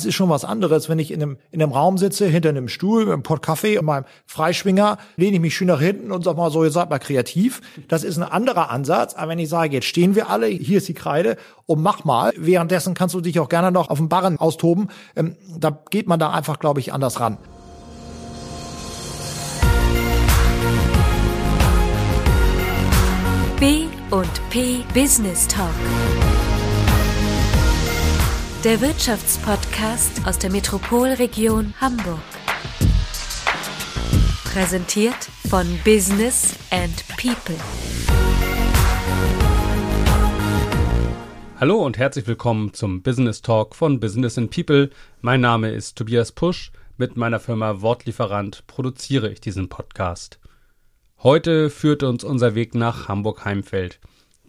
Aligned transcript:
es 0.00 0.06
ist 0.06 0.14
schon 0.14 0.30
was 0.30 0.44
anderes, 0.44 0.88
wenn 0.88 0.98
ich 0.98 1.10
in 1.10 1.22
einem, 1.22 1.36
in 1.50 1.62
einem 1.62 1.72
Raum 1.72 1.98
sitze, 1.98 2.26
hinter 2.26 2.48
einem 2.48 2.68
Stuhl, 2.68 3.04
mit 3.04 3.12
einem 3.12 3.22
Pott 3.22 3.42
Kaffee 3.42 3.78
und 3.78 3.84
meinem 3.84 4.04
Freischwinger, 4.26 4.98
lehne 5.16 5.36
ich 5.36 5.40
mich 5.40 5.54
schön 5.54 5.68
nach 5.68 5.80
hinten 5.80 6.10
und 6.10 6.24
sag 6.24 6.36
mal 6.36 6.50
so, 6.50 6.64
ihr 6.64 6.70
seid 6.70 6.90
mal 6.90 6.98
kreativ. 6.98 7.60
Das 7.88 8.02
ist 8.02 8.16
ein 8.16 8.22
anderer 8.22 8.70
Ansatz. 8.70 9.14
Aber 9.14 9.30
wenn 9.30 9.38
ich 9.38 9.48
sage, 9.48 9.74
jetzt 9.74 9.86
stehen 9.86 10.14
wir 10.14 10.30
alle, 10.30 10.46
hier 10.46 10.78
ist 10.78 10.88
die 10.88 10.94
Kreide 10.94 11.36
und 11.66 11.82
mach 11.82 12.04
mal, 12.04 12.32
währenddessen 12.36 12.94
kannst 12.94 13.14
du 13.14 13.20
dich 13.20 13.38
auch 13.40 13.48
gerne 13.48 13.70
noch 13.70 13.90
auf 13.90 13.98
dem 13.98 14.08
Barren 14.08 14.38
austoben. 14.38 14.88
Ähm, 15.16 15.36
da 15.58 15.78
geht 15.90 16.06
man 16.06 16.18
da 16.18 16.30
einfach, 16.30 16.58
glaube 16.58 16.80
ich, 16.80 16.92
anders 16.92 17.20
ran. 17.20 17.36
B 23.58 23.84
und 24.10 24.40
P 24.48 24.78
Business 24.94 25.46
Talk. 25.46 25.68
Der 28.64 28.78
Wirtschaftspodcast 28.82 30.26
aus 30.26 30.38
der 30.38 30.50
Metropolregion 30.50 31.72
Hamburg. 31.80 32.20
Präsentiert 34.44 35.16
von 35.48 35.66
Business 35.82 36.56
and 36.70 36.92
People. 37.16 37.56
Hallo 41.58 41.82
und 41.82 41.96
herzlich 41.96 42.26
willkommen 42.26 42.74
zum 42.74 43.00
Business 43.02 43.40
Talk 43.40 43.74
von 43.74 43.98
Business 43.98 44.36
and 44.36 44.50
People. 44.50 44.90
Mein 45.22 45.40
Name 45.40 45.70
ist 45.70 45.96
Tobias 45.96 46.30
Pusch. 46.30 46.70
Mit 46.98 47.16
meiner 47.16 47.40
Firma 47.40 47.80
Wortlieferant 47.80 48.66
produziere 48.66 49.30
ich 49.30 49.40
diesen 49.40 49.70
Podcast. 49.70 50.38
Heute 51.22 51.70
führt 51.70 52.02
uns 52.02 52.24
unser 52.24 52.54
Weg 52.54 52.74
nach 52.74 53.08
Hamburg-Heimfeld. 53.08 54.00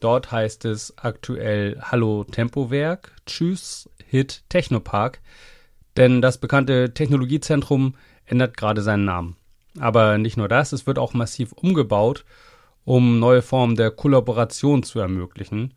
Dort 0.01 0.31
heißt 0.31 0.65
es 0.65 0.97
aktuell 0.97 1.79
Hallo 1.79 2.25
Tempowerk, 2.25 3.13
Tschüss 3.27 3.87
Hit 4.11 4.43
Technopark, 4.49 5.21
denn 5.95 6.21
das 6.21 6.37
bekannte 6.37 6.93
Technologiezentrum 6.93 7.95
ändert 8.25 8.57
gerade 8.57 8.81
seinen 8.81 9.05
Namen. 9.05 9.37
Aber 9.79 10.17
nicht 10.17 10.35
nur 10.35 10.49
das, 10.49 10.73
es 10.73 10.85
wird 10.85 10.99
auch 10.99 11.13
massiv 11.13 11.53
umgebaut, 11.53 12.25
um 12.83 13.19
neue 13.19 13.41
Formen 13.41 13.77
der 13.77 13.89
Kollaboration 13.89 14.83
zu 14.83 14.99
ermöglichen. 14.99 15.73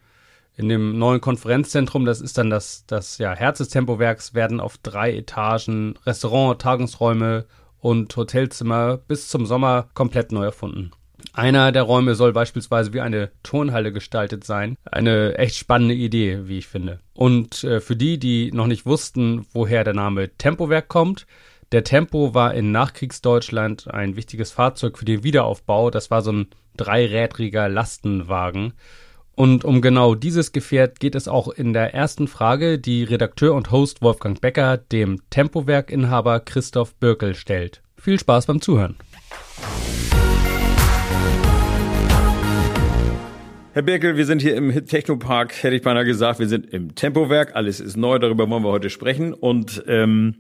In 0.57 0.69
dem 0.69 0.99
neuen 0.99 1.21
Konferenzzentrum, 1.21 2.05
das 2.05 2.21
ist 2.21 2.37
dann 2.37 2.51
das, 2.51 2.85
das 2.89 3.19
ja, 3.19 3.35
Herz 3.35 3.59
des 3.59 3.69
Tempowerks, 3.69 4.35
werden 4.35 4.59
auf 4.59 4.79
drei 4.79 5.15
Etagen 5.15 5.95
Restaurant, 6.05 6.61
Tagungsräume 6.61 7.47
und 7.79 8.17
Hotelzimmer 8.17 8.97
bis 8.97 9.29
zum 9.29 9.47
Sommer 9.47 9.91
komplett 9.95 10.33
neu 10.33 10.45
erfunden. 10.45 10.91
Einer 11.35 11.73
der 11.73 11.83
Räume 11.83 12.15
soll 12.15 12.33
beispielsweise 12.33 12.93
wie 12.93 13.01
eine 13.01 13.31
Turnhalle 13.43 13.93
gestaltet 13.93 14.45
sein. 14.45 14.77
Eine 14.85 15.37
echt 15.37 15.57
spannende 15.57 15.95
Idee, 15.95 16.43
wie 16.45 16.59
ich 16.59 16.69
finde. 16.69 17.01
Und 17.13 17.65
äh, 17.65 17.81
für 17.81 17.97
die, 17.97 18.19
die 18.21 18.53
noch 18.53 18.69
nicht 18.69 18.87
wussten, 18.87 19.45
woher 19.53 19.83
der 19.83 19.95
Name 19.95 20.31
Tempowerk 20.39 20.87
kommt, 20.89 21.27
der 21.73 21.83
Tempo 21.83 22.35
war 22.35 22.55
in 22.55 22.71
Nachkriegsdeutschland 22.71 23.93
ein 23.93 24.15
wichtiges 24.15 24.53
Fahrzeug 24.53 24.97
für 24.97 25.05
den 25.05 25.25
Wiederaufbau. 25.25 25.91
Das 25.91 26.09
war 26.09 26.23
so 26.23 26.31
ein 26.31 26.47
dreirädriger 26.77 27.69
Lastenwagen. 27.69 28.75
Und 29.35 29.65
um 29.65 29.81
genau 29.83 30.15
dieses 30.15 30.53
Gefährt 30.53 31.01
geht 31.01 31.17
es 31.17 31.27
auch 31.27 31.49
in 31.49 31.73
der 31.73 31.93
ersten 31.93 32.29
Frage, 32.29 32.79
die 32.79 33.03
Redakteur 33.03 33.55
und 33.55 33.73
Host 33.73 34.03
Wolfgang 34.03 34.41
Becker 34.41 34.77
dem 34.77 35.21
Tempowerk-Inhaber 35.31 36.39
Christoph 36.39 36.95
Birkel 36.95 37.35
stellt. 37.35 37.83
Viel 37.97 38.21
Spaß 38.21 38.47
beim 38.47 38.61
Zuhören. 38.61 38.95
Herr 43.75 43.83
Birkel, 43.83 44.17
wir 44.17 44.25
sind 44.25 44.41
hier 44.41 44.55
im 44.55 44.87
Technopark, 44.87 45.65
hätte 45.65 45.75
ich 45.75 45.83
beinahe 45.83 46.05
gesagt, 46.05 46.39
wir 46.39 46.47
sind 46.47 46.73
im 46.73 46.95
Tempowerk, 46.95 47.57
alles 47.57 47.81
ist 47.81 47.97
neu, 47.97 48.21
darüber 48.21 48.49
wollen 48.49 48.63
wir 48.63 48.71
heute 48.71 48.89
sprechen. 48.89 49.35
Und 49.35 49.83
ähm, 49.89 50.37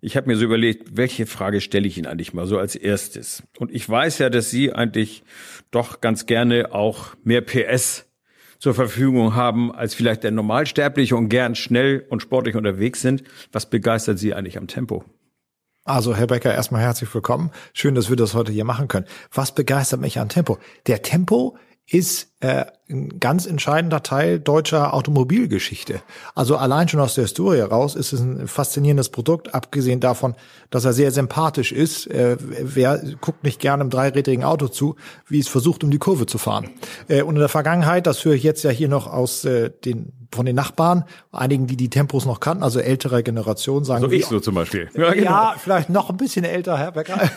ich 0.00 0.16
habe 0.16 0.26
mir 0.26 0.36
so 0.36 0.44
überlegt, 0.44 0.96
welche 0.96 1.26
Frage 1.26 1.60
stelle 1.60 1.86
ich 1.86 1.98
Ihnen 1.98 2.08
eigentlich 2.08 2.34
mal 2.34 2.48
so 2.48 2.58
als 2.58 2.74
erstes? 2.74 3.44
Und 3.60 3.72
ich 3.72 3.88
weiß 3.88 4.18
ja, 4.18 4.28
dass 4.28 4.50
Sie 4.50 4.72
eigentlich 4.72 5.22
doch 5.70 6.00
ganz 6.00 6.26
gerne 6.26 6.74
auch 6.74 7.14
mehr 7.22 7.42
PS 7.42 8.06
zur 8.58 8.74
Verfügung 8.74 9.36
haben 9.36 9.72
als 9.72 9.94
vielleicht 9.94 10.24
der 10.24 10.32
Normalsterbliche 10.32 11.14
und 11.14 11.28
gern 11.28 11.54
schnell 11.54 12.04
und 12.08 12.22
sportlich 12.22 12.56
unterwegs 12.56 13.00
sind. 13.00 13.22
Was 13.52 13.70
begeistert 13.70 14.18
Sie 14.18 14.34
eigentlich 14.34 14.58
am 14.58 14.66
Tempo? 14.66 15.04
Also, 15.84 16.16
Herr 16.16 16.26
Becker, 16.26 16.52
erstmal 16.52 16.80
herzlich 16.80 17.14
willkommen. 17.14 17.52
Schön, 17.72 17.94
dass 17.94 18.08
wir 18.08 18.16
das 18.16 18.34
heute 18.34 18.50
hier 18.50 18.64
machen 18.64 18.88
können. 18.88 19.06
Was 19.32 19.54
begeistert 19.54 20.00
mich 20.00 20.18
an 20.18 20.28
Tempo? 20.28 20.58
Der 20.88 21.02
Tempo 21.02 21.56
ist 21.86 22.28
äh, 22.40 22.64
ein 22.88 23.20
ganz 23.20 23.46
entscheidender 23.46 24.02
Teil 24.02 24.40
deutscher 24.40 24.94
Automobilgeschichte. 24.94 26.00
Also 26.34 26.56
allein 26.56 26.88
schon 26.88 27.00
aus 27.00 27.14
der 27.14 27.24
Historie 27.24 27.58
heraus 27.58 27.94
ist 27.94 28.12
es 28.12 28.20
ein 28.20 28.48
faszinierendes 28.48 29.10
Produkt, 29.10 29.54
abgesehen 29.54 30.00
davon, 30.00 30.34
dass 30.70 30.84
er 30.84 30.92
sehr 30.92 31.10
sympathisch 31.10 31.72
ist. 31.72 32.06
Äh, 32.06 32.36
wer 32.40 33.02
guckt 33.20 33.44
nicht 33.44 33.60
gerne 33.60 33.84
im 33.84 33.90
dreirädrigen 33.90 34.44
Auto 34.44 34.68
zu, 34.68 34.96
wie 35.28 35.40
es 35.40 35.48
versucht, 35.48 35.84
um 35.84 35.90
die 35.90 35.98
Kurve 35.98 36.26
zu 36.26 36.38
fahren. 36.38 36.70
Äh, 37.08 37.22
und 37.22 37.34
in 37.34 37.40
der 37.40 37.48
Vergangenheit, 37.48 38.06
das 38.06 38.24
höre 38.24 38.34
ich 38.34 38.42
jetzt 38.42 38.62
ja 38.64 38.70
hier 38.70 38.88
noch 38.88 39.06
aus 39.06 39.44
äh, 39.44 39.70
den 39.84 40.23
von 40.34 40.46
den 40.46 40.56
Nachbarn, 40.56 41.04
einigen, 41.32 41.66
die 41.66 41.76
die 41.76 41.90
Tempos 41.90 42.26
noch 42.26 42.40
kannten, 42.40 42.62
also 42.62 42.80
ältere 42.80 43.22
Generationen 43.22 43.84
sagen. 43.84 44.02
So 44.02 44.10
ich 44.10 44.26
so 44.26 44.40
zum 44.40 44.54
Beispiel. 44.54 44.88
Ja, 44.96 45.12
genau. 45.12 45.30
ja, 45.30 45.54
vielleicht 45.58 45.90
noch 45.90 46.10
ein 46.10 46.16
bisschen 46.16 46.44
älter, 46.44 46.78
Herr 46.78 46.92
Becker. 46.92 47.20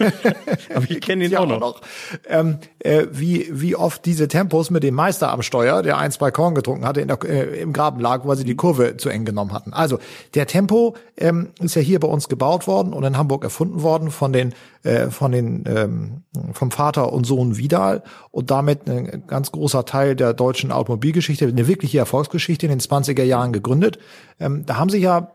Aber 0.76 0.90
ich 0.90 1.02
kenne 1.02 1.26
ihn 1.26 1.36
auch 1.38 1.48
noch. 1.48 1.60
noch. 1.60 1.82
Ähm, 2.28 2.58
äh, 2.80 3.08
wie, 3.12 3.48
wie 3.52 3.76
oft 3.76 4.06
diese 4.06 4.28
Tempos 4.28 4.70
mit 4.70 4.84
dem 4.84 4.96
Meister 4.96 5.32
am 5.32 5.42
Steuer, 5.42 5.84
der 5.84 5.98
ein, 5.98 6.12
zwei 6.12 6.32
Korn 6.32 6.56
getrunken 6.56 6.86
hatte, 6.86 7.02
in 7.02 7.08
der, 7.08 7.24
äh, 7.24 7.62
im 7.62 7.74
Graben 7.74 8.00
lag, 8.00 8.26
weil 8.26 8.38
sie 8.38 8.44
die 8.44 8.56
Kurve 8.56 8.98
zu 8.98 9.10
eng 9.10 9.26
genommen 9.26 9.54
hatten. 9.54 9.74
Also 9.74 10.00
der 10.36 10.48
Tempo 10.48 10.96
ähm, 11.18 11.50
ist 11.60 11.76
ja 11.76 11.82
hier 11.82 12.00
bei 12.00 12.08
uns 12.08 12.30
gebaut 12.30 12.68
worden 12.68 12.94
und 12.94 13.04
in 13.04 13.18
Hamburg 13.18 13.44
erfunden 13.44 13.82
worden 13.84 14.12
von 14.12 14.34
den 14.34 14.54
äh, 14.88 15.12
von 15.12 15.32
den 15.32 15.64
ähm, 15.68 16.24
vom 16.54 16.72
Vater 16.72 17.12
und 17.12 17.26
Sohn 17.26 17.58
Vidal 17.58 18.04
und 18.32 18.52
damit 18.52 18.88
ein 18.88 19.24
ganz 19.28 19.52
großer 19.52 19.86
Teil 19.86 20.16
der 20.16 20.34
deutschen 20.34 20.72
Automobilgeschichte, 20.72 21.46
eine 21.46 21.68
wirkliche 21.68 21.98
Erfolgsgeschichte 21.98 22.66
in 22.66 22.70
den 22.70 22.80
20er 22.90 23.24
Jahren 23.24 23.54
gegründet. 23.54 24.00
Ähm, 24.40 24.66
da 24.66 24.78
haben 24.78 24.90
sich 24.90 25.04
ja 25.04 25.32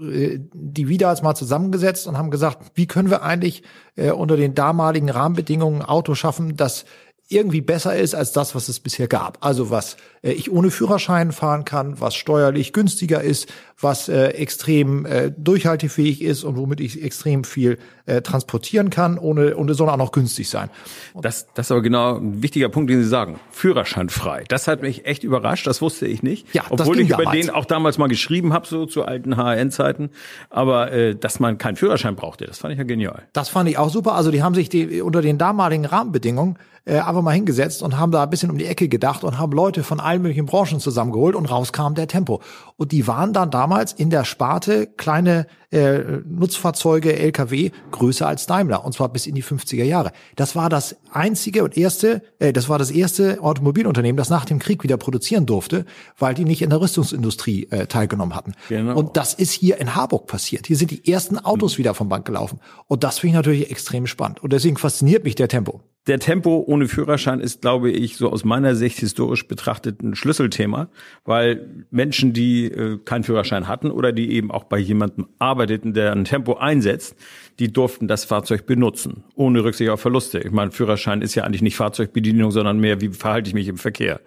äh, 0.00 0.40
die 0.52 0.88
Vidals 0.88 1.22
mal 1.22 1.34
zusammengesetzt 1.34 2.06
und 2.06 2.18
haben 2.18 2.30
gesagt, 2.30 2.72
wie 2.74 2.86
können 2.86 3.10
wir 3.10 3.22
eigentlich 3.22 3.62
äh, 3.96 4.10
unter 4.10 4.36
den 4.36 4.54
damaligen 4.54 5.10
Rahmenbedingungen 5.10 5.82
ein 5.82 5.88
Auto 5.88 6.14
schaffen, 6.14 6.56
das 6.56 6.84
irgendwie 7.28 7.62
besser 7.62 7.96
ist 7.96 8.14
als 8.14 8.32
das, 8.32 8.54
was 8.54 8.68
es 8.68 8.80
bisher 8.80 9.08
gab. 9.08 9.38
Also 9.40 9.70
was 9.70 9.96
äh, 10.22 10.32
ich 10.32 10.52
ohne 10.52 10.70
Führerschein 10.70 11.32
fahren 11.32 11.64
kann, 11.64 12.00
was 12.00 12.14
steuerlich 12.14 12.72
günstiger 12.74 13.22
ist, 13.22 13.50
was 13.80 14.08
äh, 14.08 14.28
extrem 14.28 15.06
äh, 15.06 15.32
durchhaltefähig 15.36 16.20
ist 16.20 16.44
und 16.44 16.56
womit 16.56 16.80
ich 16.80 17.02
extrem 17.02 17.44
viel 17.44 17.78
äh, 18.04 18.20
transportieren 18.20 18.90
kann, 18.90 19.18
ohne 19.18 19.56
und 19.56 19.70
es 19.70 19.78
soll 19.78 19.88
auch 19.88 19.96
noch 19.96 20.12
günstig 20.12 20.50
sein. 20.50 20.68
das, 21.14 21.46
das 21.54 21.66
ist 21.66 21.70
aber 21.70 21.80
genau 21.80 22.16
ein 22.16 22.42
wichtiger 22.42 22.68
Punkt, 22.68 22.90
den 22.90 23.02
Sie 23.02 23.08
sagen. 23.08 23.40
Führerschein 23.50 24.10
frei. 24.10 24.44
Das 24.48 24.68
hat 24.68 24.82
mich 24.82 25.06
echt 25.06 25.24
überrascht. 25.24 25.66
Das 25.66 25.80
wusste 25.80 26.06
ich 26.06 26.22
nicht. 26.22 26.54
Ja, 26.54 26.64
obwohl 26.68 27.00
ich 27.00 27.08
damals. 27.08 27.24
über 27.24 27.32
den 27.32 27.50
auch 27.50 27.64
damals 27.64 27.96
mal 27.96 28.08
geschrieben 28.08 28.52
habe, 28.52 28.66
so 28.66 28.84
zu 28.84 29.04
alten 29.04 29.36
HN-Zeiten. 29.36 30.10
Aber 30.50 30.92
äh, 30.92 31.16
dass 31.16 31.40
man 31.40 31.56
keinen 31.56 31.76
Führerschein 31.76 32.16
brauchte, 32.16 32.44
das 32.44 32.58
fand 32.58 32.72
ich 32.72 32.78
ja 32.78 32.84
genial. 32.84 33.22
Das 33.32 33.48
fand 33.48 33.68
ich 33.70 33.78
auch 33.78 33.88
super. 33.88 34.14
Also 34.14 34.30
die 34.30 34.42
haben 34.42 34.54
sich 34.54 34.68
die, 34.68 35.00
unter 35.00 35.22
den 35.22 35.38
damaligen 35.38 35.86
Rahmenbedingungen 35.86 36.58
äh, 36.84 36.98
einfach 36.98 37.22
mal 37.22 37.32
hingesetzt 37.32 37.82
und 37.82 37.98
haben 37.98 38.12
da 38.12 38.22
ein 38.22 38.30
bisschen 38.30 38.50
um 38.50 38.58
die 38.58 38.66
Ecke 38.66 38.88
gedacht 38.88 39.24
und 39.24 39.38
haben 39.38 39.52
Leute 39.52 39.82
von 39.82 40.00
allen 40.00 40.22
möglichen 40.22 40.46
Branchen 40.46 40.80
zusammengeholt 40.80 41.34
und 41.34 41.46
rauskam 41.46 41.94
der 41.94 42.08
Tempo. 42.08 42.42
Und 42.76 42.92
die 42.92 43.06
waren 43.06 43.32
dann 43.32 43.50
damals 43.50 43.92
in 43.92 44.10
der 44.10 44.24
Sparte 44.24 44.86
kleine 44.86 45.46
äh, 45.70 46.20
Nutzfahrzeuge, 46.26 47.18
LKW, 47.18 47.70
größer 47.90 48.26
als 48.26 48.46
Daimler, 48.46 48.84
und 48.84 48.92
zwar 48.92 49.08
bis 49.08 49.26
in 49.26 49.34
die 49.34 49.42
50er 49.42 49.84
Jahre. 49.84 50.12
Das 50.36 50.54
war 50.54 50.68
das 50.68 50.96
einzige 51.10 51.64
und 51.64 51.76
erste, 51.76 52.22
äh, 52.38 52.52
das 52.52 52.68
war 52.68 52.78
das 52.78 52.90
erste 52.90 53.42
Automobilunternehmen, 53.42 54.16
das 54.16 54.30
nach 54.30 54.44
dem 54.44 54.58
Krieg 54.58 54.84
wieder 54.84 54.96
produzieren 54.96 55.46
durfte, 55.46 55.84
weil 56.18 56.34
die 56.34 56.44
nicht 56.44 56.62
in 56.62 56.70
der 56.70 56.80
Rüstungsindustrie 56.80 57.68
äh, 57.70 57.86
teilgenommen 57.86 58.36
hatten. 58.36 58.52
Genau. 58.68 58.96
Und 58.96 59.16
das 59.16 59.34
ist 59.34 59.52
hier 59.52 59.78
in 59.78 59.94
Harburg 59.94 60.26
passiert. 60.26 60.66
Hier 60.66 60.76
sind 60.76 60.90
die 60.90 61.10
ersten 61.10 61.38
Autos 61.38 61.74
mhm. 61.74 61.78
wieder 61.78 61.94
vom 61.94 62.08
Band 62.08 62.24
gelaufen. 62.24 62.60
Und 62.86 63.04
das 63.04 63.18
finde 63.18 63.30
ich 63.30 63.36
natürlich 63.36 63.70
extrem 63.70 64.06
spannend. 64.06 64.42
Und 64.42 64.52
deswegen 64.52 64.76
fasziniert 64.76 65.24
mich 65.24 65.34
der 65.34 65.48
Tempo. 65.48 65.80
Der 66.06 66.18
Tempo 66.18 66.62
ohne 66.66 66.86
Führerschein 66.86 67.40
ist, 67.40 67.62
glaube 67.62 67.90
ich, 67.90 68.18
so 68.18 68.30
aus 68.30 68.44
meiner 68.44 68.74
Sicht 68.74 68.98
historisch 68.98 69.48
betrachtet 69.48 70.02
ein 70.02 70.14
Schlüsselthema, 70.14 70.90
weil 71.24 71.86
Menschen, 71.90 72.34
die 72.34 72.66
äh, 72.66 72.98
keinen 73.02 73.24
Führerschein 73.24 73.68
hatten 73.68 73.90
oder 73.90 74.12
die 74.12 74.32
eben 74.32 74.50
auch 74.50 74.64
bei 74.64 74.78
jemandem 74.78 75.28
arbeiteten, 75.38 75.94
der 75.94 76.12
ein 76.12 76.26
Tempo 76.26 76.56
einsetzt, 76.56 77.16
die 77.58 77.72
durften 77.72 78.08
das 78.08 78.24
Fahrzeug 78.24 78.66
benutzen, 78.66 79.24
ohne 79.34 79.62
Rücksicht 79.62 79.90
auf 79.90 80.00
Verluste. 80.00 80.40
Ich 80.40 80.50
meine, 80.50 80.72
Führerschein 80.72 81.22
ist 81.22 81.34
ja 81.34 81.44
eigentlich 81.44 81.62
nicht 81.62 81.76
Fahrzeugbedienung, 81.76 82.50
sondern 82.50 82.78
mehr, 82.80 83.00
wie 83.00 83.08
verhalte 83.10 83.48
ich 83.48 83.54
mich 83.54 83.68
im 83.68 83.76
Verkehr. 83.76 84.20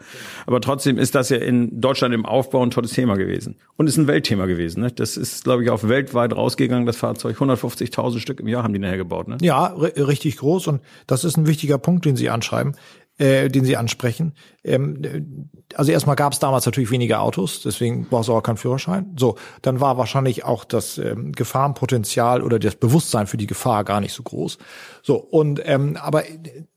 Aber 0.45 0.61
trotzdem 0.61 0.97
ist 0.97 1.15
das 1.15 1.29
ja 1.29 1.37
in 1.37 1.81
Deutschland 1.81 2.13
im 2.13 2.25
Aufbau 2.25 2.63
ein 2.63 2.71
tolles 2.71 2.91
Thema 2.91 3.15
gewesen. 3.15 3.55
Und 3.75 3.87
ist 3.87 3.97
ein 3.97 4.07
Weltthema 4.07 4.45
gewesen. 4.45 4.81
Ne? 4.81 4.91
Das 4.91 5.17
ist, 5.17 5.43
glaube 5.43 5.63
ich, 5.63 5.69
auch 5.69 5.83
weltweit 5.83 6.35
rausgegangen, 6.35 6.85
das 6.85 6.97
Fahrzeug. 6.97 7.37
150.000 7.37 8.19
Stück 8.19 8.39
im 8.39 8.47
Jahr 8.47 8.63
haben 8.63 8.73
die 8.73 8.79
nachher 8.79 8.97
gebaut. 8.97 9.27
Ne? 9.27 9.37
Ja, 9.41 9.67
richtig 9.67 10.37
groß. 10.37 10.67
Und 10.67 10.81
das 11.05 11.23
ist 11.23 11.37
ein 11.37 11.47
wichtiger 11.47 11.77
Punkt, 11.77 12.05
den 12.05 12.15
Sie 12.15 12.29
anschreiben 12.29 12.75
äh, 13.17 13.49
den 13.49 13.65
Sie 13.65 13.77
ansprechen. 13.77 14.33
ähm, 14.63 15.49
also 15.75 15.91
erstmal 15.91 16.15
gab 16.15 16.33
es 16.33 16.39
damals 16.39 16.65
natürlich 16.65 16.91
weniger 16.91 17.21
Autos, 17.21 17.61
deswegen 17.61 18.07
brauchst 18.09 18.29
du 18.29 18.33
auch 18.33 18.41
keinen 18.41 18.57
Führerschein. 18.57 19.13
So, 19.17 19.35
dann 19.61 19.79
war 19.79 19.97
wahrscheinlich 19.97 20.45
auch 20.45 20.63
das 20.63 20.97
ähm, 20.97 21.33
Gefahrenpotenzial 21.33 22.41
oder 22.41 22.57
das 22.57 22.75
Bewusstsein 22.75 23.27
für 23.27 23.37
die 23.37 23.47
Gefahr 23.47 23.83
gar 23.83 23.99
nicht 23.99 24.13
so 24.13 24.23
groß. 24.23 24.57
So, 25.01 25.15
und 25.17 25.61
ähm, 25.65 25.97
aber 26.01 26.23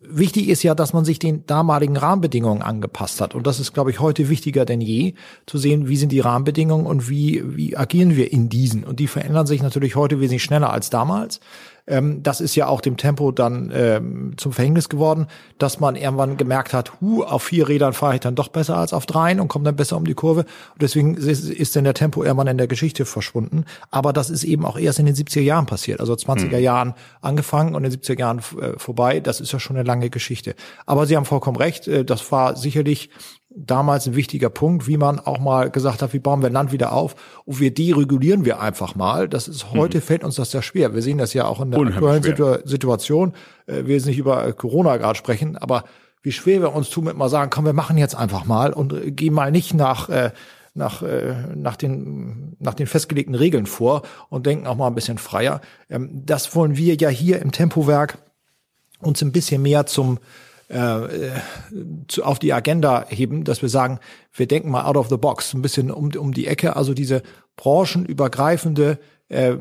wichtig 0.01 0.49
ist 0.49 0.63
ja, 0.63 0.75
dass 0.75 0.93
man 0.93 1.05
sich 1.05 1.19
den 1.19 1.47
damaligen 1.47 1.97
Rahmenbedingungen 1.97 2.63
angepasst 2.63 3.21
hat. 3.21 3.35
Und 3.35 3.47
das 3.47 3.61
ist, 3.61 3.73
glaube 3.73 3.91
ich, 3.91 4.01
heute 4.01 4.29
wichtiger 4.29 4.65
denn 4.65 4.81
je, 4.81 5.15
zu 5.47 5.59
sehen, 5.59 5.89
wie 5.89 5.97
sind 5.97 6.11
die 6.11 6.21
Rahmenbedingungen 6.21 6.87
und 6.87 7.09
wie, 7.09 7.43
wie 7.57 7.77
agieren 7.77 8.17
wir 8.17 8.33
in 8.33 8.49
diesen. 8.49 8.85
Und 8.85 8.99
die 8.99 9.07
verändern 9.07 9.47
sich 9.47 9.63
natürlich 9.63 9.95
heute 9.95 10.21
wesentlich 10.21 10.43
schneller 10.43 10.73
als 10.73 10.91
damals. 10.91 11.41
Ähm, 11.87 12.23
das 12.23 12.41
ist 12.41 12.55
ja 12.57 12.67
auch 12.67 12.81
dem 12.81 12.97
Tempo 12.97 13.33
dann 13.33 13.71
ähm, 13.75 14.35
zum 14.37 14.53
Verhängnis 14.53 14.89
geworden, 14.89 15.27
dass 15.59 15.81
man 15.81 15.97
irgendwann 15.97 16.37
gemerkt 16.37 16.73
hat, 16.73 17.01
hu, 17.01 17.23
auf 17.23 17.45
vier 17.45 17.69
Rädern 17.69 17.93
fahre 17.93 18.15
ich 18.15 18.21
dann 18.21 18.35
doch 18.35 18.49
besser 18.49 18.77
als 18.77 18.93
auf 18.93 19.07
dreien 19.07 19.41
und 19.41 19.49
komme 19.49 19.65
dann 19.65 19.77
besser 19.77 19.97
um 19.97 20.05
die 20.05 20.15
Kurve. 20.15 20.41
Und 20.41 20.83
deswegen 20.83 21.15
ist, 21.15 21.49
ist 21.49 21.77
denn 21.77 21.85
der 21.85 21.95
Tempo 21.95 22.23
irgendwann 22.23 22.47
in 22.47 22.59
der 22.59 22.67
Geschichte 22.67 23.05
verschwunden. 23.05 23.65
Aber 23.91 24.13
das 24.13 24.31
ist 24.31 24.45
eben 24.45 24.65
auch 24.65 24.79
erst 24.79 24.99
in 24.99 25.07
den 25.07 25.15
70er 25.15 25.41
Jahren 25.41 25.67
passiert, 25.67 26.01
also 26.01 26.15
20er 26.15 26.57
mhm. 26.57 26.63
Jahren 26.63 26.95
angefangen 27.21 27.75
und 27.75 27.85
in 27.85 27.91
den 27.91 28.01
70er 28.01 28.19
Jahren 28.19 28.39
äh, 28.39 28.79
vorbei. 28.79 29.21
Das 29.21 29.41
ist 29.41 29.53
ja 29.53 29.61
schon 29.61 29.77
eine 29.77 29.87
lange 29.87 30.11
Geschichte. 30.11 30.55
Aber 30.87 31.07
Sie 31.07 31.17
haben 31.17 31.25
vollkommen 31.25 31.57
recht, 31.57 31.89
äh, 31.89 32.05
das 32.05 32.31
war 32.33 32.57
sicherlich 32.57 33.11
damals 33.51 34.07
ein 34.07 34.15
wichtiger 34.15 34.49
Punkt, 34.49 34.87
wie 34.87 34.97
man 34.97 35.19
auch 35.19 35.41
mal 35.41 35.71
gesagt 35.71 36.03
hat, 36.03 36.13
wie 36.13 36.21
bauen 36.21 36.43
wir 36.43 36.51
Land 36.51 36.71
wieder 36.71 36.93
auf 36.93 37.17
und 37.45 37.59
wir 37.59 37.75
deregulieren 37.75 38.45
wir 38.45 38.61
einfach 38.61 38.95
mal. 38.95 39.29
Das 39.29 39.49
ist 39.49 39.73
heute 39.73 39.99
mhm. 39.99 40.03
fällt 40.03 40.25
uns 40.25 40.37
das 40.37 40.53
sehr 40.53 40.63
schwer. 40.63 40.95
Wir 40.95 41.03
sehen 41.03 41.19
das 41.19 41.35
ja 41.35 41.47
auch 41.47 41.61
in 41.61 41.73
der 41.73 41.81
aktuellen 41.81 42.23
Situ 42.23 42.59
Situation. 42.65 43.35
Äh, 43.67 43.87
wir 43.87 43.97
jetzt 43.97 44.07
nicht 44.07 44.19
über 44.19 44.53
Corona 44.53 44.97
gerade 44.97 45.19
sprechen, 45.19 45.57
aber 45.57 45.85
wie 46.23 46.33
schwer 46.33 46.61
wir 46.61 46.75
uns 46.75 46.91
tun 46.91 47.05
mit 47.05 47.17
mal 47.17 47.29
sagen, 47.29 47.51
komm, 47.51 47.65
wir 47.65 47.73
machen 47.73 47.99
jetzt 47.99 48.15
einfach 48.15 48.45
mal 48.45 48.73
und 48.73 48.93
äh, 48.93 49.11
gehen 49.11 49.35
mal 49.35 49.51
nicht 49.51 49.75
nach 49.75 50.09
äh, 50.09 50.31
nach, 50.73 51.03
äh, 51.03 51.35
nach, 51.57 51.75
den, 51.75 52.57
nach 52.61 52.75
den 52.75 52.87
festgelegten 52.87 53.35
Regeln 53.35 53.67
vor 53.67 54.03
und 54.29 54.47
denken 54.47 54.69
auch 54.69 54.77
mal 54.77 54.87
ein 54.87 54.95
bisschen 54.95 55.19
freier. 55.19 55.61
Ähm, 55.89 56.23
das 56.25 56.55
wollen 56.55 56.77
wir 56.77 56.95
ja 56.95 57.09
hier 57.09 57.43
im 57.43 57.51
Tempowerk 57.51 58.19
uns 59.01 59.21
ein 59.21 59.33
bisschen 59.33 59.63
mehr 59.63 59.87
zum 59.87 60.19
äh, 60.71 61.31
zu, 62.09 62.25
auf 62.25 62.39
die 62.39 62.53
Agenda 62.53 63.05
heben, 63.09 63.45
dass 63.45 63.63
wir 63.63 63.69
sagen, 63.69 63.99
wir 64.33 64.47
denken 64.47 64.71
mal 64.71 64.85
out 64.85 64.97
of 64.97 65.09
the 65.09 65.17
box, 65.17 65.53
ein 65.53 65.63
bisschen 65.63 65.91
um, 65.91 66.11
um 66.17 66.33
die 66.33 66.47
Ecke, 66.47 66.77
also 66.77 66.95
diese 66.95 67.23
branchenübergreifende 67.57 68.99
äh, 69.31 69.57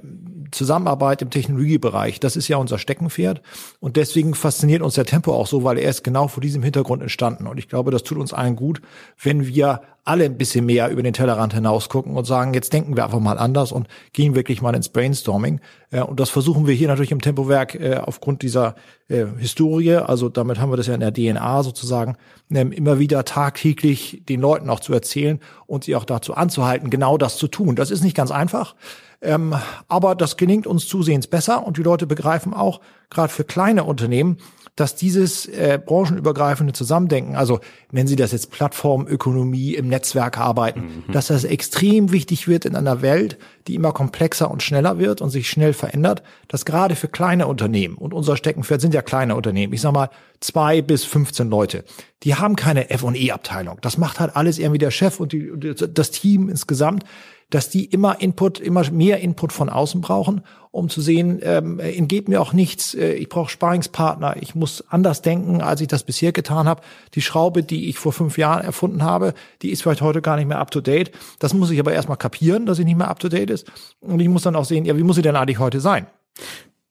Zusammenarbeit 0.52 1.22
im 1.22 1.30
Technologiebereich, 1.30 2.20
das 2.20 2.36
ist 2.36 2.48
ja 2.48 2.58
unser 2.58 2.80
Steckenpferd. 2.80 3.42
Und 3.80 3.96
deswegen 3.96 4.34
fasziniert 4.34 4.82
uns 4.82 4.96
der 4.96 5.06
Tempo 5.06 5.34
auch 5.34 5.48
so, 5.48 5.64
weil 5.64 5.78
er 5.78 5.90
ist 5.90 6.04
genau 6.04 6.28
vor 6.28 6.42
diesem 6.42 6.64
Hintergrund 6.64 7.02
entstanden. 7.02 7.48
Und 7.48 7.58
ich 7.58 7.70
glaube, 7.70 7.92
das 7.92 8.04
tut 8.04 8.18
uns 8.18 8.34
allen 8.34 8.56
gut, 8.56 8.82
wenn 9.22 9.46
wir 9.46 9.82
alle 10.06 10.26
ein 10.26 10.38
bisschen 10.38 10.66
mehr 10.66 10.90
über 10.90 11.04
den 11.04 11.14
Tellerrand 11.14 11.54
hinaus 11.54 11.88
gucken 11.88 12.18
und 12.18 12.26
sagen, 12.26 12.56
jetzt 12.56 12.74
denken 12.74 12.96
wir 12.96 13.06
einfach 13.06 13.20
mal 13.20 13.38
anders 13.38 13.72
und 13.72 13.88
gehen 14.12 14.34
wirklich 14.34 14.60
mal 14.60 14.74
ins 14.74 14.90
Brainstorming. 14.90 15.60
Äh, 15.92 16.02
und 16.02 16.20
das 16.20 16.32
versuchen 16.32 16.66
wir 16.66 16.74
hier 16.74 16.88
natürlich 16.88 17.12
im 17.12 17.22
Tempowerk 17.22 17.76
äh, 17.76 17.98
aufgrund 17.98 18.42
dieser 18.42 18.74
äh, 19.08 19.26
Historie, 19.38 19.98
also 19.98 20.30
damit 20.30 20.60
haben 20.60 20.72
wir 20.72 20.78
das 20.78 20.88
ja 20.88 20.96
in 20.96 21.00
der 21.00 21.14
DNA 21.14 21.62
sozusagen, 21.62 22.16
ähm, 22.52 22.72
immer 22.72 22.98
wieder 22.98 23.24
tagtäglich 23.24 24.24
den 24.28 24.42
Leuten 24.42 24.70
auch 24.72 24.80
zu 24.80 24.94
erzählen 24.94 25.40
und 25.68 25.84
sie 25.84 25.96
auch 25.96 26.06
dazu 26.06 26.34
anzuhalten, 26.34 26.90
genau 26.90 27.20
das 27.20 27.38
zu 27.38 27.48
tun. 27.48 27.76
Das 27.76 27.92
ist 27.92 28.04
nicht 28.04 28.18
ganz 28.18 28.32
einfach. 28.32 28.76
Ähm, 29.22 29.56
aber 29.88 30.16
das 30.16 30.38
gelingt 30.38 30.66
uns 30.66 30.88
zusehends 30.88 31.28
besser 31.28 31.66
und 31.66 31.78
die 31.78 31.84
Leute 31.84 32.08
begreifen 32.08 32.54
auch, 32.54 32.80
gerade 33.10 33.34
für 33.34 33.44
kleine 33.44 33.84
Unternehmen, 33.84 34.38
dass 34.80 34.96
dieses 34.96 35.46
äh, 35.46 35.78
branchenübergreifende 35.84 36.72
Zusammendenken, 36.72 37.36
also 37.36 37.60
nennen 37.92 38.08
Sie 38.08 38.16
das 38.16 38.32
jetzt 38.32 38.50
Plattformökonomie 38.50 39.74
im 39.76 39.90
Netzwerk 39.90 40.38
arbeiten, 40.38 41.04
mhm. 41.08 41.12
dass 41.12 41.28
das 41.28 41.44
extrem 41.44 42.14
wichtig 42.14 42.48
wird 42.48 42.64
in 42.64 42.78
einer 42.78 43.02
Welt, 43.02 43.38
die 43.68 43.76
immer 43.76 43.92
komplexer 43.92 44.50
und 44.50 44.64
schneller 44.64 44.98
wird 44.98 45.20
und 45.22 45.32
sich 45.32 45.50
schnell 45.50 45.74
verändert, 45.74 46.24
dass 46.48 46.64
gerade 46.64 46.96
für 46.96 47.10
kleine 47.10 47.48
Unternehmen, 47.48 47.96
und 47.96 48.14
unser 48.14 48.38
Steckenpferd 48.38 48.80
sind 48.80 48.94
ja 48.94 49.02
kleine 49.02 49.36
Unternehmen, 49.36 49.74
ich 49.74 49.82
sag 49.82 49.92
mal 49.92 50.10
zwei 50.40 50.82
bis 50.82 51.04
15 51.04 51.50
Leute, 51.50 51.84
die 52.24 52.36
haben 52.36 52.56
keine 52.56 52.90
F&E-Abteilung. 52.90 53.80
Das 53.82 53.98
macht 53.98 54.22
halt 54.22 54.36
alles 54.38 54.60
irgendwie 54.60 54.78
der 54.78 54.92
Chef 54.92 55.20
und 55.20 55.34
die, 55.34 55.52
das 55.94 56.12
Team 56.12 56.48
insgesamt 56.48 57.04
dass 57.50 57.70
die 57.70 57.86
immer 57.86 58.22
Input, 58.22 58.60
immer 58.60 58.90
mehr 58.92 59.20
Input 59.20 59.52
von 59.54 59.70
außen 59.70 60.02
brauchen, 60.02 60.42
um 60.72 60.88
zu 60.90 61.02
sehen, 61.02 61.40
ähm, 61.42 61.80
entgeht 61.80 62.30
mir 62.30 62.42
auch 62.42 62.54
nichts, 62.54 62.94
äh, 62.94 63.14
ich 63.14 63.28
brauche 63.28 63.50
Sparingspartner, 63.50 64.36
ich 64.40 64.54
muss 64.54 64.84
anders 64.88 65.24
denken, 65.24 65.62
als 65.62 65.82
ich 65.82 65.88
das 65.88 66.04
bisher 66.04 66.32
getan 66.32 66.68
habe. 66.68 66.82
Die 67.16 67.22
Schraube, 67.22 67.64
die 67.64 67.90
ich 67.90 67.98
vor 67.98 68.14
fünf 68.14 68.38
Jahren 68.38 68.64
erfunden 68.64 69.02
habe, 69.02 69.34
die 69.64 69.72
ist 69.72 69.82
vielleicht 69.82 70.02
heute 70.02 70.22
gar 70.22 70.38
nicht 70.38 70.48
mehr 70.48 70.60
up 70.60 70.70
to 70.70 70.80
date. 70.80 71.12
Das 71.40 71.56
muss 71.56 71.72
ich 71.72 71.80
aber 71.80 71.94
erstmal 71.94 72.18
kapieren, 72.18 72.68
dass 72.68 72.78
sie 72.78 72.86
nicht 72.86 72.98
mehr 72.98 73.08
up 73.08 73.20
to 73.20 73.30
date 73.30 73.50
ist. 73.50 73.72
Und 74.00 74.20
ich 74.20 74.30
muss 74.30 74.44
dann 74.44 74.56
auch 74.56 74.66
sehen, 74.66 74.86
ja, 74.86 74.96
wie 74.96 75.04
muss 75.04 75.16
sie 75.16 75.24
denn 75.24 75.36
eigentlich 75.36 75.60
heute 75.60 75.80
sein? 75.80 76.06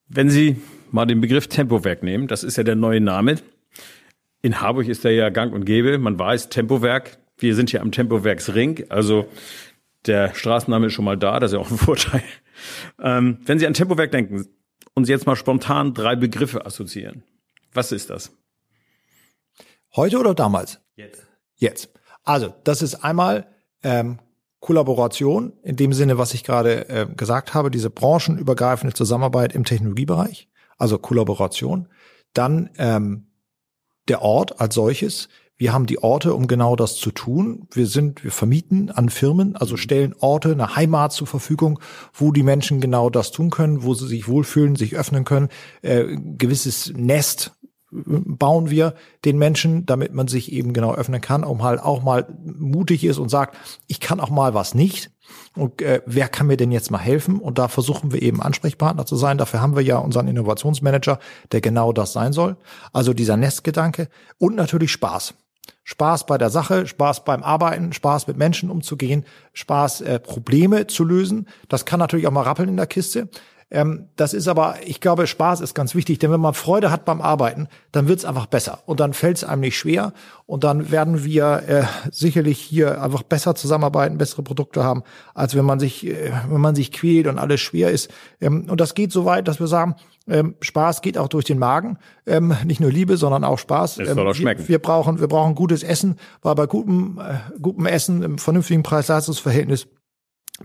Wenn 0.08 0.30
Sie 0.30 0.56
mal 0.90 1.06
den 1.06 1.20
Begriff 1.20 1.46
Tempowerk 1.46 2.02
nehmen, 2.02 2.26
das 2.26 2.42
ist 2.42 2.56
ja 2.56 2.64
der 2.64 2.76
neue 2.76 3.00
Name. 3.00 3.36
In 4.40 4.60
Harburg 4.60 4.88
ist 4.88 5.04
der 5.04 5.12
ja 5.12 5.28
gang 5.28 5.52
und 5.52 5.64
gäbe. 5.66 5.98
Man 5.98 6.18
weiß, 6.18 6.48
Tempowerk, 6.48 7.18
wir 7.36 7.54
sind 7.54 7.70
hier 7.70 7.82
am 7.82 7.92
Tempowerksring, 7.92 8.84
also 8.88 9.26
der 10.06 10.34
Straßenname 10.34 10.86
ist 10.86 10.92
schon 10.92 11.04
mal 11.04 11.16
da, 11.16 11.40
das 11.40 11.52
ist 11.52 11.56
ja 11.56 11.60
auch 11.60 11.70
ein 11.70 11.78
Vorteil. 11.78 12.22
Ähm, 13.00 13.38
wenn 13.44 13.58
Sie 13.58 13.66
an 13.66 13.74
Tempowerk 13.74 14.10
denken 14.10 14.46
und 14.94 15.04
Sie 15.04 15.12
jetzt 15.12 15.26
mal 15.26 15.36
spontan 15.36 15.94
drei 15.94 16.16
Begriffe 16.16 16.64
assoziieren, 16.66 17.22
was 17.72 17.92
ist 17.92 18.10
das? 18.10 18.32
Heute 19.94 20.18
oder 20.18 20.34
damals? 20.34 20.80
Jetzt. 20.96 21.26
Jetzt. 21.56 21.90
Also, 22.24 22.54
das 22.64 22.82
ist 22.82 22.96
einmal 22.96 23.46
ähm, 23.82 24.18
Kollaboration, 24.60 25.52
in 25.62 25.76
dem 25.76 25.92
Sinne, 25.92 26.18
was 26.18 26.34
ich 26.34 26.44
gerade 26.44 26.88
äh, 26.88 27.06
gesagt 27.14 27.54
habe, 27.54 27.70
diese 27.70 27.90
branchenübergreifende 27.90 28.92
Zusammenarbeit 28.94 29.54
im 29.54 29.64
Technologiebereich, 29.64 30.48
also 30.76 30.98
Kollaboration. 30.98 31.88
Dann 32.32 32.70
ähm, 32.76 33.28
der 34.08 34.22
Ort 34.22 34.60
als 34.60 34.74
solches. 34.74 35.28
Wir 35.58 35.72
haben 35.72 35.86
die 35.86 36.00
Orte, 36.00 36.34
um 36.34 36.46
genau 36.46 36.76
das 36.76 36.94
zu 36.94 37.10
tun. 37.10 37.66
Wir 37.72 37.88
sind, 37.88 38.22
wir 38.22 38.30
vermieten 38.30 38.90
an 38.90 39.08
Firmen, 39.08 39.56
also 39.56 39.74
mhm. 39.74 39.78
stellen 39.78 40.14
Orte, 40.20 40.52
eine 40.52 40.76
Heimat 40.76 41.12
zur 41.12 41.26
Verfügung, 41.26 41.80
wo 42.14 42.30
die 42.30 42.44
Menschen 42.44 42.80
genau 42.80 43.10
das 43.10 43.32
tun 43.32 43.50
können, 43.50 43.82
wo 43.82 43.92
sie 43.92 44.06
sich 44.06 44.28
wohlfühlen, 44.28 44.76
sich 44.76 44.96
öffnen 44.96 45.24
können. 45.24 45.48
Äh, 45.82 46.16
gewisses 46.16 46.92
Nest 46.94 47.56
äh, 47.92 47.96
bauen 48.06 48.70
wir 48.70 48.94
den 49.24 49.36
Menschen, 49.36 49.84
damit 49.84 50.14
man 50.14 50.28
sich 50.28 50.52
eben 50.52 50.72
genau 50.72 50.94
öffnen 50.94 51.20
kann, 51.20 51.42
um 51.42 51.64
halt 51.64 51.80
auch 51.80 52.04
mal 52.04 52.28
mutig 52.44 53.02
ist 53.02 53.18
und 53.18 53.28
sagt, 53.28 53.56
ich 53.88 53.98
kann 53.98 54.20
auch 54.20 54.30
mal 54.30 54.54
was 54.54 54.76
nicht. 54.76 55.10
Und 55.56 55.82
äh, 55.82 56.02
wer 56.06 56.28
kann 56.28 56.46
mir 56.46 56.56
denn 56.56 56.70
jetzt 56.70 56.92
mal 56.92 56.98
helfen? 56.98 57.40
Und 57.40 57.58
da 57.58 57.66
versuchen 57.66 58.12
wir 58.12 58.22
eben 58.22 58.40
Ansprechpartner 58.40 59.06
zu 59.06 59.16
sein. 59.16 59.38
Dafür 59.38 59.60
haben 59.60 59.74
wir 59.74 59.82
ja 59.82 59.98
unseren 59.98 60.28
Innovationsmanager, 60.28 61.18
der 61.50 61.60
genau 61.60 61.92
das 61.92 62.12
sein 62.12 62.32
soll. 62.32 62.56
Also 62.92 63.12
dieser 63.12 63.36
Nestgedanke 63.36 64.08
und 64.38 64.54
natürlich 64.54 64.92
Spaß. 64.92 65.34
Spaß 65.84 66.26
bei 66.26 66.38
der 66.38 66.50
Sache, 66.50 66.86
Spaß 66.86 67.24
beim 67.24 67.42
Arbeiten, 67.42 67.92
Spaß 67.92 68.26
mit 68.26 68.36
Menschen 68.36 68.70
umzugehen, 68.70 69.24
Spaß 69.54 70.02
äh, 70.02 70.20
Probleme 70.20 70.86
zu 70.86 71.04
lösen. 71.04 71.48
Das 71.68 71.84
kann 71.84 72.00
natürlich 72.00 72.26
auch 72.26 72.32
mal 72.32 72.42
rappeln 72.42 72.68
in 72.68 72.76
der 72.76 72.86
Kiste. 72.86 73.28
Ähm, 73.70 74.08
das 74.16 74.32
ist 74.32 74.48
aber, 74.48 74.76
ich 74.86 75.00
glaube, 75.00 75.26
Spaß 75.26 75.60
ist 75.60 75.74
ganz 75.74 75.94
wichtig, 75.94 76.18
denn 76.18 76.30
wenn 76.30 76.40
man 76.40 76.54
Freude 76.54 76.90
hat 76.90 77.04
beim 77.04 77.20
Arbeiten, 77.20 77.68
dann 77.92 78.08
wird's 78.08 78.24
einfach 78.24 78.46
besser 78.46 78.80
und 78.86 79.00
dann 79.00 79.12
fällt's 79.12 79.44
einem 79.44 79.60
nicht 79.60 79.76
schwer 79.76 80.14
und 80.46 80.64
dann 80.64 80.90
werden 80.90 81.24
wir 81.24 81.62
äh, 81.68 81.82
sicherlich 82.10 82.58
hier 82.58 83.02
einfach 83.02 83.22
besser 83.22 83.54
zusammenarbeiten, 83.54 84.16
bessere 84.16 84.42
Produkte 84.42 84.84
haben, 84.84 85.02
als 85.34 85.54
wenn 85.54 85.66
man 85.66 85.78
sich, 85.78 86.06
äh, 86.06 86.32
wenn 86.48 86.60
man 86.60 86.74
sich 86.74 86.92
quält 86.92 87.26
und 87.26 87.38
alles 87.38 87.60
schwer 87.60 87.90
ist. 87.90 88.10
Ähm, 88.40 88.66
und 88.70 88.80
das 88.80 88.94
geht 88.94 89.12
so 89.12 89.26
weit, 89.26 89.48
dass 89.48 89.60
wir 89.60 89.66
sagen, 89.66 89.96
ähm, 90.26 90.54
Spaß 90.60 91.00
geht 91.02 91.18
auch 91.18 91.28
durch 91.28 91.44
den 91.44 91.58
Magen. 91.58 91.98
Ähm, 92.26 92.54
nicht 92.64 92.80
nur 92.80 92.90
Liebe, 92.90 93.16
sondern 93.16 93.44
auch 93.44 93.58
Spaß. 93.58 93.98
Es 93.98 94.08
soll 94.08 94.26
auch 94.26 94.30
ähm, 94.30 94.34
schmecken. 94.34 94.62
Wir, 94.62 94.68
wir, 94.68 94.78
brauchen, 94.78 95.20
wir 95.20 95.28
brauchen 95.28 95.54
gutes 95.54 95.82
Essen, 95.82 96.16
weil 96.42 96.54
bei 96.54 96.66
gutem, 96.66 97.18
äh, 97.18 97.60
gutem 97.60 97.86
Essen 97.86 98.22
im 98.22 98.38
vernünftigen 98.38 98.82
Preis-Leistungs-Verhältnis 98.82 99.88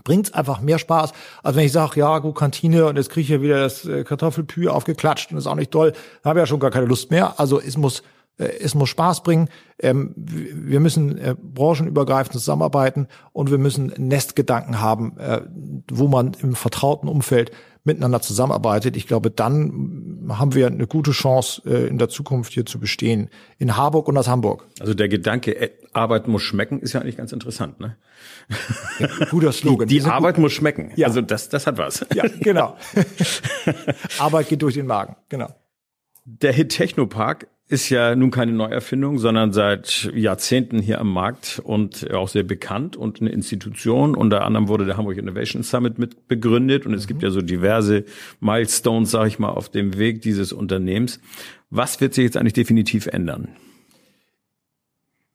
bringt's 0.02 0.32
einfach 0.32 0.60
mehr 0.60 0.78
Spaß, 0.78 1.12
als 1.42 1.56
wenn 1.56 1.66
ich 1.66 1.72
sage, 1.72 2.00
ja, 2.00 2.18
gut, 2.18 2.34
Kantine 2.34 2.86
und 2.86 2.96
jetzt 2.96 3.10
kriege 3.10 3.22
ich 3.22 3.28
ja 3.28 3.40
wieder 3.40 3.60
das 3.60 3.84
äh, 3.84 4.04
Kartoffelpü 4.04 4.68
aufgeklatscht 4.68 5.30
und 5.30 5.38
ist 5.38 5.46
auch 5.46 5.54
nicht 5.54 5.70
toll, 5.70 5.92
dann 6.22 6.30
habe 6.30 6.40
ich 6.40 6.42
ja 6.42 6.46
schon 6.46 6.60
gar 6.60 6.70
keine 6.70 6.86
Lust 6.86 7.10
mehr. 7.10 7.38
Also 7.38 7.60
es 7.60 7.76
muss 7.76 8.02
äh, 8.38 8.46
es 8.60 8.74
muss 8.74 8.88
Spaß 8.88 9.22
bringen. 9.22 9.48
Ähm, 9.78 10.12
wir 10.16 10.80
müssen 10.80 11.18
äh, 11.18 11.34
branchenübergreifend 11.40 12.32
zusammenarbeiten 12.32 13.08
und 13.32 13.50
wir 13.50 13.58
müssen 13.58 13.92
Nestgedanken 13.96 14.80
haben, 14.80 15.16
äh, 15.18 15.42
wo 15.90 16.08
man 16.08 16.32
im 16.40 16.54
vertrauten 16.54 17.08
Umfeld 17.08 17.52
miteinander 17.84 18.20
zusammenarbeitet. 18.20 18.96
Ich 18.96 19.06
glaube, 19.06 19.30
dann 19.30 20.26
haben 20.30 20.54
wir 20.54 20.66
eine 20.66 20.86
gute 20.86 21.12
Chance, 21.12 21.62
äh, 21.66 21.86
in 21.86 21.98
der 21.98 22.08
Zukunft 22.08 22.52
hier 22.52 22.64
zu 22.64 22.80
bestehen. 22.80 23.28
In 23.58 23.76
Harburg 23.76 24.08
und 24.08 24.16
aus 24.16 24.26
Hamburg. 24.26 24.66
Also 24.80 24.94
der 24.94 25.08
Gedanke, 25.08 25.54
äh, 25.54 25.70
Arbeit 25.92 26.26
muss 26.26 26.42
schmecken, 26.42 26.80
ist 26.80 26.94
ja 26.94 27.00
eigentlich 27.00 27.18
ganz 27.18 27.32
interessant, 27.32 27.80
ne? 27.80 27.96
Ja, 28.98 29.08
guter 29.30 29.52
Slogan. 29.52 29.86
Die, 29.86 30.00
die 30.00 30.04
Arbeit 30.04 30.36
gut. 30.36 30.42
muss 30.42 30.52
schmecken. 30.52 30.92
Ja. 30.96 31.08
Also 31.08 31.20
das, 31.20 31.50
das 31.50 31.66
hat 31.66 31.78
was. 31.78 32.04
Ja, 32.14 32.24
genau. 32.40 32.76
Arbeit 34.18 34.48
geht 34.48 34.62
durch 34.62 34.74
den 34.74 34.86
Magen, 34.86 35.16
genau. 35.28 35.54
Der 36.24 36.52
Hit 36.52 36.70
Technopark 36.70 37.48
ist 37.68 37.88
ja 37.88 38.14
nun 38.14 38.30
keine 38.30 38.52
Neuerfindung, 38.52 39.18
sondern 39.18 39.52
seit 39.52 40.10
Jahrzehnten 40.14 40.80
hier 40.80 41.00
am 41.00 41.10
Markt 41.12 41.60
und 41.64 42.12
auch 42.12 42.28
sehr 42.28 42.42
bekannt 42.42 42.96
und 42.96 43.20
eine 43.20 43.30
Institution. 43.30 44.14
Unter 44.14 44.44
anderem 44.44 44.68
wurde 44.68 44.84
der 44.84 44.98
Hamburg 44.98 45.16
Innovation 45.16 45.62
Summit 45.62 45.98
mit 45.98 46.28
begründet 46.28 46.84
und 46.84 46.92
es 46.92 47.04
mhm. 47.04 47.08
gibt 47.08 47.22
ja 47.22 47.30
so 47.30 47.40
diverse 47.40 48.04
Milestones, 48.40 49.10
sage 49.10 49.28
ich 49.28 49.38
mal, 49.38 49.48
auf 49.48 49.70
dem 49.70 49.96
Weg 49.98 50.20
dieses 50.20 50.52
Unternehmens. 50.52 51.20
Was 51.70 52.00
wird 52.00 52.12
sich 52.14 52.24
jetzt 52.24 52.36
eigentlich 52.36 52.52
definitiv 52.52 53.06
ändern? 53.06 53.48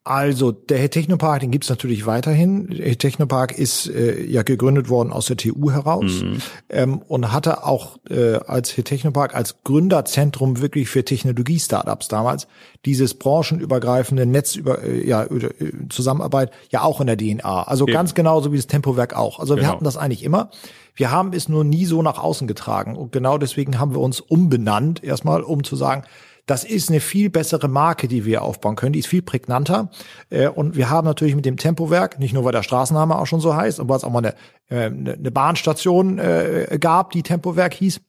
Also 0.10 0.52
der 0.52 0.90
Technopark, 0.90 1.42
den 1.42 1.52
gibt's 1.52 1.70
natürlich 1.70 2.08
weiterhin. 2.08 2.68
Der 2.70 2.98
Technopark 2.98 3.56
ist 3.56 3.88
äh, 3.88 4.24
ja 4.24 4.42
gegründet 4.42 4.90
worden 4.90 5.14
aus 5.14 5.28
der 5.28 5.38
TU 5.38 5.70
heraus 5.70 6.24
mhm. 6.24 6.42
ähm, 6.70 6.98
und 7.08 7.32
hatte 7.32 7.64
auch 7.64 8.00
äh, 8.10 8.38
als 8.38 8.74
Technopark 8.74 9.36
als 9.36 9.58
Gründerzentrum 9.64 10.62
wirklich 10.62 10.90
für 10.90 11.06
Technologie-Startups 11.06 12.08
damals 12.08 12.48
dieses 12.86 13.14
branchenübergreifende 13.14 14.26
Netz 14.26 14.56
über 14.56 14.82
äh, 14.82 15.08
ja 15.08 15.26
äh, 15.26 15.52
Zusammenarbeit 15.90 16.50
ja 16.72 16.82
auch 16.82 17.02
in 17.02 17.06
der 17.06 17.18
DNA. 17.18 17.68
Also 17.68 17.86
ja. 17.86 17.94
ganz 17.94 18.16
genauso 18.16 18.52
wie 18.52 18.58
das 18.58 18.66
Tempowerk 18.66 19.16
auch. 19.16 19.40
Also 19.40 19.54
genau. 19.54 19.68
wir 19.68 19.72
hatten 19.72 19.84
das 19.84 19.96
eigentlich 19.96 20.24
immer. 20.24 20.50
Wir 20.96 21.12
haben 21.12 21.34
es 21.34 21.50
nur 21.50 21.64
nie 21.64 21.86
so 21.86 22.02
nach 22.02 22.18
außen 22.18 22.48
getragen 22.48 22.96
und 22.96 23.12
genau 23.12 23.38
deswegen 23.38 23.78
haben 23.78 23.94
wir 23.94 24.02
uns 24.02 24.22
umbenannt 24.22 25.04
erstmal, 25.04 25.44
um 25.44 25.64
zu 25.64 25.76
sagen, 25.76 26.02
das 26.50 26.64
ist 26.64 26.90
eine 26.90 27.00
viel 27.00 27.30
bessere 27.30 27.68
Marke, 27.68 28.08
die 28.08 28.26
wir 28.26 28.42
aufbauen 28.42 28.76
können. 28.76 28.94
Die 28.94 29.00
ist 29.00 29.08
viel 29.08 29.22
prägnanter. 29.22 29.92
Äh, 30.30 30.48
und 30.48 30.76
wir 30.76 30.90
haben 30.90 31.06
natürlich 31.06 31.36
mit 31.36 31.46
dem 31.46 31.58
Tempowerk, 31.58 32.20
nicht 32.20 32.34
nur 32.34 32.44
weil 32.44 32.52
der 32.52 32.64
Straßenname 32.64 33.18
auch 33.18 33.28
schon 33.28 33.40
so 33.40 33.56
heißt, 33.56 33.80
aber 33.80 33.96
es 33.96 34.04
auch 34.04 34.12
mal 34.12 34.36
eine, 34.70 35.16
eine 35.16 35.32
Bahnstation 35.32 36.18
äh, 36.18 36.78
gab, 36.80 37.12
die 37.12 37.24
Tempowerk 37.24 37.74
hieß, 37.74 38.02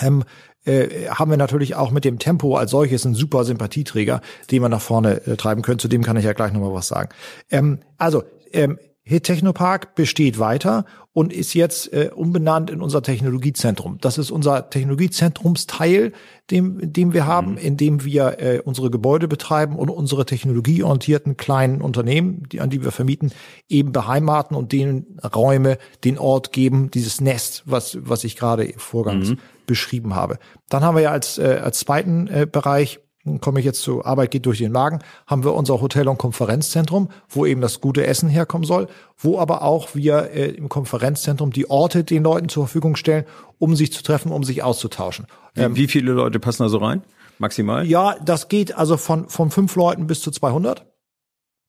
ähm, 0.00 0.24
äh, 0.64 1.08
haben 1.08 1.30
wir 1.30 1.38
natürlich 1.38 1.74
auch 1.74 1.90
mit 1.90 2.04
dem 2.04 2.18
Tempo 2.18 2.56
als 2.56 2.70
solches 2.70 3.06
einen 3.06 3.14
super 3.14 3.44
Sympathieträger, 3.44 4.20
den 4.50 4.62
wir 4.62 4.68
nach 4.68 4.80
vorne 4.80 5.22
treiben 5.36 5.62
können. 5.62 5.78
Zu 5.78 5.88
dem 5.88 6.02
kann 6.02 6.16
ich 6.16 6.24
ja 6.24 6.34
gleich 6.34 6.52
nochmal 6.52 6.74
was 6.74 6.88
sagen. 6.88 7.08
Ähm, 7.50 7.80
also, 7.96 8.24
ähm, 8.52 8.78
Hit 9.08 9.24
Technopark 9.24 9.94
besteht 9.94 10.38
weiter 10.38 10.84
und 11.14 11.32
ist 11.32 11.54
jetzt 11.54 11.90
äh, 11.94 12.10
umbenannt 12.14 12.68
in 12.68 12.82
unser 12.82 13.02
Technologiezentrum. 13.02 13.96
Das 14.02 14.18
ist 14.18 14.30
unser 14.30 14.68
Technologiezentrumsteil, 14.68 16.12
dem, 16.50 16.92
dem 16.92 17.14
wir 17.14 17.26
haben, 17.26 17.52
mhm. 17.52 17.56
in 17.56 17.76
dem 17.78 18.04
wir 18.04 18.38
äh, 18.38 18.60
unsere 18.62 18.90
Gebäude 18.90 19.26
betreiben 19.26 19.76
und 19.76 19.88
unsere 19.88 20.26
technologieorientierten 20.26 21.38
kleinen 21.38 21.80
Unternehmen, 21.80 22.42
die, 22.52 22.60
an 22.60 22.68
die 22.68 22.84
wir 22.84 22.90
vermieten, 22.90 23.32
eben 23.66 23.92
beheimaten 23.92 24.54
und 24.54 24.72
denen 24.72 25.18
Räume, 25.34 25.78
den 26.04 26.18
Ort 26.18 26.52
geben, 26.52 26.90
dieses 26.90 27.22
Nest, 27.22 27.62
was, 27.64 27.96
was 28.02 28.24
ich 28.24 28.36
gerade 28.36 28.74
vorgangs 28.76 29.30
mhm. 29.30 29.38
beschrieben 29.64 30.16
habe. 30.16 30.38
Dann 30.68 30.84
haben 30.84 30.96
wir 30.96 31.02
ja 31.02 31.12
als, 31.12 31.38
äh, 31.38 31.60
als 31.64 31.78
zweiten 31.78 32.26
äh, 32.26 32.46
Bereich 32.46 33.00
komme 33.40 33.60
ich 33.60 33.66
jetzt 33.66 33.82
zu 33.82 34.04
Arbeit 34.04 34.30
geht 34.30 34.46
durch 34.46 34.58
den 34.58 34.72
Magen, 34.72 35.00
haben 35.26 35.44
wir 35.44 35.54
unser 35.54 35.80
Hotel- 35.80 36.08
und 36.08 36.18
Konferenzzentrum, 36.18 37.10
wo 37.28 37.46
eben 37.46 37.60
das 37.60 37.80
gute 37.80 38.06
Essen 38.06 38.28
herkommen 38.28 38.66
soll, 38.66 38.88
wo 39.16 39.38
aber 39.38 39.62
auch 39.62 39.94
wir 39.94 40.30
äh, 40.32 40.48
im 40.48 40.68
Konferenzzentrum 40.68 41.52
die 41.52 41.70
Orte 41.70 42.04
den 42.04 42.24
Leuten 42.24 42.48
zur 42.48 42.64
Verfügung 42.64 42.96
stellen, 42.96 43.24
um 43.58 43.76
sich 43.76 43.92
zu 43.92 44.02
treffen, 44.02 44.32
um 44.32 44.42
sich 44.44 44.62
auszutauschen. 44.62 45.26
Wie, 45.54 45.60
ähm, 45.60 45.76
wie 45.76 45.88
viele 45.88 46.12
Leute 46.12 46.40
passen 46.40 46.62
da 46.62 46.68
so 46.68 46.78
rein? 46.78 47.02
Maximal? 47.38 47.86
Ja, 47.86 48.16
das 48.24 48.48
geht 48.48 48.76
also 48.76 48.96
von, 48.96 49.28
von 49.28 49.50
fünf 49.50 49.76
Leuten 49.76 50.06
bis 50.06 50.20
zu 50.20 50.30
200. 50.30 50.84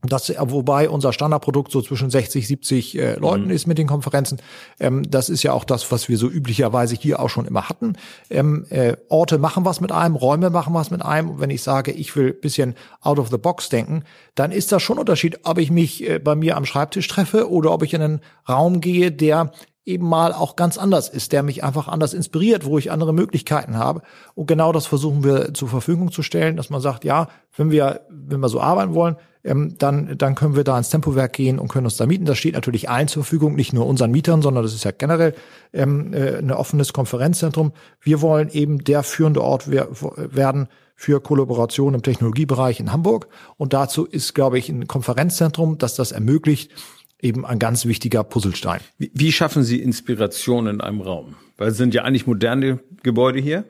Das, 0.01 0.33
wobei 0.39 0.89
unser 0.89 1.11
Standardprodukt 1.11 1.73
so 1.73 1.81
zwischen 1.81 2.09
60, 2.09 2.47
70 2.47 2.97
äh, 2.97 3.13
Leuten 3.15 3.45
mhm. 3.45 3.51
ist 3.51 3.67
mit 3.67 3.77
den 3.77 3.87
Konferenzen. 3.87 4.41
Ähm, 4.79 5.03
das 5.09 5.29
ist 5.29 5.43
ja 5.43 5.51
auch 5.51 5.65
das, 5.65 5.91
was 5.91 6.07
wir 6.07 6.17
so 6.17 6.29
üblicherweise 6.29 6.95
hier 6.95 7.19
auch 7.19 7.29
schon 7.29 7.45
immer 7.45 7.67
hatten. 7.67 7.97
Ähm, 8.29 8.65
äh, 8.69 8.95
Orte 9.09 9.39
machen 9.39 9.65
was 9.65 9.81
mit 9.81 9.91
einem, 9.91 10.15
Räume 10.15 10.51
machen 10.51 10.73
was 10.73 10.89
mit 10.89 11.03
einem. 11.03 11.31
Und 11.31 11.41
wenn 11.41 11.49
ich 11.49 11.63
sage, 11.63 11.91
ich 11.91 12.15
will 12.15 12.31
bisschen 12.31 12.75
out 13.01 13.19
of 13.19 13.29
the 13.29 13.37
box 13.37 13.67
denken, 13.67 14.03
dann 14.35 14.53
ist 14.53 14.71
das 14.71 14.81
schon 14.81 14.99
Unterschied, 14.99 15.41
ob 15.43 15.57
ich 15.57 15.69
mich 15.69 16.09
äh, 16.09 16.19
bei 16.19 16.33
mir 16.33 16.55
am 16.55 16.65
Schreibtisch 16.65 17.09
treffe 17.09 17.49
oder 17.51 17.73
ob 17.73 17.83
ich 17.83 17.93
in 17.93 18.01
einen 18.01 18.21
Raum 18.47 18.79
gehe, 18.79 19.11
der 19.11 19.51
eben 19.83 20.07
mal 20.07 20.31
auch 20.31 20.55
ganz 20.55 20.77
anders 20.77 21.09
ist, 21.09 21.33
der 21.33 21.43
mich 21.43 21.63
einfach 21.63 21.89
anders 21.89 22.13
inspiriert, 22.13 22.63
wo 22.63 22.77
ich 22.77 22.91
andere 22.91 23.13
Möglichkeiten 23.13 23.77
habe. 23.77 24.01
Und 24.33 24.45
genau 24.45 24.71
das 24.71 24.85
versuchen 24.85 25.25
wir 25.25 25.53
zur 25.53 25.67
Verfügung 25.67 26.11
zu 26.11 26.21
stellen, 26.21 26.55
dass 26.55 26.69
man 26.69 26.79
sagt, 26.79 27.03
ja, 27.03 27.27
wenn 27.57 27.69
wir, 27.69 28.01
wenn 28.09 28.39
wir 28.39 28.49
so 28.49 28.61
arbeiten 28.61 28.93
wollen, 28.93 29.17
ähm, 29.43 29.75
dann, 29.77 30.17
dann 30.17 30.35
können 30.35 30.55
wir 30.55 30.63
da 30.63 30.77
ins 30.77 30.89
Tempowerk 30.89 31.33
gehen 31.33 31.59
und 31.59 31.69
können 31.69 31.85
uns 31.85 31.97
da 31.97 32.05
mieten. 32.05 32.25
Das 32.25 32.37
steht 32.37 32.55
natürlich 32.55 32.89
allen 32.89 33.07
zur 33.07 33.23
Verfügung, 33.23 33.55
nicht 33.55 33.73
nur 33.73 33.87
unseren 33.87 34.11
Mietern, 34.11 34.41
sondern 34.41 34.63
das 34.63 34.73
ist 34.73 34.83
ja 34.83 34.91
generell 34.91 35.33
ähm, 35.73 36.13
äh, 36.13 36.37
ein 36.37 36.51
offenes 36.51 36.93
Konferenzzentrum. 36.93 37.71
Wir 38.01 38.21
wollen 38.21 38.49
eben 38.49 38.83
der 38.83 39.03
führende 39.03 39.41
Ort 39.41 39.69
werden 39.69 40.67
für 40.95 41.21
Kollaboration 41.21 41.93
im 41.93 42.01
Technologiebereich 42.01 42.81
in 42.81 42.91
Hamburg. 42.91 43.29
Und 43.55 43.71
dazu 43.71 44.05
ist, 44.05 44.35
glaube 44.35 44.59
ich, 44.59 44.67
ein 44.67 44.87
Konferenzzentrum, 44.87 45.77
das 45.77 45.95
das 45.95 46.11
ermöglicht, 46.11 46.71
eben 47.21 47.45
ein 47.45 47.59
ganz 47.59 47.85
wichtiger 47.85 48.23
Puzzlestein. 48.25 48.81
Wie, 48.97 49.11
wie 49.13 49.31
schaffen 49.31 49.63
Sie 49.63 49.81
Inspiration 49.81 50.67
in 50.67 50.81
einem 50.81 50.99
Raum? 50.99 51.35
Weil 51.57 51.69
es 51.69 51.77
sind 51.77 51.93
ja 51.93 52.03
eigentlich 52.03 52.27
moderne 52.27 52.79
Gebäude 53.03 53.39
hier. 53.39 53.63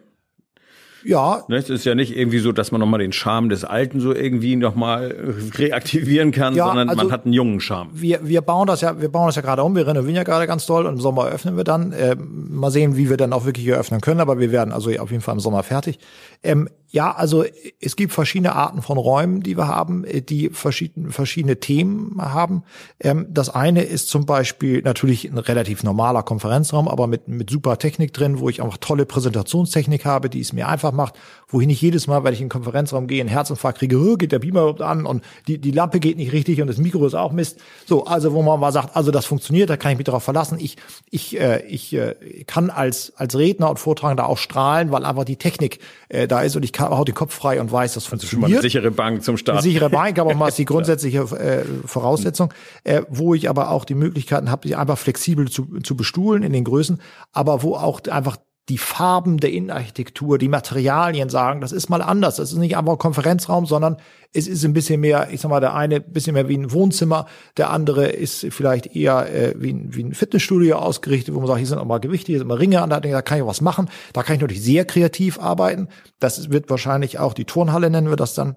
Ja. 1.04 1.44
Ne, 1.48 1.58
es 1.58 1.70
ist 1.70 1.86
ja 1.86 1.96
nicht 1.96 2.16
irgendwie 2.16 2.40
so, 2.40 2.52
dass 2.52 2.72
man 2.72 2.80
nochmal 2.82 3.00
den 3.00 3.12
Charme 3.12 3.50
des 3.50 3.64
Alten 3.64 4.00
so 4.00 4.14
irgendwie 4.14 4.56
nochmal 4.56 5.16
reaktivieren 5.56 6.32
kann, 6.32 6.56
ja, 6.56 6.68
sondern 6.68 6.90
also 6.90 7.04
man 7.04 7.12
hat 7.12 7.26
einen 7.26 7.34
jungen 7.34 7.60
Charme. 7.60 7.90
Wir, 7.94 8.20
wir 8.24 8.42
bauen 8.42 8.68
das 8.68 8.82
ja, 8.82 9.00
wir 9.02 9.10
bauen 9.10 9.28
das 9.28 9.36
ja 9.36 9.42
gerade 9.42 9.64
um, 9.64 9.76
wir 9.76 9.88
renovieren 9.88 10.16
ja 10.16 10.24
gerade 10.24 10.48
ganz 10.48 10.66
toll 10.66 10.86
und 10.86 10.96
im 10.96 11.02
Sommer 11.02 11.28
öffnen 11.28 11.58
wir 11.58 11.64
dann. 11.64 11.92
Äh, 11.92 12.16
mal 12.16 12.72
sehen, 12.72 12.98
wie 12.98 13.10
wir 13.10 13.18
dann 13.18 13.34
auch 13.34 13.46
wirklich 13.46 13.68
eröffnen 13.68 14.02
können, 14.02 14.20
aber 14.20 14.40
wir 14.40 14.52
werden 14.52 14.74
also 14.74 14.92
auf 15.00 15.12
jeden 15.12 15.22
Fall 15.22 15.36
im 15.36 15.40
Sommer 15.40 15.64
fertig. 15.64 16.00
Ähm, 16.44 16.70
ja, 16.92 17.12
also 17.12 17.46
es 17.80 17.96
gibt 17.96 18.14
verschiedene 18.14 18.56
Arten 18.56 18.82
von 18.82 18.98
Räumen, 18.98 19.44
die 19.44 19.56
wir 19.58 19.68
haben, 19.68 20.04
äh, 20.06 20.22
die 20.22 20.50
verschiedene, 20.50 21.12
verschiedene 21.12 21.60
Themen 21.60 22.16
haben. 22.20 22.64
Ähm, 23.00 23.28
das 23.30 23.50
eine 23.50 23.84
ist 23.84 24.10
zum 24.10 24.26
Beispiel 24.26 24.82
natürlich 24.82 25.26
ein 25.26 25.38
relativ 25.38 25.84
normaler 25.84 26.24
Konferenzraum, 26.24 26.88
aber 26.88 27.06
mit, 27.06 27.28
mit 27.28 27.52
super 27.52 27.78
Technik 27.78 28.12
drin, 28.14 28.40
wo 28.40 28.50
ich 28.50 28.64
einfach 28.64 28.78
tolle 28.78 29.06
Präsentationstechnik 29.06 30.04
habe, 30.06 30.32
die 30.32 30.40
es 30.40 30.52
mir 30.52 30.68
einfach 30.68 30.92
macht, 30.92 31.14
wo 31.48 31.62
ich 31.62 31.68
nicht 31.68 31.82
jedes 31.82 32.08
Mal, 32.08 32.24
wenn 32.24 32.34
ich 32.34 32.42
in 32.42 32.46
den 32.46 32.52
Konferenzraum 32.52 33.06
gehe, 33.06 33.22
einen 33.22 33.30
Herzinfarkt 33.30 33.78
kriege, 33.78 34.00
oh, 34.00 34.16
geht 34.16 34.32
der 34.32 34.40
Beamer 34.40 34.82
an 34.82 35.06
und 35.06 35.24
die, 35.48 35.60
die 35.60 35.72
Lampe 35.72 36.00
geht 36.00 36.18
nicht 36.18 36.32
richtig 36.32 36.60
und 36.60 36.68
das 36.68 36.78
Mikro 36.78 37.06
ist 37.06 37.14
auch 37.14 37.32
Mist. 37.32 37.60
So, 37.86 38.06
also 38.06 38.34
wo 38.34 38.42
man 38.42 38.60
mal 38.60 38.72
sagt, 38.72 38.96
also 38.96 39.12
das 39.12 39.28
funktioniert, 39.28 39.70
da 39.70 39.78
kann 39.78 39.92
ich 39.92 39.98
mich 40.00 40.06
darauf 40.06 40.24
verlassen. 40.24 40.58
Ich, 40.60 40.78
ich, 41.12 41.40
äh, 41.40 41.64
ich 41.68 41.94
äh, 41.94 42.16
kann 42.48 42.72
als, 42.72 43.14
als 43.16 43.38
Redner 43.38 43.70
und 43.70 43.78
Vortragender 43.78 44.28
auch 44.28 44.40
strahlen, 44.40 44.92
weil 44.92 45.06
einfach 45.06 45.26
die 45.26 45.36
Technik 45.36 45.80
äh, 46.10 46.28
da 46.28 46.42
ist 46.42 46.56
und 46.56 46.64
ich 46.64 46.74
kann, 46.74 46.79
haut 46.80 47.08
den 47.08 47.16
Kopf 47.16 47.34
frei 47.34 47.60
und 47.60 47.72
weiß, 47.72 47.94
das 47.94 48.06
funktioniert. 48.06 48.46
Also 48.46 48.56
eine 48.56 48.62
sichere 48.62 48.92
Bank 48.92 49.24
zum 49.24 49.38
Start. 49.38 49.60
Eine 49.60 49.64
sichere 49.64 49.90
Bank, 49.90 50.20
aber 50.20 50.34
mal 50.34 50.48
ist 50.48 50.58
die 50.58 50.66
grundsätzliche 50.66 51.20
äh, 51.20 51.66
Voraussetzung, 51.86 52.54
äh, 52.84 53.02
wo 53.10 53.34
ich 53.34 53.50
aber 53.50 53.72
auch 53.72 53.86
die 53.86 53.96
Möglichkeiten 53.96 54.50
habe, 54.50 54.68
sie 54.68 54.76
einfach 54.76 54.98
flexibel 54.98 55.50
zu, 55.50 55.80
zu 55.82 55.96
bestuhlen 55.96 56.44
in 56.44 56.54
den 56.54 56.64
Größen, 56.64 57.02
aber 57.32 57.64
wo 57.64 57.76
auch 57.76 58.02
einfach 58.10 58.38
die 58.70 58.78
Farben 58.78 59.40
der 59.40 59.52
Innenarchitektur, 59.52 60.38
die 60.38 60.48
Materialien 60.48 61.30
sagen, 61.30 61.60
das 61.60 61.72
ist 61.72 61.90
mal 61.90 62.02
anders. 62.02 62.36
Das 62.36 62.52
ist 62.52 62.58
nicht 62.58 62.78
einfach 62.78 62.94
ein 62.94 63.00
Konferenzraum, 63.00 63.66
sondern 63.66 63.98
es 64.32 64.48
ist 64.48 64.64
ein 64.64 64.74
bisschen 64.74 65.02
mehr, 65.02 65.30
ich 65.32 65.42
sag 65.42 65.50
mal, 65.50 65.60
der 65.60 65.74
eine 65.74 65.96
ein 65.96 66.14
bisschen 66.14 66.36
mehr 66.36 66.48
wie 66.48 66.58
ein 66.58 66.72
Wohnzimmer, 66.72 67.26
der 67.58 67.72
andere 67.72 68.08
ist 68.08 68.46
vielleicht 68.52 68.96
eher 68.96 69.34
äh, 69.34 69.56
wie, 69.58 69.74
ein, 69.74 69.96
wie 69.96 70.04
ein 70.04 70.14
Fitnessstudio 70.14 70.78
ausgerichtet, 70.78 71.34
wo 71.34 71.40
man 71.40 71.48
sagt, 71.48 71.58
hier 71.58 71.68
sind 71.68 71.80
auch 71.80 71.86
mal 71.86 72.00
Gewichte, 72.00 72.28
hier 72.28 72.38
sind 72.38 72.48
mal 72.48 72.58
Ringe 72.58 72.82
an, 72.82 72.92
da 72.92 73.22
kann 73.24 73.40
ich 73.40 73.46
was 73.46 73.62
machen. 73.62 73.90
Da 74.14 74.22
kann 74.22 74.36
ich 74.36 74.42
natürlich 74.42 74.64
sehr 74.64 74.86
kreativ 74.86 75.40
arbeiten. 75.40 75.88
Das 76.20 76.52
wird 76.52 76.70
wahrscheinlich 76.70 77.18
auch 77.18 77.34
die 77.34 77.46
Turnhalle 77.46 77.90
nennen 77.90 78.10
wir 78.10 78.18
das 78.18 78.36
dann 78.36 78.56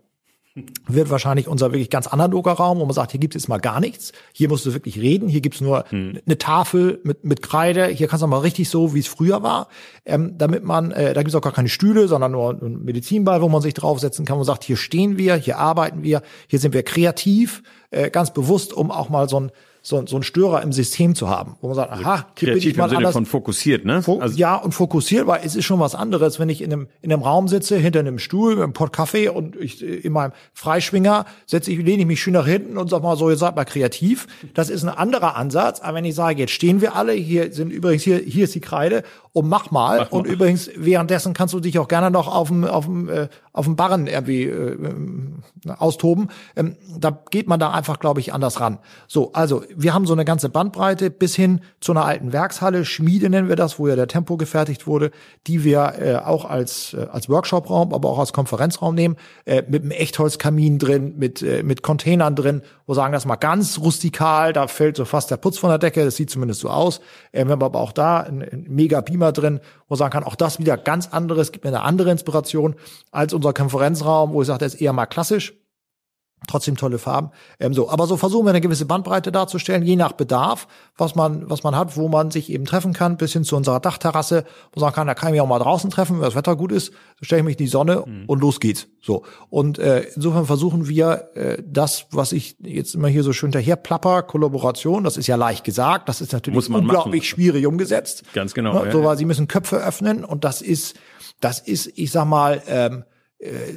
wird 0.87 1.11
wahrscheinlich 1.11 1.49
unser 1.49 1.73
wirklich 1.73 1.88
ganz 1.88 2.06
analoger 2.06 2.52
Raum, 2.52 2.78
wo 2.78 2.85
man 2.85 2.94
sagt, 2.94 3.12
hier 3.12 3.21
gibt 3.21 3.35
es 3.35 3.49
mal 3.49 3.59
gar 3.59 3.80
nichts. 3.80 4.12
Hier 4.32 4.49
musst 4.49 4.66
du 4.66 4.75
wirklich 4.75 5.00
reden. 5.00 5.28
Hier 5.28 5.40
gibt's 5.40 5.61
nur 5.61 5.85
hm. 5.88 6.21
eine 6.26 6.38
Tafel 6.38 7.00
mit, 7.04 7.25
mit 7.25 7.40
Kreide. 7.40 7.87
Hier 7.87 8.06
kannst 8.06 8.23
du 8.23 8.26
mal 8.26 8.38
richtig 8.38 8.68
so, 8.68 8.94
wie 8.94 8.99
es 8.99 9.06
früher 9.06 9.42
war. 9.42 9.68
Ähm, 10.04 10.37
damit 10.37 10.62
man, 10.64 10.90
äh, 10.90 11.14
da 11.14 11.23
gibt's 11.23 11.35
auch 11.35 11.40
gar 11.40 11.52
keine 11.52 11.71
Stühle, 11.71 12.06
sondern 12.06 12.32
nur 12.32 12.50
ein 12.52 12.85
Medizinball, 12.85 13.40
wo 13.40 13.49
man 13.49 13.62
sich 13.62 13.75
draufsetzen 13.75 14.26
kann. 14.26 14.37
Man 14.37 14.44
sagt, 14.44 14.64
hier 14.64 14.76
stehen 14.76 15.16
wir, 15.16 15.37
hier 15.37 15.59
arbeiten 15.59 16.02
wir, 16.02 16.23
hier 16.49 16.59
sind 16.59 16.75
wir 16.75 16.82
kreativ, 16.82 17.62
äh, 17.90 18.11
ganz 18.11 18.32
bewusst, 18.32 18.75
um 18.75 18.90
auch 18.90 19.09
mal 19.09 19.28
so 19.28 19.40
ein 19.40 19.52
so, 19.82 20.06
so 20.06 20.16
ein 20.16 20.22
Störer 20.22 20.62
im 20.62 20.72
System 20.72 21.16
zu 21.16 21.28
haben, 21.28 21.56
wo 21.60 21.66
man 21.66 21.74
sagt, 21.74 21.90
aha, 21.90 22.26
hier 22.38 22.54
bin 22.54 22.58
ich 22.58 22.76
mal 22.76 22.84
im 22.84 22.90
Sinne 22.90 22.98
anders. 22.98 23.12
von 23.14 23.26
fokussiert, 23.26 23.84
ne? 23.84 24.00
Fo 24.02 24.20
also 24.20 24.38
ja, 24.38 24.54
und 24.54 24.72
fokussiert, 24.72 25.26
weil 25.26 25.40
es 25.44 25.56
ist 25.56 25.64
schon 25.64 25.80
was 25.80 25.96
anderes, 25.96 26.38
wenn 26.38 26.48
ich 26.48 26.62
in 26.62 26.72
einem, 26.72 26.88
in 27.00 27.12
einem 27.12 27.22
Raum 27.22 27.48
sitze, 27.48 27.76
hinter 27.76 27.98
einem 27.98 28.20
Stuhl, 28.20 28.54
mit 28.54 28.62
einem 28.62 28.72
Pott 28.74 28.92
Kaffee 28.92 29.28
und 29.28 29.56
ich 29.56 29.82
in 29.82 30.12
meinem 30.12 30.32
Freischwinger 30.54 31.26
setze 31.46 31.72
ich, 31.72 31.78
lehne 31.78 32.02
ich 32.02 32.06
mich 32.06 32.22
schön 32.22 32.34
nach 32.34 32.46
hinten 32.46 32.78
und 32.78 32.90
sag 32.90 33.02
mal 33.02 33.16
so, 33.16 33.28
jetzt 33.28 33.40
seid 33.40 33.56
mal 33.56 33.64
kreativ. 33.64 34.28
Das 34.54 34.70
ist 34.70 34.84
ein 34.84 34.88
anderer 34.88 35.36
Ansatz. 35.36 35.80
Aber 35.80 35.96
wenn 35.96 36.04
ich 36.04 36.14
sage, 36.14 36.38
jetzt 36.38 36.52
stehen 36.52 36.80
wir 36.80 36.94
alle, 36.94 37.12
hier 37.12 37.52
sind 37.52 37.72
übrigens 37.72 38.04
hier, 38.04 38.18
hier 38.18 38.44
ist 38.44 38.54
die 38.54 38.60
Kreide 38.60 39.02
und 39.32 39.48
mach 39.48 39.70
mal. 39.70 39.98
Mach 40.00 40.10
mal. 40.10 40.18
Und 40.18 40.26
übrigens, 40.26 40.70
währenddessen 40.76 41.32
kannst 41.32 41.54
du 41.54 41.60
dich 41.60 41.78
auch 41.78 41.88
gerne 41.88 42.10
noch 42.10 42.28
auf 42.28 42.48
dem, 42.48 42.64
auf 42.64 42.84
dem, 42.84 43.08
äh, 43.08 43.28
auf 43.52 43.64
dem 43.64 43.76
Barren 43.76 44.06
irgendwie 44.06 44.44
äh, 44.44 44.76
austoben. 45.66 46.28
Ähm, 46.54 46.76
da 46.98 47.22
geht 47.30 47.48
man 47.48 47.58
da 47.58 47.70
einfach, 47.70 47.98
glaube 47.98 48.20
ich, 48.20 48.34
anders 48.34 48.60
ran. 48.60 48.78
So, 49.08 49.32
also 49.32 49.62
wir 49.74 49.94
haben 49.94 50.06
so 50.06 50.12
eine 50.12 50.24
ganze 50.24 50.48
Bandbreite 50.48 51.10
bis 51.10 51.34
hin 51.34 51.60
zu 51.80 51.92
einer 51.92 52.04
alten 52.04 52.32
Werkshalle, 52.32 52.84
Schmiede 52.84 53.30
nennen 53.30 53.48
wir 53.48 53.56
das, 53.56 53.78
wo 53.78 53.88
ja 53.88 53.96
der 53.96 54.08
Tempo 54.08 54.36
gefertigt 54.36 54.86
wurde, 54.86 55.10
die 55.46 55.64
wir 55.64 55.94
äh, 55.98 56.16
auch 56.16 56.44
als 56.44 56.94
äh, 56.94 57.06
als 57.10 57.28
Workshopraum, 57.28 57.94
aber 57.94 58.10
auch 58.10 58.18
als 58.18 58.32
Konferenzraum 58.32 58.94
nehmen, 58.94 59.16
äh, 59.44 59.62
mit 59.66 59.82
einem 59.82 59.92
Echtholzkamin 59.92 60.78
drin, 60.78 61.14
mit 61.16 61.42
äh, 61.42 61.62
mit 61.62 61.82
Containern 61.82 62.36
drin, 62.36 62.62
wo 62.92 62.94
sagen 62.94 63.14
das 63.14 63.25
mal 63.25 63.37
ganz 63.37 63.78
rustikal, 63.78 64.52
da 64.52 64.66
fällt 64.66 64.99
so 64.99 65.06
fast 65.06 65.30
der 65.30 65.38
Putz 65.38 65.56
von 65.56 65.70
der 65.70 65.78
Decke, 65.78 66.04
das 66.04 66.16
sieht 66.16 66.28
zumindest 66.28 66.61
so 66.61 66.68
aus. 66.68 67.00
Wir 67.32 67.40
haben 67.40 67.50
aber 67.50 67.80
auch 67.80 67.92
da 67.92 68.20
ein, 68.20 68.42
ein 68.42 68.66
mega 68.68 69.00
Beamer 69.00 69.32
drin, 69.32 69.61
wo 69.88 69.94
sagen 69.94 70.12
kann, 70.12 70.25
auch 70.25 70.34
das 70.34 70.58
wieder 70.58 70.76
ganz 70.76 71.08
anderes, 71.08 71.52
gibt 71.52 71.64
mir 71.64 71.70
eine 71.70 71.80
andere 71.80 72.11
Inspiration 72.11 72.75
als 73.11 73.32
unser 73.32 73.54
Konferenzraum, 73.54 74.34
wo 74.34 74.42
ich 74.42 74.46
sage, 74.46 74.58
der 74.58 74.66
ist 74.66 74.75
eher 74.75 74.92
mal 74.92 75.06
klassisch. 75.06 75.54
Trotzdem 76.49 76.76
tolle 76.76 76.99
Farben. 76.99 77.30
Ähm, 77.61 77.75
so, 77.75 77.88
aber 77.88 78.06
so 78.06 78.16
versuchen 78.16 78.46
wir 78.46 78.50
eine 78.50 78.61
gewisse 78.61 78.87
Bandbreite 78.87 79.32
darzustellen, 79.32 79.82
je 79.82 79.96
nach 79.96 80.12
Bedarf, 80.12 80.66
was 80.96 81.14
man, 81.14 81.49
was 81.49 81.62
man 81.62 81.76
hat, 81.76 81.96
wo 81.96 82.08
man 82.08 82.30
sich 82.30 82.50
eben 82.50 82.64
treffen 82.64 82.92
kann, 82.92 83.16
bis 83.16 83.32
hin 83.32 83.44
zu 83.44 83.56
unserer 83.56 83.80
Dachterrasse, 83.80 84.44
wo 84.72 84.80
man 84.80 84.88
sagen 84.88 84.94
kann, 84.94 85.06
da 85.06 85.14
kann 85.14 85.28
ich 85.28 85.32
mich 85.32 85.40
auch 85.40 85.49
mal 85.49 85.58
draußen 85.58 85.90
treffen, 85.90 86.16
wenn 86.16 86.25
das 86.25 86.34
Wetter 86.34 86.56
gut 86.56 86.72
ist, 86.72 86.92
so 87.18 87.25
stelle 87.25 87.40
ich 87.40 87.44
mich 87.44 87.54
in 87.58 87.64
die 87.64 87.68
Sonne 87.68 88.04
mhm. 88.06 88.25
und 88.26 88.40
los 88.40 88.61
geht's. 88.61 88.88
So. 89.00 89.25
Und 89.50 89.78
äh, 89.78 90.06
insofern 90.14 90.46
versuchen 90.46 90.88
wir 90.88 91.30
äh, 91.34 91.62
das, 91.64 92.06
was 92.11 92.32
ich 92.32 92.56
jetzt 92.61 92.94
immer 92.94 93.08
hier 93.08 93.22
so 93.22 93.32
schön 93.32 93.50
daher 93.50 93.76
plapper, 93.76 94.22
Kollaboration, 94.22 95.04
das 95.04 95.16
ist 95.16 95.26
ja 95.26 95.37
leicht 95.37 95.64
gesagt, 95.64 96.08
das 96.08 96.20
ist 96.20 96.32
natürlich 96.32 96.68
unglaublich 96.68 97.22
machen. 97.22 97.26
schwierig 97.26 97.66
umgesetzt. 97.66 98.25
Ganz 98.32 98.54
genau. 98.54 98.80
Ne? 98.80 98.87
Ja, 98.87 98.92
so, 98.92 99.04
weil 99.04 99.16
sie 99.16 99.25
müssen 99.25 99.49
Köpfe 99.49 99.76
öffnen 99.76 100.25
und 100.25 100.44
das 100.44 100.62
ist, 100.62 100.96
das 101.40 101.58
ist, 101.58 101.90
ich 101.96 102.11
sag 102.11 102.26
mal, 102.26 102.62
ähm, 102.66 103.02
äh, 103.02 103.12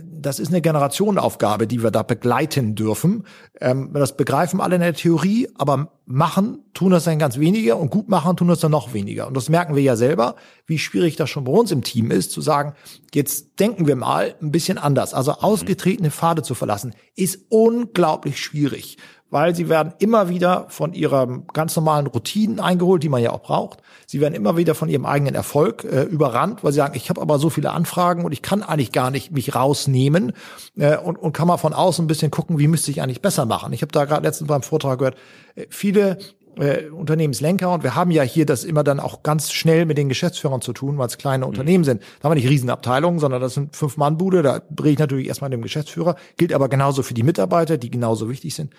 das 0.04 0.40
ist 0.40 0.50
eine 0.50 0.62
Generationenaufgabe, 0.62 1.66
die 1.66 1.82
wir 1.82 1.90
da 1.90 2.04
begleiten 2.04 2.76
dürfen. 2.76 3.24
Ähm, 3.60 3.92
das 3.94 4.16
begreifen 4.16 4.62
alle 4.62 4.76
in 4.76 4.82
der 4.82 4.94
Theorie, 4.94 5.48
aber 5.56 5.92
machen 6.06 6.60
tun 6.76 6.92
das 6.92 7.06
dann 7.06 7.18
ganz 7.18 7.40
wenige 7.40 7.76
und 7.76 7.90
gut 7.90 8.08
machen 8.08 8.38
tun 8.38 8.48
das 8.48 8.60
dann 8.60 8.72
noch 8.72 8.94
weniger. 8.94 9.28
Und 9.28 9.36
das 9.36 9.50
merken 9.50 9.76
wir 9.76 9.82
ja 9.82 9.96
selber, 9.96 10.36
wie 10.68 10.78
schwierig 10.78 11.16
das 11.16 11.32
schon 11.32 11.46
bei 11.46 11.52
uns 11.52 11.72
im 11.72 11.82
Team 11.82 12.12
ist, 12.12 12.32
zu 12.32 12.42
sagen, 12.42 12.74
jetzt 13.14 13.60
denken 13.60 13.88
wir 13.88 13.96
mal 13.96 14.36
ein 14.40 14.52
bisschen 14.52 14.78
anders. 14.78 15.16
Also 15.16 15.32
ausgetretene 15.32 16.12
Pfade 16.12 16.44
zu 16.44 16.54
verlassen, 16.54 16.94
ist 17.16 17.46
unglaublich 17.50 18.40
schwierig 18.40 18.98
weil 19.30 19.56
sie 19.56 19.70
werden 19.70 19.94
immer 20.00 20.30
wieder 20.30 20.68
von 20.70 20.94
ihren 20.94 21.48
ganz 21.48 21.76
normalen 21.76 22.08
Routinen 22.08 22.60
eingeholt, 22.60 23.04
die 23.04 23.10
man 23.10 23.22
ja 23.22 23.32
auch 23.32 23.42
braucht. 23.42 23.80
Sie 24.06 24.22
werden 24.22 24.36
immer 24.36 24.56
wieder 24.56 24.76
von 24.76 24.88
ihrem 24.88 25.06
eigenen 25.06 25.36
Erfolg 25.36 25.84
äh, 25.84 26.04
überrannt, 26.04 26.64
weil 26.64 26.72
sie 26.72 26.78
sagen, 26.78 26.96
ich 26.96 27.10
habe 27.10 27.22
aber 27.22 27.40
so 27.40 27.50
viele 27.50 27.72
Anfragen 27.72 28.24
und 28.24 28.32
ich 28.32 28.42
kann 28.42 28.62
eigentlich 28.62 28.92
gar 28.92 29.12
nicht 29.12 29.32
mich 29.32 29.56
rausnehmen 29.56 30.34
äh, 30.78 30.98
und, 30.98 31.18
und 31.18 31.34
kann 31.34 31.48
mal 31.48 31.58
von 31.58 31.74
außen 31.74 32.06
ein 32.06 32.08
bisschen 32.08 32.32
gucken, 32.32 32.60
wie 32.60 32.68
müsste 32.68 32.92
ich 32.92 33.02
eigentlich 33.02 33.22
besser 33.22 33.46
machen. 33.46 33.74
Ich 33.74 33.82
habe 33.82 33.92
da 33.92 34.06
gerade 34.06 34.26
letztens 34.26 34.48
beim 34.48 34.62
Vortrag 34.62 35.00
gehört, 35.00 35.18
äh, 35.56 35.66
viele 35.70 36.18
äh, 36.58 36.90
Unternehmenslenker 36.90 37.72
und 37.72 37.84
wir 37.84 37.96
haben 37.96 38.12
ja 38.12 38.24
hier 38.24 38.46
das 38.46 38.64
immer 38.64 38.84
dann 38.84 39.00
auch 39.00 39.24
ganz 39.24 39.52
schnell 39.52 39.86
mit 39.86 39.98
den 39.98 40.08
Geschäftsführern 40.08 40.62
zu 40.62 40.72
tun, 40.72 40.98
weil 40.98 41.08
es 41.08 41.18
kleine 41.18 41.46
mhm. 41.46 41.50
Unternehmen 41.50 41.84
sind. 41.84 42.02
Da 42.20 42.26
haben 42.26 42.32
wir 42.32 42.42
nicht 42.42 42.50
Riesenabteilungen, 42.50 43.20
sondern 43.20 43.42
das 43.42 43.56
sind 43.56 43.76
fünf 43.76 43.98
Mann 43.98 44.18
Bude. 44.18 44.44
Da 44.44 44.62
drehe 44.70 44.94
ich 44.94 45.00
natürlich 45.00 45.28
erstmal 45.28 45.50
dem 45.50 45.62
Geschäftsführer, 45.62 46.16
gilt 46.38 46.54
aber 46.54 46.70
genauso 46.70 47.04
für 47.04 47.14
die 47.14 47.24
Mitarbeiter, 47.24 47.78
die 47.78 47.92
genauso 47.92 48.30
wichtig 48.30 48.56
sind 48.56 48.72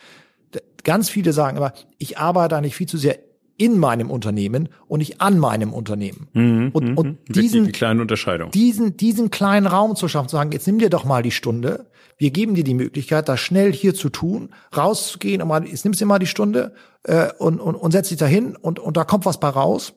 ganz 0.84 1.08
viele 1.08 1.32
sagen 1.32 1.56
aber, 1.56 1.72
ich 1.98 2.18
arbeite 2.18 2.56
eigentlich 2.56 2.76
viel 2.76 2.88
zu 2.88 2.96
sehr 2.96 3.18
in 3.58 3.78
meinem 3.78 4.10
Unternehmen 4.10 4.68
und 4.86 4.98
nicht 4.98 5.20
an 5.20 5.38
meinem 5.38 5.72
Unternehmen. 5.72 6.28
Mhm, 6.34 6.70
und, 6.72 6.88
mhm. 6.90 6.98
und 6.98 7.18
diesen, 7.28 7.66
die 7.66 7.72
kleine 7.72 8.02
Unterscheidung. 8.02 8.50
Diesen, 8.50 8.96
diesen 8.96 9.30
kleinen 9.30 9.66
Raum 9.66 9.96
zu 9.96 10.08
schaffen, 10.08 10.28
zu 10.28 10.36
sagen, 10.36 10.52
jetzt 10.52 10.66
nimm 10.66 10.78
dir 10.78 10.90
doch 10.90 11.04
mal 11.04 11.22
die 11.22 11.30
Stunde. 11.30 11.86
Wir 12.18 12.30
geben 12.30 12.54
dir 12.54 12.64
die 12.64 12.74
Möglichkeit, 12.74 13.28
das 13.28 13.40
schnell 13.40 13.72
hier 13.72 13.94
zu 13.94 14.08
tun, 14.08 14.50
rauszugehen 14.76 15.42
und 15.42 15.48
mal, 15.48 15.66
jetzt 15.66 15.84
nimmst 15.84 16.00
du 16.00 16.04
dir 16.04 16.08
mal 16.08 16.18
die 16.18 16.26
Stunde 16.26 16.74
äh, 17.04 17.28
und, 17.38 17.60
und, 17.60 17.74
und 17.74 17.92
setz 17.92 18.08
dich 18.08 18.18
da 18.18 18.26
hin 18.26 18.56
und, 18.56 18.78
und 18.78 18.96
da 18.96 19.04
kommt 19.04 19.24
was 19.24 19.40
bei 19.40 19.48
raus. 19.48 19.94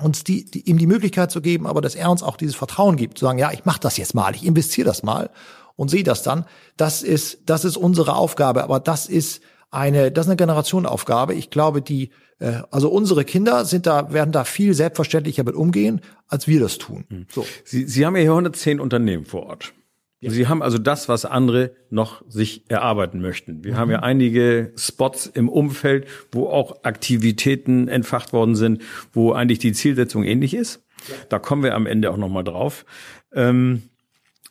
Uns 0.00 0.24
die, 0.24 0.44
die, 0.44 0.68
ihm 0.68 0.78
die 0.78 0.86
Möglichkeit 0.86 1.30
zu 1.30 1.40
geben, 1.40 1.66
aber 1.66 1.80
dass 1.80 1.94
er 1.94 2.10
uns 2.10 2.22
auch 2.22 2.36
dieses 2.36 2.56
Vertrauen 2.56 2.96
gibt, 2.96 3.18
zu 3.18 3.26
sagen, 3.26 3.38
ja, 3.38 3.52
ich 3.52 3.64
mach 3.64 3.78
das 3.78 3.98
jetzt 3.98 4.14
mal, 4.14 4.34
ich 4.34 4.44
investiere 4.44 4.86
das 4.86 5.02
mal 5.02 5.30
und 5.76 5.90
sehe 5.90 6.02
das 6.02 6.22
dann. 6.22 6.46
Das 6.76 7.02
ist, 7.02 7.42
das 7.46 7.64
ist 7.64 7.76
unsere 7.76 8.16
Aufgabe, 8.16 8.64
aber 8.64 8.80
das 8.80 9.06
ist 9.06 9.42
eine, 9.72 10.12
das 10.12 10.26
ist 10.26 10.30
eine 10.30 10.36
Generationenaufgabe. 10.36 11.34
Ich 11.34 11.50
glaube, 11.50 11.82
die, 11.82 12.10
äh, 12.38 12.60
also 12.70 12.90
unsere 12.90 13.24
Kinder 13.24 13.64
sind 13.64 13.86
da, 13.86 14.12
werden 14.12 14.30
da 14.30 14.44
viel 14.44 14.74
selbstverständlicher 14.74 15.42
mit 15.44 15.54
umgehen, 15.54 16.02
als 16.28 16.46
wir 16.46 16.60
das 16.60 16.78
tun. 16.78 17.04
Mhm. 17.08 17.26
So. 17.30 17.44
Sie, 17.64 17.88
Sie 17.88 18.06
haben 18.06 18.14
ja 18.14 18.22
hier 18.22 18.30
110 18.30 18.78
Unternehmen 18.78 19.24
vor 19.24 19.46
Ort. 19.46 19.72
Ja. 20.20 20.30
Sie 20.30 20.46
haben 20.46 20.62
also 20.62 20.78
das, 20.78 21.08
was 21.08 21.24
andere 21.24 21.72
noch 21.90 22.22
sich 22.28 22.62
erarbeiten 22.68 23.20
möchten. 23.20 23.64
Wir 23.64 23.72
mhm. 23.72 23.76
haben 23.78 23.90
ja 23.90 24.00
einige 24.00 24.72
Spots 24.76 25.26
im 25.26 25.48
Umfeld, 25.48 26.06
wo 26.30 26.48
auch 26.48 26.84
Aktivitäten 26.84 27.88
entfacht 27.88 28.32
worden 28.32 28.54
sind, 28.54 28.82
wo 29.12 29.32
eigentlich 29.32 29.58
die 29.58 29.72
Zielsetzung 29.72 30.22
ähnlich 30.22 30.54
ist. 30.54 30.84
Ja. 31.08 31.14
Da 31.30 31.38
kommen 31.38 31.64
wir 31.64 31.74
am 31.74 31.86
Ende 31.86 32.10
auch 32.10 32.18
noch 32.18 32.28
mal 32.28 32.44
drauf. 32.44 32.84
Ähm, 33.32 33.82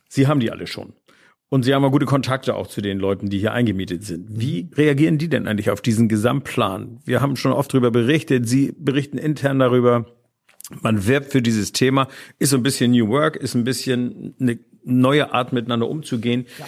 Sie 0.09 0.27
haben 0.27 0.41
die 0.41 0.51
alle 0.51 0.67
schon. 0.67 0.91
Und 1.53 1.63
Sie 1.63 1.73
haben 1.75 1.83
ja 1.83 1.89
gute 1.89 2.05
Kontakte 2.05 2.55
auch 2.55 2.67
zu 2.67 2.79
den 2.79 2.97
Leuten, 2.97 3.29
die 3.29 3.37
hier 3.37 3.51
eingemietet 3.51 4.05
sind. 4.05 4.39
Wie 4.39 4.69
reagieren 4.73 5.17
die 5.17 5.27
denn 5.27 5.49
eigentlich 5.49 5.69
auf 5.69 5.81
diesen 5.81 6.07
Gesamtplan? 6.07 7.01
Wir 7.03 7.19
haben 7.19 7.35
schon 7.35 7.51
oft 7.51 7.73
darüber 7.73 7.91
berichtet. 7.91 8.47
Sie 8.47 8.73
berichten 8.77 9.17
intern 9.17 9.59
darüber. 9.59 10.05
Man 10.81 11.05
wirbt 11.07 11.33
für 11.33 11.41
dieses 11.41 11.73
Thema. 11.73 12.07
Ist 12.39 12.51
so 12.51 12.55
ein 12.55 12.63
bisschen 12.63 12.91
New 12.91 13.09
Work, 13.09 13.35
ist 13.35 13.53
ein 13.53 13.65
bisschen 13.65 14.33
eine 14.39 14.59
neue 14.85 15.33
Art 15.33 15.51
miteinander 15.51 15.89
umzugehen. 15.89 16.45
Ja. 16.57 16.65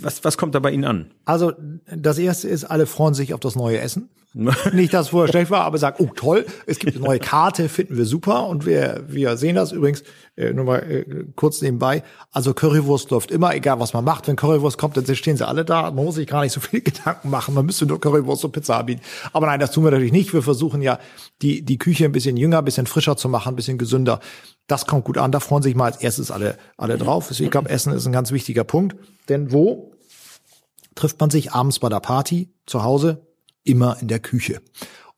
Was, 0.00 0.24
was 0.24 0.36
kommt 0.36 0.56
da 0.56 0.58
bei 0.58 0.72
Ihnen 0.72 0.84
an? 0.84 1.12
Also 1.24 1.52
das 1.86 2.18
erste 2.18 2.48
ist, 2.48 2.64
alle 2.64 2.86
freuen 2.86 3.14
sich 3.14 3.32
auf 3.34 3.38
das 3.40 3.54
neue 3.54 3.78
Essen. 3.78 4.08
Nicht, 4.72 4.94
dass 4.94 5.06
es 5.06 5.08
vorher 5.10 5.30
schlecht 5.30 5.50
war, 5.50 5.64
aber 5.64 5.76
sagt, 5.76 6.00
oh 6.00 6.10
toll, 6.14 6.46
es 6.66 6.78
gibt 6.78 6.96
eine 6.96 7.04
neue 7.04 7.18
Karte, 7.18 7.68
finden 7.68 7.98
wir 7.98 8.06
super 8.06 8.46
und 8.46 8.64
wir, 8.64 9.04
wir 9.06 9.36
sehen 9.36 9.56
das. 9.56 9.72
Übrigens, 9.72 10.04
äh, 10.36 10.54
nur 10.54 10.64
mal 10.64 10.78
äh, 10.78 11.24
kurz 11.36 11.60
nebenbei, 11.60 12.02
also 12.30 12.54
Currywurst 12.54 13.10
läuft 13.10 13.30
immer, 13.30 13.54
egal 13.54 13.78
was 13.78 13.92
man 13.92 14.04
macht, 14.04 14.28
wenn 14.28 14.36
Currywurst 14.36 14.78
kommt, 14.78 14.96
dann 14.96 15.04
stehen 15.14 15.36
sie 15.36 15.46
alle 15.46 15.66
da, 15.66 15.90
man 15.90 16.06
muss 16.06 16.14
sich 16.14 16.26
gar 16.26 16.40
nicht 16.40 16.52
so 16.52 16.60
viel 16.60 16.80
Gedanken 16.82 17.28
machen, 17.28 17.54
man 17.54 17.66
müsste 17.66 17.84
nur 17.84 18.00
Currywurst 18.00 18.44
und 18.46 18.52
Pizza 18.52 18.78
anbieten. 18.78 19.02
Aber 19.34 19.46
nein, 19.46 19.60
das 19.60 19.72
tun 19.72 19.84
wir 19.84 19.90
natürlich 19.90 20.12
nicht, 20.12 20.32
wir 20.32 20.42
versuchen 20.42 20.80
ja, 20.80 20.98
die, 21.42 21.62
die 21.62 21.76
Küche 21.76 22.06
ein 22.06 22.12
bisschen 22.12 22.38
jünger, 22.38 22.58
ein 22.58 22.64
bisschen 22.64 22.86
frischer 22.86 23.18
zu 23.18 23.28
machen, 23.28 23.50
ein 23.52 23.56
bisschen 23.56 23.76
gesünder. 23.76 24.20
Das 24.66 24.86
kommt 24.86 25.04
gut 25.04 25.18
an, 25.18 25.30
da 25.30 25.40
freuen 25.40 25.62
sich 25.62 25.74
mal 25.74 25.86
als 25.86 25.98
erstes 25.98 26.30
alle, 26.30 26.56
alle 26.78 26.96
drauf. 26.96 27.30
Ich 27.38 27.50
glaube, 27.50 27.68
Essen 27.68 27.92
ist 27.92 28.06
ein 28.06 28.12
ganz 28.12 28.32
wichtiger 28.32 28.64
Punkt, 28.64 28.96
denn 29.28 29.52
wo 29.52 29.92
trifft 30.94 31.20
man 31.20 31.28
sich 31.28 31.52
abends 31.52 31.78
bei 31.80 31.90
der 31.90 32.00
Party? 32.00 32.48
Zu 32.64 32.82
Hause? 32.82 33.26
Immer 33.64 33.96
in 34.00 34.08
der 34.08 34.18
Küche. 34.18 34.60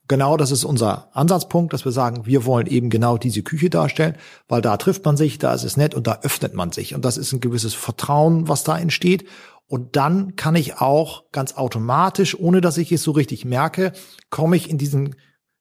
Genau 0.07 0.37
das 0.37 0.51
ist 0.51 0.65
unser 0.65 1.09
Ansatzpunkt, 1.13 1.73
dass 1.73 1.83
wir 1.83 1.91
sagen, 1.91 2.27
wir 2.27 2.45
wollen 2.45 2.67
eben 2.67 2.91
genau 2.91 3.17
diese 3.17 3.41
Küche 3.41 3.71
darstellen, 3.71 4.15
weil 4.47 4.61
da 4.61 4.77
trifft 4.77 5.03
man 5.03 5.17
sich, 5.17 5.39
da 5.39 5.53
ist 5.53 5.63
es 5.63 5.77
nett 5.77 5.95
und 5.95 6.05
da 6.05 6.19
öffnet 6.21 6.53
man 6.53 6.71
sich. 6.71 6.93
Und 6.93 7.03
das 7.03 7.17
ist 7.17 7.33
ein 7.33 7.39
gewisses 7.39 7.73
Vertrauen, 7.73 8.47
was 8.47 8.63
da 8.63 8.77
entsteht. 8.77 9.25
Und 9.67 9.95
dann 9.95 10.35
kann 10.35 10.55
ich 10.55 10.79
auch 10.79 11.31
ganz 11.31 11.53
automatisch, 11.53 12.37
ohne 12.39 12.61
dass 12.61 12.77
ich 12.77 12.91
es 12.91 13.01
so 13.01 13.11
richtig 13.11 13.45
merke, 13.45 13.93
komme 14.29 14.55
ich 14.55 14.69
in 14.69 14.77
diesen 14.77 15.15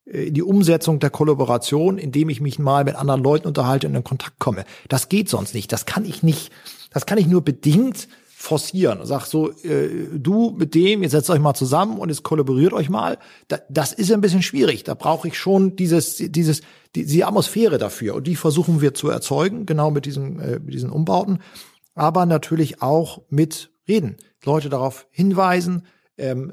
äh, 0.04 0.24
in 0.24 0.34
die 0.34 0.42
Umsetzung 0.42 0.98
der 0.98 1.08
Kollaboration, 1.08 1.96
indem 1.96 2.28
ich 2.28 2.42
mich 2.42 2.58
mal 2.58 2.84
mit 2.84 2.96
anderen 2.96 3.22
Leuten 3.22 3.48
unterhalte 3.48 3.86
und 3.86 3.94
in 3.94 4.04
Kontakt 4.04 4.38
komme. 4.38 4.66
Das 4.88 5.08
geht 5.08 5.30
sonst 5.30 5.54
nicht. 5.54 5.72
Das 5.72 5.86
kann 5.86 6.04
ich 6.04 6.22
nicht. 6.22 6.52
Das 6.90 7.06
kann 7.06 7.16
ich 7.16 7.26
nur 7.26 7.42
bedingt 7.42 8.08
forcieren. 8.44 9.00
Sag 9.04 9.26
so, 9.26 9.50
äh, 9.62 9.88
du 10.12 10.50
mit 10.56 10.74
dem, 10.74 11.02
ihr 11.02 11.08
setzt 11.08 11.30
euch 11.30 11.40
mal 11.40 11.54
zusammen 11.54 11.98
und 11.98 12.10
es 12.10 12.22
kollaboriert 12.22 12.72
euch 12.72 12.90
mal. 12.90 13.18
Da, 13.48 13.58
das 13.68 13.92
ist 13.92 14.12
ein 14.12 14.20
bisschen 14.20 14.42
schwierig. 14.42 14.84
Da 14.84 14.94
brauche 14.94 15.28
ich 15.28 15.38
schon 15.38 15.76
dieses, 15.76 16.16
dieses, 16.16 16.60
die, 16.94 17.06
die 17.06 17.24
Atmosphäre 17.24 17.78
dafür. 17.78 18.14
Und 18.14 18.26
die 18.26 18.36
versuchen 18.36 18.80
wir 18.80 18.94
zu 18.94 19.08
erzeugen, 19.08 19.66
genau 19.66 19.90
mit 19.90 20.04
diesen, 20.04 20.38
äh, 20.38 20.60
mit 20.60 20.74
diesen 20.74 20.90
Umbauten. 20.90 21.38
Aber 21.94 22.26
natürlich 22.26 22.82
auch 22.82 23.22
mit 23.30 23.70
Reden. 23.88 24.16
Leute 24.44 24.68
darauf 24.68 25.06
hinweisen, 25.10 25.86
ähm, 26.16 26.52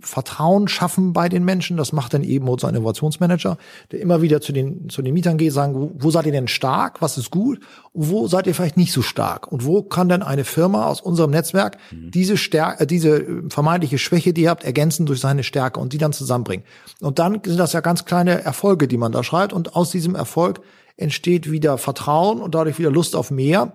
Vertrauen 0.00 0.68
schaffen 0.68 1.12
bei 1.12 1.28
den 1.28 1.44
Menschen. 1.44 1.76
Das 1.76 1.92
macht 1.92 2.14
dann 2.14 2.24
eben 2.24 2.48
unser 2.48 2.68
Innovationsmanager, 2.68 3.58
der 3.90 4.00
immer 4.00 4.22
wieder 4.22 4.40
zu 4.40 4.52
den, 4.52 4.88
zu 4.88 5.02
den 5.02 5.12
Mietern 5.12 5.36
geht, 5.36 5.52
sagen, 5.52 5.74
wo, 5.74 5.92
wo 5.94 6.10
seid 6.10 6.26
ihr 6.26 6.32
denn 6.32 6.48
stark? 6.48 7.02
Was 7.02 7.18
ist 7.18 7.30
gut? 7.30 7.60
Und 7.92 8.10
wo 8.10 8.26
seid 8.26 8.46
ihr 8.46 8.54
vielleicht 8.54 8.76
nicht 8.76 8.92
so 8.92 9.02
stark? 9.02 9.50
Und 9.50 9.66
wo 9.66 9.82
kann 9.82 10.08
denn 10.08 10.22
eine 10.22 10.44
Firma 10.44 10.86
aus 10.86 11.00
unserem 11.00 11.30
Netzwerk 11.30 11.76
mhm. 11.90 12.10
diese 12.10 12.36
Stärke, 12.36 12.84
äh, 12.84 12.86
diese 12.86 13.42
vermeintliche 13.48 13.98
Schwäche, 13.98 14.32
die 14.32 14.42
ihr 14.42 14.50
habt, 14.50 14.64
ergänzen 14.64 15.06
durch 15.06 15.20
seine 15.20 15.42
Stärke 15.42 15.78
und 15.78 15.92
die 15.92 15.98
dann 15.98 16.12
zusammenbringen? 16.12 16.64
Und 17.00 17.18
dann 17.18 17.40
sind 17.44 17.58
das 17.58 17.74
ja 17.74 17.80
ganz 17.80 18.04
kleine 18.04 18.42
Erfolge, 18.42 18.88
die 18.88 18.96
man 18.96 19.12
da 19.12 19.22
schreibt. 19.22 19.52
Und 19.52 19.76
aus 19.76 19.90
diesem 19.90 20.14
Erfolg 20.14 20.60
entsteht 20.96 21.50
wieder 21.50 21.78
Vertrauen 21.78 22.40
und 22.40 22.54
dadurch 22.54 22.78
wieder 22.78 22.90
Lust 22.90 23.16
auf 23.16 23.30
mehr. 23.30 23.74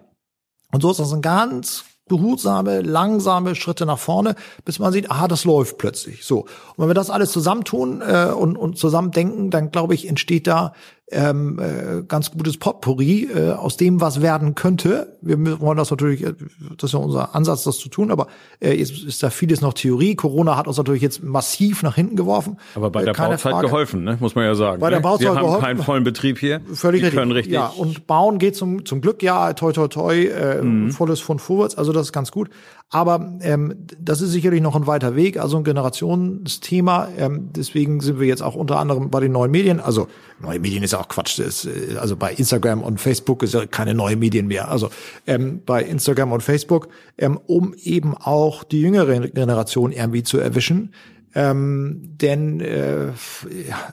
Und 0.72 0.82
so 0.82 0.92
ist 0.92 1.00
das 1.00 1.14
ein 1.14 1.22
ganz 1.22 1.86
behutsame, 2.08 2.82
langsame 2.82 3.56
Schritte 3.56 3.86
nach 3.86 4.00
vorne, 4.00 4.36
bis 4.66 4.80
man 4.80 4.92
sieht, 4.92 5.12
aha, 5.12 5.28
das 5.28 5.46
läuft 5.46 5.78
plötzlich. 5.78 6.26
So. 6.26 6.42
Und 6.42 6.50
wenn 6.78 6.90
wir 6.90 6.94
das 6.94 7.10
alles 7.10 7.32
zusammentun 7.32 8.02
äh, 8.02 8.32
und, 8.32 8.58
und 8.58 8.78
zusammen 8.78 9.12
denken, 9.12 9.50
dann 9.50 9.72
glaube 9.72 9.94
ich, 9.94 10.08
entsteht 10.08 10.48
da 10.48 10.74
ähm, 11.10 11.58
äh, 11.60 12.04
ganz 12.06 12.32
gutes 12.32 12.58
Potpourri 12.58 13.30
äh, 13.34 13.52
aus 13.52 13.78
dem, 13.78 14.02
was 14.02 14.22
werden 14.22 14.56
könnte. 14.56 15.18
Wir 15.22 15.62
wollen 15.62 15.78
das 15.78 15.90
natürlich, 15.90 16.22
äh, 16.26 16.34
das 16.78 16.90
ist 16.90 16.94
ja 16.94 17.00
unser 17.00 17.34
Ansatz, 17.34 17.64
das 17.64 17.78
zu 17.78 17.88
tun, 17.88 18.12
aber 18.12 18.28
äh, 18.60 18.74
jetzt 18.74 18.92
ist 19.04 19.24
da 19.24 19.30
vieles 19.30 19.62
noch 19.62 19.74
Theorie. 19.74 20.16
Corona 20.16 20.58
hat 20.58 20.68
uns 20.68 20.76
natürlich 20.78 21.02
jetzt 21.02 21.24
massiv 21.24 21.82
nach 21.82 21.96
hinten 21.96 22.18
geworfen. 22.18 22.58
Aber 22.76 22.90
bei 22.90 23.04
der 23.04 23.12
äh, 23.12 23.16
Keine 23.16 23.36
Bauzeit 23.36 23.52
Frage. 23.54 23.68
geholfen, 23.68 24.04
ne? 24.04 24.18
muss 24.20 24.36
man 24.36 24.44
ja 24.44 24.54
sagen. 24.56 24.82
Bei 24.82 24.90
der 24.90 25.00
ne? 25.00 25.04
Bauzeit 25.04 25.28
Wir 25.28 25.36
haben 25.36 25.46
geholfen. 25.46 25.64
keinen 25.64 25.82
vollen 25.84 26.04
Betrieb 26.04 26.40
hier. 26.40 26.60
Völlig 26.74 27.00
Die 27.00 27.06
richtig. 27.06 27.20
können 27.20 27.32
richtig. 27.32 27.54
Ja, 27.54 27.68
und 27.68 28.06
bauen 28.06 28.38
geht 28.38 28.58
zum, 28.58 28.86
zum 28.86 29.00
Glück 29.00 29.24
ja, 29.24 29.54
toi, 29.54 29.72
toi, 29.72 29.88
toi, 29.88 30.14
äh, 30.26 30.62
Mhm. 30.62 30.92
volles 30.92 31.22
von 31.22 31.40
vorwärts, 31.40 31.76
also 31.78 31.94
das 31.94 32.08
ist 32.08 32.12
ganz 32.12 32.32
gut. 32.32 32.50
Aber 32.90 33.34
ähm, 33.42 33.76
das 34.00 34.22
ist 34.22 34.32
sicherlich 34.32 34.62
noch 34.62 34.76
ein 34.76 34.88
weiter 34.88 35.16
Weg, 35.16 35.38
also 35.40 35.58
ein 35.58 35.64
Generationsthema. 35.66 37.08
Ähm, 37.18 37.50
deswegen 37.56 38.00
sind 38.02 38.20
wir 38.20 38.28
jetzt 38.28 38.42
auch 38.42 38.56
unter 38.56 38.80
anderem 38.80 39.10
bei 39.10 39.20
den 39.20 39.32
neuen 39.32 39.52
Medien, 39.52 39.80
also 39.80 40.08
neue 40.40 40.60
Medien 40.60 40.84
ist 40.84 40.94
ja 40.98 41.04
auch 41.04 41.08
Quatsch, 41.08 41.40
ist, 41.40 41.66
äh, 41.66 41.98
also 42.00 42.16
bei 42.16 42.34
Instagram 42.34 42.84
und 42.84 43.00
Facebook 43.00 43.44
ist 43.44 43.54
ja 43.54 43.66
keine 43.66 43.94
neue 43.94 44.16
Medien 44.16 44.48
mehr. 44.48 44.70
Also 44.70 44.90
ähm, 45.26 45.62
bei 45.66 45.84
Instagram 45.84 46.32
und 46.32 46.42
Facebook, 46.42 46.90
ähm, 47.18 47.40
um 47.48 47.74
eben 47.76 48.16
auch 48.16 48.64
die 48.64 48.82
jüngere 48.82 49.20
Generation 49.28 49.92
irgendwie 49.92 50.24
zu 50.24 50.38
erwischen. 50.40 50.94
Ähm, 51.36 52.16
denn 52.20 52.62
äh, 52.62 53.10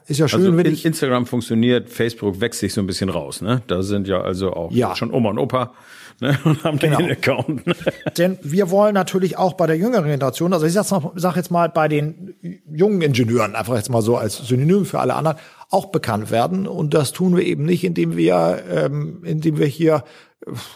ist 0.07 0.17
ja 0.19 0.27
schön, 0.27 0.39
Also 0.41 0.57
wenn 0.57 0.65
ich 0.65 0.83
Instagram 0.85 1.27
funktioniert, 1.27 1.89
Facebook 1.89 2.41
wächst 2.41 2.59
sich 2.61 2.73
so 2.73 2.81
ein 2.81 2.87
bisschen 2.87 3.09
raus. 3.09 3.41
Ne? 3.41 3.61
Da 3.67 3.83
sind 3.83 4.07
ja 4.07 4.21
also 4.21 4.53
auch 4.53 4.71
Ja. 4.71 4.95
schon 4.95 5.13
Oma 5.13 5.29
und 5.29 5.37
Opa 5.37 5.73
ne? 6.21 6.39
und 6.43 6.63
haben 6.63 6.79
Genau. 6.79 6.97
den 6.97 7.11
Account. 7.11 7.67
Ne? 7.67 7.75
Denn 8.17 8.39
wir 8.41 8.71
wollen 8.71 8.95
natürlich 8.95 9.37
auch 9.37 9.53
bei 9.53 9.67
der 9.67 9.77
jüngeren 9.77 10.05
Generation, 10.05 10.53
also 10.53 10.65
ich 10.65 10.73
noch, 10.73 11.11
sag 11.15 11.35
jetzt 11.35 11.51
mal 11.51 11.69
bei 11.69 11.87
den 11.87 12.33
jungen 12.73 13.01
Ingenieuren, 13.01 13.53
einfach 13.55 13.75
jetzt 13.75 13.91
mal 13.91 14.01
so 14.01 14.17
als 14.17 14.37
Synonym 14.37 14.85
für 14.85 14.99
alle 14.99 15.13
anderen, 15.13 15.37
auch 15.75 15.87
bekannt 15.87 16.31
werden. 16.31 16.67
Und 16.67 16.93
das 16.93 17.11
tun 17.11 17.35
wir 17.35 17.43
eben 17.43 17.65
nicht, 17.65 17.83
indem 17.83 18.15
wir, 18.15 18.63
ähm, 18.71 19.21
indem 19.23 19.57
wir 19.57 19.67
hier, 19.67 20.03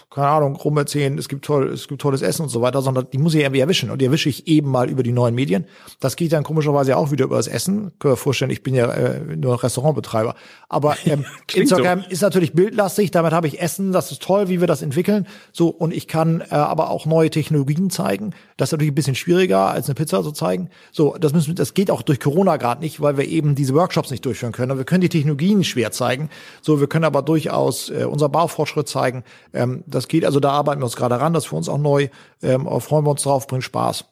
keine 0.09 0.27
Ahnung, 0.27 0.55
rumerzählen, 0.55 1.17
es 1.17 1.29
gibt 1.29 1.45
toll, 1.45 1.69
es 1.69 1.87
gibt 1.87 2.01
tolles 2.01 2.21
Essen 2.21 2.43
und 2.43 2.49
so 2.49 2.61
weiter, 2.61 2.81
sondern 2.81 3.07
die 3.11 3.17
muss 3.17 3.33
ich 3.33 3.41
irgendwie 3.41 3.59
erwischen. 3.59 3.91
Und 3.91 4.01
die 4.01 4.05
erwische 4.05 4.29
ich 4.29 4.47
eben 4.47 4.69
mal 4.69 4.89
über 4.89 5.03
die 5.03 5.11
neuen 5.11 5.35
Medien. 5.35 5.65
Das 5.99 6.15
geht 6.15 6.33
dann 6.33 6.43
komischerweise 6.43 6.97
auch 6.97 7.11
wieder 7.11 7.25
über 7.25 7.37
das 7.37 7.47
Essen. 7.47 7.91
Können 7.99 8.13
wir 8.13 8.17
vorstellen, 8.17 8.51
ich 8.51 8.63
bin 8.63 8.73
ja 8.73 8.91
äh, 8.91 9.35
nur 9.35 9.61
Restaurantbetreiber. 9.61 10.35
Aber 10.67 10.95
ähm, 11.05 11.25
Klingt 11.47 11.69
so. 11.69 11.75
Instagram 11.75 12.03
ist 12.09 12.21
natürlich 12.21 12.53
bildlastig, 12.53 13.11
damit 13.11 13.31
habe 13.33 13.47
ich 13.47 13.61
Essen, 13.61 13.91
das 13.91 14.11
ist 14.11 14.21
toll, 14.21 14.49
wie 14.49 14.59
wir 14.59 14.67
das 14.67 14.81
entwickeln. 14.81 15.27
So, 15.51 15.69
und 15.69 15.93
ich 15.93 16.07
kann 16.07 16.41
äh, 16.41 16.55
aber 16.55 16.89
auch 16.89 17.05
neue 17.05 17.29
Technologien 17.29 17.89
zeigen. 17.89 18.31
Das 18.57 18.69
ist 18.69 18.71
natürlich 18.73 18.91
ein 18.91 18.95
bisschen 18.95 19.15
schwieriger, 19.15 19.69
als 19.69 19.87
eine 19.87 19.95
Pizza 19.95 20.23
zu 20.23 20.31
zeigen. 20.31 20.69
So, 20.91 21.15
das 21.19 21.33
müssen, 21.33 21.55
das 21.55 21.73
geht 21.73 21.91
auch 21.91 22.01
durch 22.01 22.19
Corona 22.19 22.57
gerade 22.57 22.81
nicht, 22.81 23.01
weil 23.01 23.17
wir 23.17 23.25
eben 23.25 23.55
diese 23.55 23.73
Workshops 23.73 24.11
nicht 24.11 24.25
durchführen 24.25 24.51
können. 24.51 24.77
Wir 24.77 24.85
können 24.85 25.01
die 25.01 25.09
Technologien 25.09 25.63
schwer 25.63 25.91
zeigen. 25.91 26.29
So, 26.61 26.79
wir 26.79 26.87
können 26.87 27.05
aber 27.05 27.21
durchaus 27.21 27.89
äh, 27.89 28.05
unser 28.05 28.29
Baufortschritt 28.29 28.87
zeigen. 28.87 29.23
Ähm, 29.59 29.83
das 29.87 30.07
geht, 30.07 30.25
also 30.25 30.39
da 30.39 30.51
arbeiten 30.51 30.81
wir 30.81 30.85
uns 30.85 30.95
gerade 30.95 31.19
ran, 31.19 31.33
das 31.33 31.43
ist 31.43 31.49
für 31.49 31.55
uns 31.57 31.69
auch 31.69 31.77
neu. 31.77 32.07
Ähm, 32.41 32.65
freuen 32.79 33.05
wir 33.05 33.11
uns 33.11 33.23
drauf, 33.23 33.47
bringt 33.47 33.63
Spaß. 33.63 34.05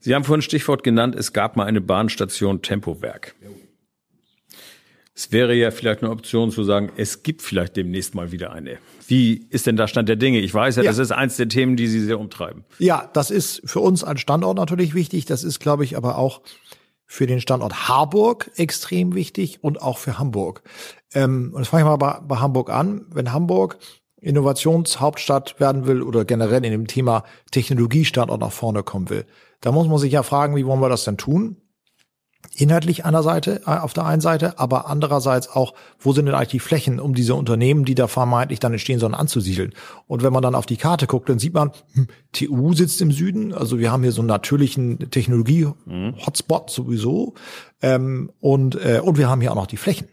Sie 0.00 0.14
haben 0.14 0.24
vorhin 0.24 0.38
ein 0.40 0.42
Stichwort 0.42 0.82
genannt, 0.82 1.14
es 1.14 1.32
gab 1.32 1.56
mal 1.56 1.64
eine 1.66 1.80
Bahnstation 1.82 2.62
Tempowerk. 2.62 3.34
Es 5.14 5.32
wäre 5.32 5.52
ja 5.54 5.70
vielleicht 5.70 6.02
eine 6.02 6.10
Option 6.10 6.50
zu 6.50 6.64
sagen, 6.64 6.90
es 6.96 7.22
gibt 7.22 7.42
vielleicht 7.42 7.76
demnächst 7.76 8.14
mal 8.14 8.32
wieder 8.32 8.52
eine. 8.52 8.78
Wie 9.06 9.46
ist 9.50 9.66
denn 9.66 9.76
da 9.76 9.86
Stand 9.86 10.08
der 10.08 10.16
Dinge? 10.16 10.38
Ich 10.38 10.54
weiß 10.54 10.76
ja, 10.76 10.82
Ja. 10.82 10.90
das 10.90 10.98
ist 10.98 11.10
eins 11.12 11.36
der 11.36 11.48
Themen, 11.48 11.76
die 11.76 11.88
Sie 11.88 12.00
sehr 12.00 12.18
umtreiben. 12.18 12.64
Ja, 12.78 13.10
das 13.12 13.30
ist 13.30 13.60
für 13.66 13.80
uns 13.80 14.02
als 14.02 14.20
Standort 14.20 14.56
natürlich 14.56 14.94
wichtig. 14.94 15.26
Das 15.26 15.44
ist, 15.44 15.60
glaube 15.60 15.84
ich, 15.84 15.96
aber 15.96 16.16
auch 16.16 16.40
für 17.04 17.26
den 17.26 17.40
Standort 17.40 17.88
Harburg 17.88 18.50
extrem 18.56 19.14
wichtig 19.14 19.62
und 19.62 19.82
auch 19.82 19.98
für 19.98 20.18
Hamburg. 20.18 20.62
Ähm, 21.12 21.50
und 21.52 21.60
jetzt 21.62 21.68
fange 21.68 21.82
ich 21.82 21.86
mal 21.86 21.96
bei, 21.96 22.20
bei 22.26 22.36
Hamburg 22.36 22.70
an. 22.70 23.04
Wenn 23.12 23.32
Hamburg 23.32 23.78
Innovationshauptstadt 24.20 25.60
werden 25.60 25.86
will 25.86 26.02
oder 26.02 26.24
generell 26.24 26.64
in 26.64 26.72
dem 26.72 26.86
Thema 26.86 27.24
Technologiestandort 27.50 28.40
nach 28.40 28.52
vorne 28.52 28.82
kommen 28.82 29.10
will, 29.10 29.26
da 29.60 29.72
muss 29.72 29.88
man 29.88 29.98
sich 29.98 30.12
ja 30.12 30.22
fragen, 30.22 30.56
wie 30.56 30.66
wollen 30.66 30.80
wir 30.80 30.88
das 30.88 31.04
denn 31.04 31.16
tun? 31.16 31.56
Inhaltlich 32.56 33.04
einer 33.04 33.22
Seite, 33.22 33.62
äh, 33.66 33.70
auf 33.70 33.92
der 33.92 34.06
einen 34.06 34.20
Seite, 34.20 34.58
aber 34.58 34.88
andererseits 34.88 35.48
auch, 35.48 35.74
wo 35.98 36.12
sind 36.12 36.26
denn 36.26 36.34
eigentlich 36.34 36.48
die 36.48 36.58
Flächen, 36.58 36.98
um 36.98 37.14
diese 37.14 37.34
Unternehmen, 37.34 37.84
die 37.84 37.94
da 37.94 38.06
vermeintlich 38.06 38.58
dann 38.58 38.72
entstehen 38.72 38.98
sollen, 38.98 39.14
anzusiedeln? 39.14 39.74
Und 40.06 40.22
wenn 40.22 40.32
man 40.32 40.42
dann 40.42 40.54
auf 40.54 40.66
die 40.66 40.78
Karte 40.78 41.06
guckt, 41.06 41.28
dann 41.28 41.38
sieht 41.38 41.54
man, 41.54 41.72
hm, 41.92 42.08
TU 42.32 42.72
sitzt 42.72 43.00
im 43.02 43.12
Süden, 43.12 43.52
also 43.52 43.78
wir 43.78 43.92
haben 43.92 44.02
hier 44.02 44.12
so 44.12 44.22
einen 44.22 44.28
natürlichen 44.28 45.10
Technologie-Hotspot 45.10 46.70
sowieso, 46.70 47.34
ähm, 47.82 48.32
und, 48.40 48.74
äh, 48.74 49.00
und 49.02 49.18
wir 49.18 49.28
haben 49.28 49.42
hier 49.42 49.52
auch 49.52 49.56
noch 49.56 49.66
die 49.66 49.76
Flächen. 49.76 50.08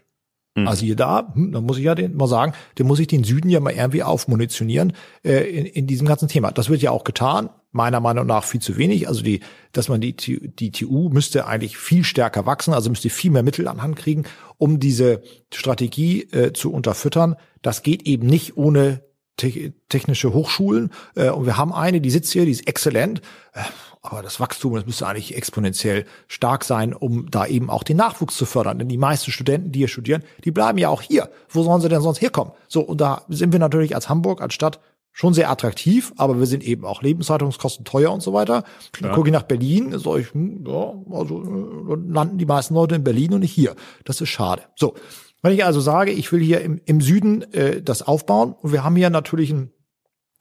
Also 0.66 0.84
hier 0.84 0.96
da, 0.96 1.32
hm, 1.34 1.52
da 1.52 1.60
muss 1.60 1.78
ich 1.78 1.84
ja 1.84 1.94
den 1.94 2.16
mal 2.16 2.26
sagen, 2.26 2.52
den 2.78 2.86
muss 2.86 2.98
ich 2.98 3.06
den 3.06 3.24
Süden 3.24 3.50
ja 3.50 3.60
mal 3.60 3.72
irgendwie 3.72 4.02
aufmunitionieren 4.02 4.94
äh, 5.24 5.44
in, 5.44 5.66
in 5.66 5.86
diesem 5.86 6.06
ganzen 6.06 6.28
Thema. 6.28 6.50
Das 6.50 6.68
wird 6.68 6.82
ja 6.82 6.90
auch 6.90 7.04
getan, 7.04 7.50
meiner 7.70 8.00
Meinung 8.00 8.26
nach 8.26 8.44
viel 8.44 8.60
zu 8.60 8.76
wenig. 8.76 9.08
Also 9.08 9.22
die, 9.22 9.40
dass 9.72 9.88
man 9.88 10.00
die, 10.00 10.14
die 10.16 10.72
TU 10.72 11.10
müsste 11.10 11.46
eigentlich 11.46 11.76
viel 11.76 12.04
stärker 12.04 12.46
wachsen, 12.46 12.74
also 12.74 12.90
müsste 12.90 13.10
viel 13.10 13.30
mehr 13.30 13.42
Mittel 13.42 13.68
an 13.68 13.82
Hand 13.82 13.96
kriegen, 13.96 14.24
um 14.56 14.80
diese 14.80 15.22
Strategie 15.52 16.22
äh, 16.32 16.52
zu 16.52 16.72
unterfüttern. 16.72 17.36
Das 17.62 17.82
geht 17.82 18.02
eben 18.02 18.26
nicht 18.26 18.56
ohne 18.56 19.02
te 19.38 19.72
technische 19.88 20.34
Hochschulen. 20.34 20.90
Äh, 21.14 21.30
und 21.30 21.46
wir 21.46 21.56
haben 21.56 21.72
eine, 21.72 22.02
die 22.02 22.10
sitzt 22.10 22.32
hier, 22.32 22.44
die 22.44 22.50
ist 22.50 22.68
exzellent. 22.68 23.22
Äh, 23.54 23.62
aber 24.02 24.22
das 24.22 24.38
Wachstum, 24.38 24.74
das 24.74 24.86
müsste 24.86 25.06
eigentlich 25.06 25.36
exponentiell 25.36 26.04
stark 26.28 26.64
sein, 26.64 26.92
um 26.92 27.30
da 27.30 27.46
eben 27.46 27.70
auch 27.70 27.82
den 27.82 27.96
Nachwuchs 27.96 28.36
zu 28.36 28.46
fördern. 28.46 28.78
Denn 28.78 28.88
die 28.88 28.98
meisten 28.98 29.32
Studenten, 29.32 29.72
die 29.72 29.80
hier 29.80 29.88
studieren, 29.88 30.22
die 30.44 30.50
bleiben 30.50 30.78
ja 30.78 30.88
auch 30.88 31.02
hier. 31.02 31.30
Wo 31.48 31.62
sollen 31.62 31.80
sie 31.80 31.88
denn 31.88 32.02
sonst 32.02 32.20
herkommen? 32.20 32.52
So, 32.68 32.80
und 32.80 33.00
da 33.00 33.22
sind 33.28 33.52
wir 33.52 33.58
natürlich 33.58 33.94
als 33.94 34.08
Hamburg, 34.08 34.40
als 34.40 34.54
Stadt 34.54 34.80
schon 35.18 35.34
sehr 35.34 35.50
attraktiv, 35.50 36.12
aber 36.16 36.38
wir 36.38 36.46
sind 36.46 36.62
eben 36.62 36.84
auch 36.84 37.02
Lebenshaltungskosten 37.02 37.84
teuer 37.84 38.12
und 38.12 38.22
so 38.22 38.32
weiter. 38.32 38.62
Dann 39.00 39.10
gucke 39.10 39.30
ich 39.30 39.32
nach 39.32 39.42
Berlin, 39.42 39.98
so 39.98 40.16
ich, 40.16 40.32
hm, 40.32 40.64
ja, 40.64 40.94
also 41.10 41.42
äh, 41.42 41.90
dann 41.90 42.12
landen 42.12 42.38
die 42.38 42.46
meisten 42.46 42.74
Leute 42.74 42.94
in 42.94 43.02
Berlin 43.02 43.34
und 43.34 43.40
nicht 43.40 43.52
hier. 43.52 43.74
Das 44.04 44.20
ist 44.20 44.28
schade. 44.28 44.62
So, 44.76 44.94
wenn 45.42 45.52
ich 45.52 45.64
also 45.64 45.80
sage, 45.80 46.10
ich 46.10 46.32
will 46.32 46.40
hier 46.40 46.60
im, 46.60 46.80
im 46.84 47.00
Süden 47.00 47.42
äh, 47.52 47.82
das 47.82 48.02
aufbauen 48.02 48.52
und 48.52 48.72
wir 48.72 48.84
haben 48.84 48.96
hier 48.96 49.10
natürlich 49.10 49.50
einen 49.50 49.72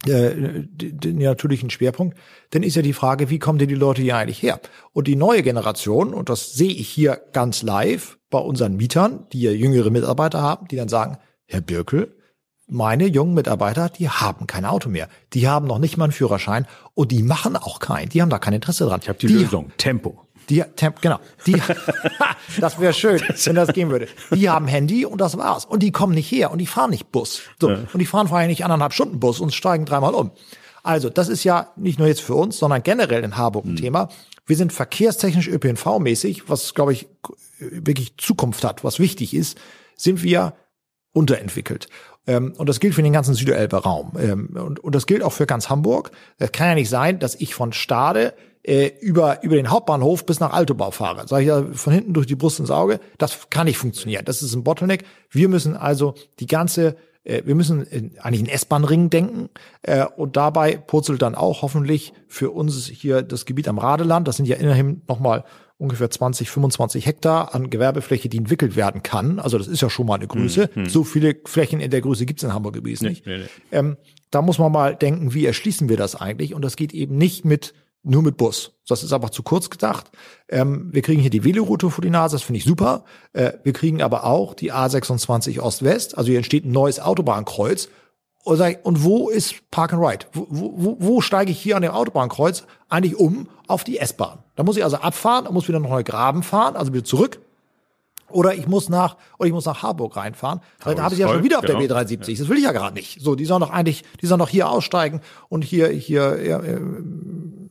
äh, 0.05 0.63
den, 0.65 1.17
natürlichen 1.17 1.71
Schwerpunkt, 1.71 2.17
dann 2.51 2.61
ist 2.61 2.75
ja 2.75 2.83
die 2.83 2.93
Frage, 2.93 3.31
wie 3.31 3.39
kommen 3.39 3.57
denn 3.57 3.67
die 3.67 3.75
Leute 3.75 4.03
hier 4.03 4.15
eigentlich 4.15 4.43
her? 4.43 4.59
Und 4.93 5.07
die 5.07 5.15
neue 5.15 5.41
Generation, 5.41 6.13
und 6.13 6.29
das 6.29 6.53
sehe 6.53 6.71
ich 6.71 6.87
hier 6.87 7.19
ganz 7.33 7.63
live 7.63 8.19
bei 8.29 8.37
unseren 8.37 8.75
Mietern, 8.75 9.25
die 9.33 9.41
ja 9.41 9.51
jüngere 9.51 9.89
Mitarbeiter 9.89 10.39
haben, 10.39 10.67
die 10.67 10.75
dann 10.75 10.87
sagen, 10.87 11.17
Herr 11.45 11.61
Birkel, 11.61 12.15
meine 12.67 13.07
jungen 13.07 13.33
Mitarbeiter, 13.33 13.89
die 13.89 14.09
haben 14.09 14.45
kein 14.45 14.65
Auto 14.65 14.89
mehr. 14.89 15.07
Die 15.33 15.47
haben 15.47 15.65
noch 15.65 15.79
nicht 15.79 15.97
mal 15.97 16.05
einen 16.05 16.13
Führerschein 16.13 16.67
und 16.93 17.11
die 17.11 17.23
machen 17.23 17.55
auch 17.55 17.79
keinen. 17.79 18.09
Die 18.09 18.21
haben 18.21 18.29
da 18.29 18.39
kein 18.39 18.53
Interesse 18.53 18.85
dran. 18.85 18.99
Ich 19.01 19.09
habe 19.09 19.17
die, 19.17 19.27
Lösung. 19.27 19.71
Tempo. 19.77 20.26
Die, 20.49 20.63
Temp, 20.75 21.01
genau. 21.01 21.19
Die, 21.45 21.61
das 22.59 22.79
wäre 22.79 22.93
schön, 22.93 23.19
wenn 23.19 23.55
das 23.55 23.73
gehen 23.73 23.89
würde. 23.89 24.07
Die 24.31 24.49
haben 24.49 24.67
Handy 24.67 25.05
und 25.05 25.19
das 25.19 25.37
war's. 25.37 25.65
Und 25.65 25.83
die 25.83 25.91
kommen 25.91 26.13
nicht 26.13 26.31
her 26.31 26.51
und 26.51 26.59
die 26.59 26.67
fahren 26.67 26.91
nicht 26.91 27.11
Bus. 27.11 27.41
So. 27.59 27.67
Und 27.67 27.99
die 27.99 28.05
fahren 28.05 28.27
vor 28.27 28.37
allem 28.37 28.47
nicht 28.47 28.63
anderthalb 28.63 28.93
Stunden 28.93 29.19
Bus 29.19 29.39
und 29.39 29.53
steigen 29.53 29.85
dreimal 29.85 30.13
um. 30.13 30.31
Also, 30.83 31.09
das 31.09 31.27
ist 31.27 31.43
ja 31.43 31.73
nicht 31.75 31.99
nur 31.99 32.07
jetzt 32.07 32.21
für 32.21 32.35
uns, 32.35 32.57
sondern 32.57 32.81
generell 32.81 33.23
in 33.23 33.35
Harburg 33.35 33.65
ein 33.65 33.75
Thema. 33.75 34.07
Wir 34.45 34.55
sind 34.55 34.71
verkehrstechnisch 34.71 35.49
ÖPNV-mäßig, 35.49 36.43
was, 36.47 36.73
glaube 36.73 36.93
ich, 36.93 37.09
wirklich 37.59 38.15
Zukunft 38.17 38.63
hat, 38.63 38.85
was 38.85 38.99
wichtig 38.99 39.33
ist, 39.33 39.57
sind 39.95 40.23
wir 40.23 40.53
unterentwickelt. 41.11 41.89
Ähm, 42.25 42.53
und 42.57 42.69
das 42.69 42.79
gilt 42.79 42.93
für 42.93 43.03
den 43.03 43.13
ganzen 43.13 43.33
Süderelber 43.33 43.79
Raum. 43.79 44.13
Ähm, 44.19 44.55
und, 44.55 44.79
und 44.79 44.95
das 44.95 45.07
gilt 45.07 45.23
auch 45.23 45.33
für 45.33 45.45
ganz 45.45 45.69
Hamburg. 45.69 46.11
Es 46.37 46.51
kann 46.51 46.67
ja 46.67 46.75
nicht 46.75 46.89
sein, 46.89 47.19
dass 47.19 47.35
ich 47.35 47.55
von 47.55 47.73
Stade 47.73 48.33
äh, 48.67 48.91
über, 48.99 49.43
über 49.43 49.55
den 49.55 49.69
Hauptbahnhof 49.69 50.25
bis 50.25 50.39
nach 50.39 50.51
Altobau 50.51 50.91
fahre. 50.91 51.27
Sag 51.27 51.41
ich 51.41 51.47
ja 51.47 51.63
von 51.71 51.93
hinten 51.93 52.13
durch 52.13 52.27
die 52.27 52.35
Brust 52.35 52.59
ins 52.59 52.69
Auge. 52.69 52.99
Das 53.17 53.49
kann 53.49 53.65
nicht 53.65 53.77
funktionieren. 53.77 54.25
Das 54.25 54.41
ist 54.41 54.53
ein 54.53 54.63
Bottleneck. 54.63 55.05
Wir 55.29 55.47
müssen 55.47 55.75
also 55.75 56.15
die 56.39 56.47
ganze 56.47 56.97
äh, 57.23 57.43
wir 57.45 57.55
müssen 57.55 57.83
in, 57.83 58.19
eigentlich 58.19 58.41
in 58.41 58.49
S-Bahn-Ring 58.49 59.09
denken 59.09 59.49
äh, 59.83 60.05
und 60.05 60.35
dabei 60.35 60.75
purzelt 60.75 61.21
dann 61.21 61.35
auch 61.35 61.61
hoffentlich 61.61 62.13
für 62.27 62.51
uns 62.51 62.87
hier 62.87 63.21
das 63.21 63.45
Gebiet 63.45 63.67
am 63.67 63.77
Radeland. 63.79 64.27
Das 64.27 64.35
sind 64.35 64.47
ja 64.47 64.57
immerhin 64.57 65.01
nochmal 65.07 65.45
ungefähr 65.77 66.09
20, 66.09 66.49
25 66.49 67.05
Hektar 67.05 67.53
an 67.53 67.69
Gewerbefläche, 67.69 68.27
die 68.29 68.37
entwickelt 68.37 68.75
werden 68.75 69.03
kann. 69.03 69.39
Also 69.39 69.57
das 69.57 69.67
ist 69.67 69.81
ja 69.81 69.89
schon 69.89 70.07
mal 70.07 70.15
eine 70.15 70.27
Größe. 70.27 70.71
So 70.87 71.03
viele 71.03 71.37
Flächen 71.45 71.79
in 71.79 71.91
der 71.91 72.01
Größe 72.01 72.25
gibt 72.25 72.39
es 72.39 72.43
in 72.43 72.53
Hamburg 72.53 72.75
übrigens 72.75 73.01
nicht. 73.01 73.25
nee, 73.27 73.37
nee. 73.37 73.45
Ähm, 73.71 73.97
da 74.31 74.41
muss 74.41 74.57
man 74.57 74.71
mal 74.71 74.95
denken, 74.95 75.33
wie 75.35 75.45
erschließen 75.45 75.87
wir 75.87 75.95
das 75.95 76.15
eigentlich? 76.15 76.55
Und 76.55 76.63
das 76.63 76.75
geht 76.75 76.93
eben 76.93 77.17
nicht 77.17 77.45
mit 77.45 77.73
nur 78.07 78.23
mit 78.23 78.37
Bus. 78.37 78.73
Das 78.87 79.03
ist 79.03 79.13
aber 79.13 79.31
zu 79.31 79.43
kurz 79.43 79.69
gedacht. 79.69 80.11
Ähm, 80.49 80.89
wir 80.91 81.01
kriegen 81.01 81.21
hier 81.21 81.29
die 81.29 81.43
Veloroute 81.43 81.89
vor 81.89 82.01
die 82.01 82.09
Nase, 82.09 82.35
das 82.35 82.43
finde 82.43 82.57
ich 82.57 82.65
super. 82.65 83.03
Äh, 83.33 83.53
wir 83.63 83.73
kriegen 83.73 84.01
aber 84.01 84.23
auch 84.23 84.53
die 84.53 84.73
A26 84.73 85.59
Ost-West. 85.59 86.17
Also 86.17 86.29
hier 86.29 86.37
entsteht 86.37 86.65
ein 86.65 86.71
neues 86.71 86.99
Autobahnkreuz. 86.99 87.89
Und, 88.43 88.61
ich, 88.61 88.77
und 88.83 89.03
wo 89.03 89.29
ist 89.29 89.69
Park 89.71 89.93
and 89.93 90.01
Ride? 90.01 90.25
Wo, 90.31 90.47
wo, 90.49 90.97
wo 90.99 91.21
steige 91.21 91.51
ich 91.51 91.59
hier 91.59 91.75
an 91.75 91.81
dem 91.81 91.91
Autobahnkreuz 91.91 92.63
eigentlich 92.87 93.17
um 93.17 93.49
auf 93.67 93.83
die 93.83 93.97
S-Bahn? 93.97 94.39
Da 94.55 94.63
muss 94.63 94.77
ich 94.77 94.83
also 94.83 94.97
abfahren, 94.97 95.53
muss 95.53 95.67
wieder 95.67 95.79
noch 95.79 95.91
einen 95.91 96.05
Graben 96.05 96.43
fahren, 96.43 96.77
also 96.77 96.93
wieder 96.93 97.03
zurück. 97.03 97.39
Oder 98.29 98.55
ich 98.55 98.67
muss 98.67 98.89
nach, 98.89 99.17
oder 99.37 99.47
ich 99.47 99.53
muss 99.53 99.65
nach 99.65 99.83
Harburg 99.83 100.15
reinfahren. 100.17 100.59
Weil 100.83 100.95
da 100.95 101.03
habe 101.03 101.13
ich 101.13 101.19
ja 101.19 101.29
schon 101.29 101.43
wieder 101.43 101.59
auf 101.59 101.65
genau. 101.65 101.79
der 101.79 101.89
B370. 101.89 102.37
Das 102.37 102.49
will 102.49 102.57
ich 102.57 102.63
ja 102.63 102.73
gerade 102.73 102.93
nicht. 102.93 103.21
So, 103.21 103.35
die 103.35 103.45
sollen 103.45 103.61
doch 103.61 103.69
eigentlich, 103.69 104.03
die 104.21 104.27
sollen 104.27 104.39
doch 104.39 104.49
hier 104.49 104.69
aussteigen 104.69 105.21
und 105.49 105.63
hier, 105.63 105.87
hier, 105.87 106.45
ja, 106.45 106.59
äh, 106.59 106.79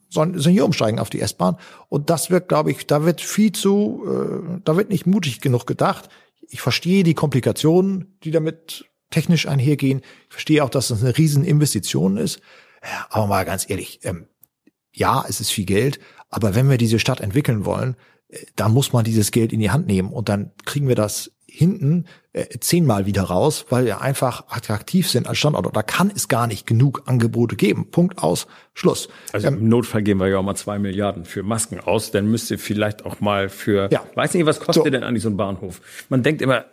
sollen, 0.09 0.39
sollen 0.39 0.55
hier 0.55 0.65
umsteigen 0.65 0.99
auf 0.99 1.11
die 1.11 1.21
S-Bahn. 1.21 1.57
Und 1.89 2.11
das 2.11 2.31
wird, 2.31 2.49
glaube 2.49 2.71
ich, 2.71 2.87
da 2.87 3.05
wird 3.05 3.21
viel 3.21 3.53
zu, 3.53 4.05
äh, 4.07 4.61
da 4.65 4.77
wird 4.77 4.91
nicht 4.91 5.07
mutig 5.07 5.41
genug 5.41 5.67
gedacht. 5.67 6.09
Ich 6.49 6.61
verstehe 6.61 7.05
die 7.05 7.15
Komplikationen, 7.15 8.19
die 8.23 8.31
damit 8.31 8.87
technisch 9.11 9.47
einhergehen. 9.47 10.01
Ich 10.29 10.33
verstehe 10.33 10.65
auch, 10.65 10.71
dass 10.71 10.89
das 10.89 11.03
eine 11.03 11.17
riesen 11.17 11.45
Investition 11.45 12.17
ist. 12.17 12.41
Aber 13.09 13.27
mal 13.27 13.45
ganz 13.45 13.69
ehrlich, 13.69 14.01
ähm, 14.05 14.27
ja, 14.93 15.25
es 15.29 15.41
ist 15.41 15.51
viel 15.51 15.67
Geld, 15.67 16.01
aber 16.31 16.55
wenn 16.55 16.71
wir 16.71 16.79
diese 16.79 16.99
Stadt 16.99 17.21
entwickeln 17.21 17.65
wollen, 17.65 17.97
äh, 18.29 18.39
dann 18.57 18.73
muss 18.73 18.93
man 18.93 19.05
dieses 19.05 19.31
Geld 19.31 19.53
in 19.53 19.61
die 19.61 19.71
Hand 19.71 19.87
nehmen 19.87 20.13
und 20.13 20.29
dann 20.29 20.53
kriegen 20.65 20.89
wir 20.89 20.95
das 20.95 21.33
hinten 21.57 22.05
äh, 22.35 22.45
zehnmal 22.61 23.07
wieder 23.07 23.23
raus, 23.23 23.65
weil 23.71 23.87
wir 23.87 24.03
einfach 24.03 24.45
attraktiv 24.51 25.09
sind 25.11 25.27
als 25.27 25.39
Standort. 25.39 25.75
Da 25.75 25.83
kann 25.83 26.13
es 26.15 26.29
gar 26.29 26.47
nicht 26.47 26.67
genug 26.67 27.05
Angebote 27.07 27.57
geben. 27.57 27.91
Punkt 27.91 28.19
aus, 28.19 28.47
Schluss. 28.75 29.09
Also 29.33 29.49
im 29.49 29.67
Notfall 29.71 30.03
geben 30.03 30.21
wir 30.21 30.29
ja 30.29 30.37
auch 30.39 30.43
mal 30.43 30.55
zwei 30.55 30.79
Milliarden 30.79 31.25
für 31.25 31.43
Masken 31.43 31.81
aus. 31.81 32.11
Dann 32.11 32.27
müsst 32.27 32.51
ihr 32.51 32.59
vielleicht 32.59 33.07
auch 33.07 33.21
mal 33.21 33.49
für, 33.49 33.89
Ja. 33.91 34.03
weiß 34.15 34.35
nicht, 34.35 34.45
was 34.45 34.61
kostet 34.61 34.85
So. 34.85 34.91
denn 34.91 35.03
eigentlich 35.03 35.23
so 35.23 35.31
ein 35.31 35.39
Bahnhof? 35.39 35.81
Man 36.11 36.23
denkt 36.23 36.43
immer, 36.43 36.67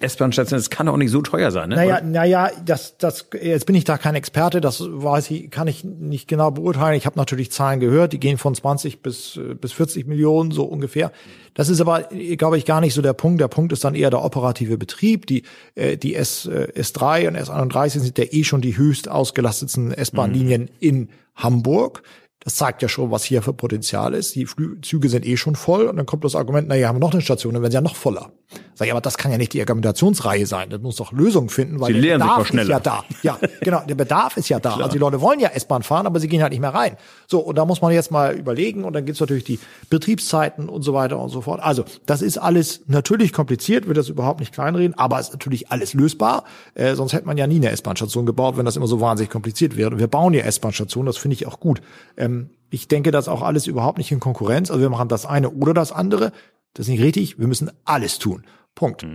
S-Bahn-Station, 0.00 0.58
das 0.58 0.68
kann 0.68 0.86
auch 0.88 0.98
nicht 0.98 1.10
so 1.10 1.22
teuer 1.22 1.50
sein, 1.50 1.70
ne? 1.70 1.76
Naja, 1.76 2.00
naja, 2.02 2.50
das, 2.64 2.98
das, 2.98 3.28
jetzt 3.40 3.64
bin 3.64 3.74
ich 3.74 3.84
da 3.84 3.96
kein 3.96 4.16
Experte, 4.16 4.60
das 4.60 4.80
weiß 4.86 5.30
ich, 5.30 5.50
kann 5.50 5.66
ich 5.66 5.82
nicht 5.82 6.28
genau 6.28 6.50
beurteilen. 6.50 6.94
Ich 6.98 7.06
habe 7.06 7.18
natürlich 7.18 7.50
Zahlen 7.50 7.80
gehört, 7.80 8.12
die 8.12 8.20
gehen 8.20 8.36
von 8.36 8.54
20 8.54 9.00
bis, 9.02 9.38
äh, 9.38 9.54
bis 9.54 9.72
40 9.72 10.06
Millionen, 10.06 10.50
so 10.50 10.64
ungefähr. 10.64 11.10
Das 11.54 11.70
ist 11.70 11.80
aber, 11.80 12.12
äh, 12.12 12.36
glaube 12.36 12.58
ich, 12.58 12.66
gar 12.66 12.82
nicht 12.82 12.92
so 12.92 13.00
der 13.00 13.14
Punkt. 13.14 13.40
Der 13.40 13.48
Punkt 13.48 13.72
ist 13.72 13.82
dann 13.82 13.94
eher 13.94 14.10
der 14.10 14.20
operative 14.26 14.76
Betrieb. 14.76 15.26
Die, 15.26 15.44
äh, 15.74 15.96
die 15.96 16.14
S, 16.14 16.46
äh, 16.46 16.68
S3 16.76 17.28
und 17.28 17.36
S31 17.36 18.00
sind 18.00 18.18
ja 18.18 18.24
eh 18.30 18.44
schon 18.44 18.60
die 18.60 18.76
höchst 18.76 19.08
ausgelastetsten 19.08 19.92
S-Bahn-Linien 19.92 20.68
in 20.80 21.08
Hamburg. 21.34 22.02
Das 22.46 22.54
zeigt 22.54 22.80
ja 22.80 22.88
schon, 22.88 23.10
was 23.10 23.24
hier 23.24 23.42
für 23.42 23.52
Potenzial 23.52 24.14
ist. 24.14 24.36
Die 24.36 24.46
Flü 24.46 24.80
Züge 24.80 25.08
sind 25.08 25.26
eh 25.26 25.36
schon 25.36 25.56
voll 25.56 25.86
und 25.86 25.96
dann 25.96 26.06
kommt 26.06 26.22
das 26.22 26.36
Argument, 26.36 26.68
naja, 26.68 26.86
haben 26.86 26.94
wir 26.94 27.00
noch 27.00 27.12
eine 27.12 27.20
Station, 27.20 27.54
dann 27.54 27.62
werden 27.62 27.72
sie 27.72 27.76
ja 27.76 27.80
noch 27.80 27.96
voller. 27.96 28.30
Sag 28.74 28.86
ich, 28.86 28.92
aber 28.92 29.00
das 29.00 29.18
kann 29.18 29.32
ja 29.32 29.38
nicht 29.38 29.52
die 29.52 29.60
Argumentationsreihe 29.60 30.46
sein. 30.46 30.70
Das 30.70 30.80
muss 30.80 30.94
doch 30.94 31.10
Lösungen 31.10 31.48
finden, 31.48 31.80
weil 31.80 31.92
Sie 31.94 32.00
der 32.00 32.18
Bedarf 32.18 32.48
ist 32.52 32.68
ja 32.68 32.78
da. 32.78 33.04
Ja, 33.24 33.38
genau, 33.62 33.80
der 33.80 33.96
Bedarf 33.96 34.36
ist 34.36 34.48
ja 34.48 34.60
da. 34.60 34.76
Also 34.76 34.90
die 34.90 34.98
Leute 34.98 35.20
wollen 35.20 35.40
ja 35.40 35.48
S-Bahn 35.48 35.82
fahren, 35.82 36.06
aber 36.06 36.20
sie 36.20 36.28
gehen 36.28 36.40
halt 36.40 36.52
nicht 36.52 36.60
mehr 36.60 36.72
rein. 36.72 36.96
So, 37.26 37.40
und 37.40 37.56
da 37.56 37.64
muss 37.64 37.82
man 37.82 37.92
jetzt 37.92 38.10
mal 38.10 38.36
überlegen 38.36 38.84
und 38.84 38.92
dann 38.92 39.04
gibt's 39.04 39.20
natürlich 39.20 39.44
die 39.44 39.58
Betriebszeiten 39.90 40.68
und 40.68 40.82
so 40.82 40.94
weiter 40.94 41.18
und 41.18 41.28
so 41.28 41.40
fort. 41.40 41.60
Also, 41.62 41.84
das 42.06 42.22
ist 42.22 42.38
alles 42.38 42.82
natürlich 42.86 43.32
kompliziert, 43.32 43.86
will 43.86 43.94
das 43.94 44.08
überhaupt 44.08 44.40
nicht 44.40 44.52
kleinreden, 44.52 44.96
aber 44.98 45.18
ist 45.20 45.32
natürlich 45.32 45.70
alles 45.70 45.94
lösbar. 45.94 46.44
Äh, 46.74 46.94
sonst 46.94 47.12
hätte 47.12 47.26
man 47.26 47.36
ja 47.36 47.46
nie 47.46 47.56
eine 47.56 47.70
S-Bahn-Station 47.70 48.26
gebaut, 48.26 48.56
wenn 48.56 48.64
das 48.64 48.76
immer 48.76 48.86
so 48.86 49.00
wahnsinnig 49.00 49.30
kompliziert 49.30 49.76
wäre. 49.76 49.90
Und 49.90 49.98
wir 49.98 50.08
bauen 50.08 50.34
ja 50.34 50.42
S-Bahn-Stationen, 50.42 51.06
das 51.06 51.16
finde 51.16 51.34
ich 51.34 51.46
auch 51.46 51.60
gut. 51.60 51.80
Ähm, 52.16 52.50
ich 52.70 52.88
denke, 52.88 53.10
das 53.10 53.28
auch 53.28 53.42
alles 53.42 53.66
überhaupt 53.66 53.98
nicht 53.98 54.12
in 54.12 54.20
Konkurrenz. 54.20 54.70
Also 54.70 54.82
wir 54.82 54.90
machen 54.90 55.08
das 55.08 55.26
eine 55.26 55.50
oder 55.50 55.74
das 55.74 55.92
andere. 55.92 56.32
Das 56.74 56.86
ist 56.86 56.90
nicht 56.90 57.02
richtig. 57.02 57.38
Wir 57.38 57.46
müssen 57.46 57.70
alles 57.84 58.18
tun. 58.18 58.44
Punkt. 58.74 59.06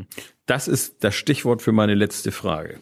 Das 0.47 0.67
ist 0.67 1.04
das 1.04 1.13
Stichwort 1.13 1.62
für 1.62 1.71
meine 1.71 1.93
letzte 1.93 2.32
Frage. 2.32 2.80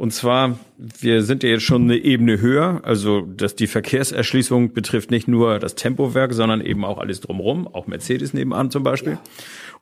Und 0.00 0.14
zwar, 0.14 0.58
wir 0.78 1.22
sind 1.22 1.42
ja 1.42 1.50
jetzt 1.50 1.64
schon 1.64 1.82
eine 1.82 1.98
Ebene 1.98 2.40
höher, 2.40 2.80
also 2.84 3.20
dass 3.20 3.54
die 3.54 3.66
Verkehrserschließung 3.66 4.72
betrifft 4.72 5.10
nicht 5.10 5.28
nur 5.28 5.58
das 5.58 5.74
Tempowerk, 5.74 6.32
sondern 6.32 6.62
eben 6.62 6.86
auch 6.86 6.96
alles 6.96 7.20
drumherum, 7.20 7.68
auch 7.68 7.86
Mercedes 7.86 8.32
nebenan 8.32 8.70
zum 8.70 8.82
Beispiel. 8.82 9.18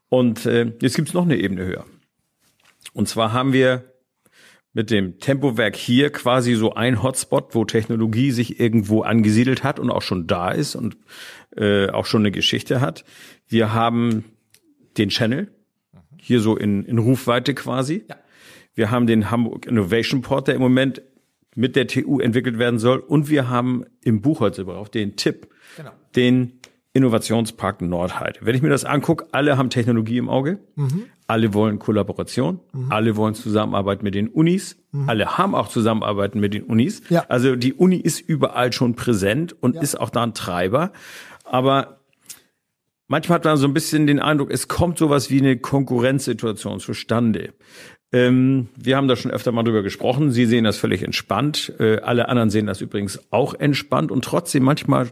Und 0.09 0.45
äh, 0.45 0.73
jetzt 0.83 0.97
gibt's 0.97 1.15
noch 1.15 1.23
eine 1.23 1.37
Ebene 1.37 1.65
höher. 1.65 1.85
Und 2.95 3.09
zwar 3.09 3.33
haben 3.33 3.53
wir 3.53 3.93
mit 4.73 4.91
dem 4.91 5.21
Tempowerk 5.21 5.77
hier 5.77 6.11
quasi 6.11 6.55
so 6.55 6.75
ein 6.75 7.01
Hotspot, 7.01 7.55
wo 7.55 7.65
Technologie 7.65 8.33
sich 8.33 8.59
irgendwo 8.59 9.03
angesiedelt 9.03 9.63
hat 9.63 9.79
und 9.79 9.89
auch 9.89 10.03
schon 10.03 10.27
da 10.27 10.51
ist 10.51 10.75
und 10.75 10.97
äh, 11.57 11.91
auch 11.91 12.07
schon 12.07 12.23
eine 12.23 12.33
Geschichte 12.33 12.81
hat. 12.81 13.05
Wir 13.47 13.73
haben 13.73 14.25
den 14.97 15.11
Channel, 15.11 15.47
hier 16.21 16.41
so 16.41 16.57
in, 16.57 16.85
in 16.87 16.99
Rufweite 16.99 17.55
quasi. 17.55 18.05
Ja. 18.09 18.17
Wir 18.79 18.93
haben 18.93 19.09
den 19.09 19.33
Hamburg 19.33 19.67
Innovation 19.67 20.23
Port, 20.23 20.47
der 20.47 20.55
im 20.55 20.61
Moment 20.61 21.03
mit 21.57 21.75
der 21.75 21.89
TU 21.89 22.21
entwickelt 22.21 22.61
werden 22.61 22.79
soll. 22.79 22.99
Und 23.01 23.29
wir 23.29 23.49
haben 23.51 23.85
im 24.05 24.21
Buchholzerbereich 24.21 24.79
auch 24.79 24.87
den 24.87 25.17
Tipp, 25.17 25.49
Genau. 25.77 25.91
den 26.15 26.61
Innovationspark 26.93 27.83
Nordheide. 27.83 28.39
Wenn 28.43 28.55
ich 28.55 28.63
mir 28.63 28.69
das 28.69 28.85
angucke, 28.85 29.27
alle 29.33 29.59
haben 29.59 29.69
Technologie 29.69 30.19
im 30.19 30.29
Auge, 30.29 30.61
alle 31.27 31.55
wollen 31.55 31.81
Kollaboration, 31.81 32.61
alle 32.89 33.17
wollen 33.17 33.35
Zusammenarbeit 33.35 34.05
mit 34.05 34.15
den 34.15 34.29
Unis, 34.29 34.77
alle 35.09 35.37
haben 35.37 35.57
auch 35.57 35.67
Zusammenarbeiten 35.67 36.39
mit 36.39 36.55
den 36.55 36.63
Unis. 36.63 37.03
Ja. 37.11 37.25
Also 37.29 37.57
die 37.57 37.75
Uni 37.75 37.97
ist 37.97 38.21
überall 38.21 38.73
schon 38.73 38.95
präsent 38.95 39.61
und 39.61 39.75
ist 39.75 39.97
auch 39.99 40.11
da 40.11 40.23
ein 40.23 40.35
Treiber. 40.35 40.93
Aber 41.43 41.99
manchmal 43.09 43.39
hat 43.39 43.45
man 43.45 43.57
so 43.57 43.67
ein 43.67 43.75
bisschen 43.75 44.07
den 44.07 44.21
Eindruck, 44.21 44.53
es 44.53 44.69
kommt 44.69 44.99
sowas 44.99 45.31
wie 45.31 45.41
eine 45.41 45.57
Konkurrenzsituation 45.59 46.79
zustande. 46.79 47.55
Ähm, 48.13 48.69
wir 48.77 48.97
haben 48.97 49.09
da 49.09 49.17
schon 49.17 49.31
öfter 49.31 49.53
mal 49.53 49.63
drüber 49.63 49.83
gesprochen. 49.83 50.31
Sie 50.33 50.47
sehen 50.47 50.65
das 50.65 50.79
völlig 50.79 51.03
entspannt. 51.03 51.73
Äh, 51.79 51.99
alle 51.99 52.29
anderen 52.29 52.51
sehen 52.51 52.67
das 52.67 52.81
übrigens 52.81 53.21
auch 53.31 53.55
entspannt 53.55 54.11
und 54.11 54.25
trotzdem 54.25 54.63
manchmal 54.63 55.09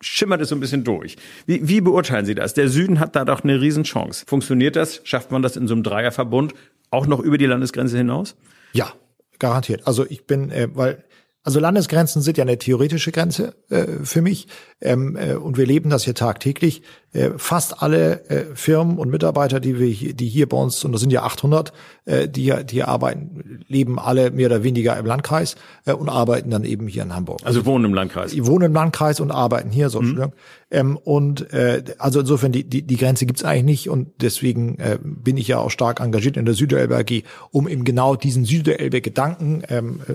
schimmert 0.00 0.40
es 0.40 0.48
so 0.48 0.54
ein 0.54 0.60
bisschen 0.60 0.84
durch. 0.84 1.16
Wie, 1.46 1.66
wie 1.68 1.80
beurteilen 1.80 2.26
Sie 2.26 2.34
das? 2.34 2.54
Der 2.54 2.68
Süden 2.68 3.00
hat 3.00 3.16
da 3.16 3.24
doch 3.24 3.42
eine 3.42 3.60
Riesenchance. 3.60 4.24
Funktioniert 4.26 4.76
das? 4.76 5.00
Schafft 5.04 5.30
man 5.30 5.42
das 5.42 5.56
in 5.56 5.66
so 5.66 5.74
einem 5.74 5.82
Dreierverbund 5.82 6.54
auch 6.90 7.06
noch 7.06 7.20
über 7.20 7.38
die 7.38 7.46
Landesgrenze 7.46 7.96
hinaus? 7.96 8.36
Ja, 8.72 8.92
garantiert. 9.38 9.86
Also 9.86 10.06
ich 10.08 10.26
bin, 10.26 10.50
äh, 10.50 10.68
weil, 10.74 11.04
also 11.42 11.58
Landesgrenzen 11.58 12.22
sind 12.22 12.38
ja 12.38 12.42
eine 12.42 12.58
theoretische 12.58 13.10
Grenze 13.10 13.54
äh, 13.68 14.04
für 14.04 14.22
mich 14.22 14.46
ähm, 14.80 15.16
äh, 15.16 15.34
und 15.34 15.56
wir 15.56 15.66
leben 15.66 15.90
das 15.90 16.04
hier 16.04 16.14
tagtäglich. 16.14 16.82
Äh, 17.12 17.30
fast 17.36 17.82
alle 17.82 18.24
äh, 18.30 18.44
Firmen 18.54 18.98
und 18.98 19.10
Mitarbeiter, 19.10 19.60
die 19.60 19.78
wir 19.78 19.86
hier, 19.86 20.14
die 20.14 20.28
hier 20.28 20.48
bei 20.48 20.56
uns, 20.56 20.84
und 20.84 20.92
das 20.92 21.00
sind 21.00 21.12
ja 21.12 21.22
800, 21.22 21.72
äh, 22.04 22.28
die 22.28 22.42
hier, 22.42 22.64
die 22.64 22.76
hier 22.76 22.88
arbeiten, 22.88 23.60
leben 23.68 23.98
alle 23.98 24.30
mehr 24.30 24.46
oder 24.46 24.62
weniger 24.62 24.96
im 24.96 25.06
Landkreis 25.06 25.56
äh, 25.84 25.92
und 25.92 26.08
arbeiten 26.08 26.50
dann 26.50 26.64
eben 26.64 26.88
hier 26.88 27.02
in 27.02 27.14
Hamburg. 27.14 27.40
Also 27.44 27.66
wohnen 27.66 27.84
im 27.86 27.94
Landkreis. 27.94 28.32
Die 28.32 28.46
wohnen 28.46 28.66
im 28.66 28.72
Landkreis 28.72 29.20
und 29.20 29.30
arbeiten 29.30 29.70
hier, 29.70 29.90
so 29.90 29.98
Entschuldigung. 29.98 30.32
Ähm, 30.70 30.96
und 30.96 31.52
äh, 31.52 31.84
also 31.98 32.20
insofern 32.20 32.50
die 32.50 32.64
die, 32.64 32.82
die 32.82 32.96
Grenze 32.96 33.26
gibt's 33.26 33.44
eigentlich 33.44 33.64
nicht 33.64 33.90
und 33.90 34.08
deswegen 34.22 34.78
äh, 34.78 34.98
bin 35.02 35.36
ich 35.36 35.48
ja 35.48 35.58
auch 35.58 35.70
stark 35.70 36.00
engagiert 36.00 36.38
in 36.38 36.46
der 36.46 36.54
Süderelbe 36.54 36.96
AG, 36.96 37.24
um 37.50 37.68
eben 37.68 37.84
genau 37.84 38.16
diesen 38.16 38.46
Süderelbe-Gedanken 38.46 39.62
ähm, 39.68 40.00
äh, 40.08 40.14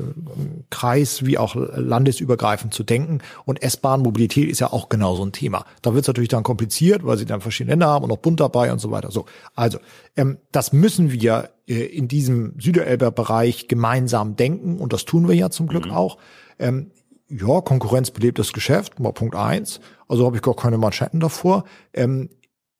Kreis 0.71 1.25
wie 1.25 1.37
auch 1.37 1.55
landesübergreifend 1.55 2.73
zu 2.73 2.83
denken. 2.83 3.19
Und 3.45 3.61
S-Bahn-Mobilität 3.61 4.49
ist 4.49 4.59
ja 4.59 4.73
auch 4.73 4.89
genau 4.89 5.15
so 5.15 5.23
ein 5.23 5.31
Thema. 5.31 5.65
Da 5.83 5.93
wird's 5.93 6.07
natürlich 6.07 6.29
dann 6.29 6.43
kompliziert, 6.43 6.86
weil 7.03 7.17
sie 7.17 7.25
dann 7.25 7.41
verschiedene 7.41 7.73
Länder 7.73 7.87
haben 7.87 8.03
und 8.03 8.09
noch 8.09 8.17
Bund 8.17 8.39
dabei 8.39 8.71
und 8.71 8.79
so 8.79 8.91
weiter. 8.91 9.11
So, 9.11 9.25
also 9.55 9.79
ähm, 10.15 10.37
das 10.51 10.73
müssen 10.73 11.11
wir 11.11 11.49
äh, 11.67 11.85
in 11.85 12.07
diesem 12.07 12.59
Süderelber-Bereich 12.59 13.67
gemeinsam 13.67 14.35
denken 14.35 14.79
und 14.79 14.93
das 14.93 15.05
tun 15.05 15.27
wir 15.27 15.35
ja 15.35 15.49
zum 15.49 15.67
Glück 15.67 15.89
auch. 15.89 16.17
Ähm, 16.59 16.91
ja, 17.29 17.61
Konkurrenz 17.61 18.11
belebt 18.11 18.39
das 18.39 18.53
Geschäft, 18.53 18.99
mal 18.99 19.11
Punkt 19.11 19.35
eins. 19.35 19.79
Also 20.07 20.25
habe 20.25 20.37
ich 20.37 20.41
gar 20.41 20.55
keine 20.55 20.77
Manschetten 20.77 21.19
davor. 21.19 21.65
Ähm, 21.93 22.29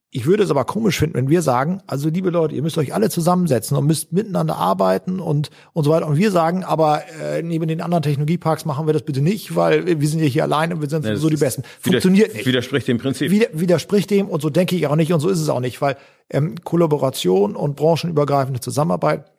ich 0.09 0.25
würde 0.25 0.43
es 0.43 0.51
aber 0.51 0.63
komisch 0.63 0.99
finden, 0.99 1.15
wenn 1.15 1.29
wir 1.29 1.41
sagen, 1.41 1.81
also 1.85 2.07
liebe 2.07 2.29
Leute, 2.29 2.55
ihr 2.55 2.61
müsst 2.61 2.77
euch 2.77 2.93
alle 2.93 3.09
zusammensetzen 3.09 3.75
und 3.75 3.85
müsst 3.85 4.13
miteinander 4.13 4.55
arbeiten 4.55 5.19
und 5.19 5.49
und 5.73 5.83
so 5.83 5.91
weiter. 5.91 6.07
Und 6.07 6.15
wir 6.15 6.31
sagen, 6.31 6.63
aber 6.63 7.03
äh, 7.21 7.43
neben 7.43 7.67
den 7.67 7.81
anderen 7.81 8.03
Technologieparks 8.03 8.63
machen 8.63 8.87
wir 8.87 8.93
das 8.93 9.03
bitte 9.03 9.21
nicht, 9.21 9.55
weil 9.55 9.99
wir 9.99 10.07
sind 10.07 10.21
ja 10.21 10.25
hier 10.25 10.43
allein 10.43 10.71
und 10.71 10.81
wir 10.81 10.89
sind 10.89 11.03
sowieso 11.03 11.29
die 11.29 11.35
Besten. 11.35 11.63
Funktioniert 11.81 12.33
nicht 12.33 12.45
Widerspricht 12.45 12.87
dem 12.87 12.99
Prinzip. 12.99 13.31
wider, 13.31 13.47
widerspricht 13.51 14.09
dem 14.09 14.29
und 14.29 14.41
so 14.41 14.49
denke 14.49 14.77
ich 14.77 14.87
auch 14.87 14.95
nicht 14.95 15.11
und 15.11 15.19
so 15.19 15.27
ist 15.27 15.41
es 15.41 15.49
auch 15.49 15.59
nicht, 15.59 15.81
weil 15.81 15.97
ähm, 16.29 16.55
Kollaboration 16.63 17.57
und 17.57 17.75
branchenübergreifende 17.75 18.61
Zusammenarbeit 18.61 19.29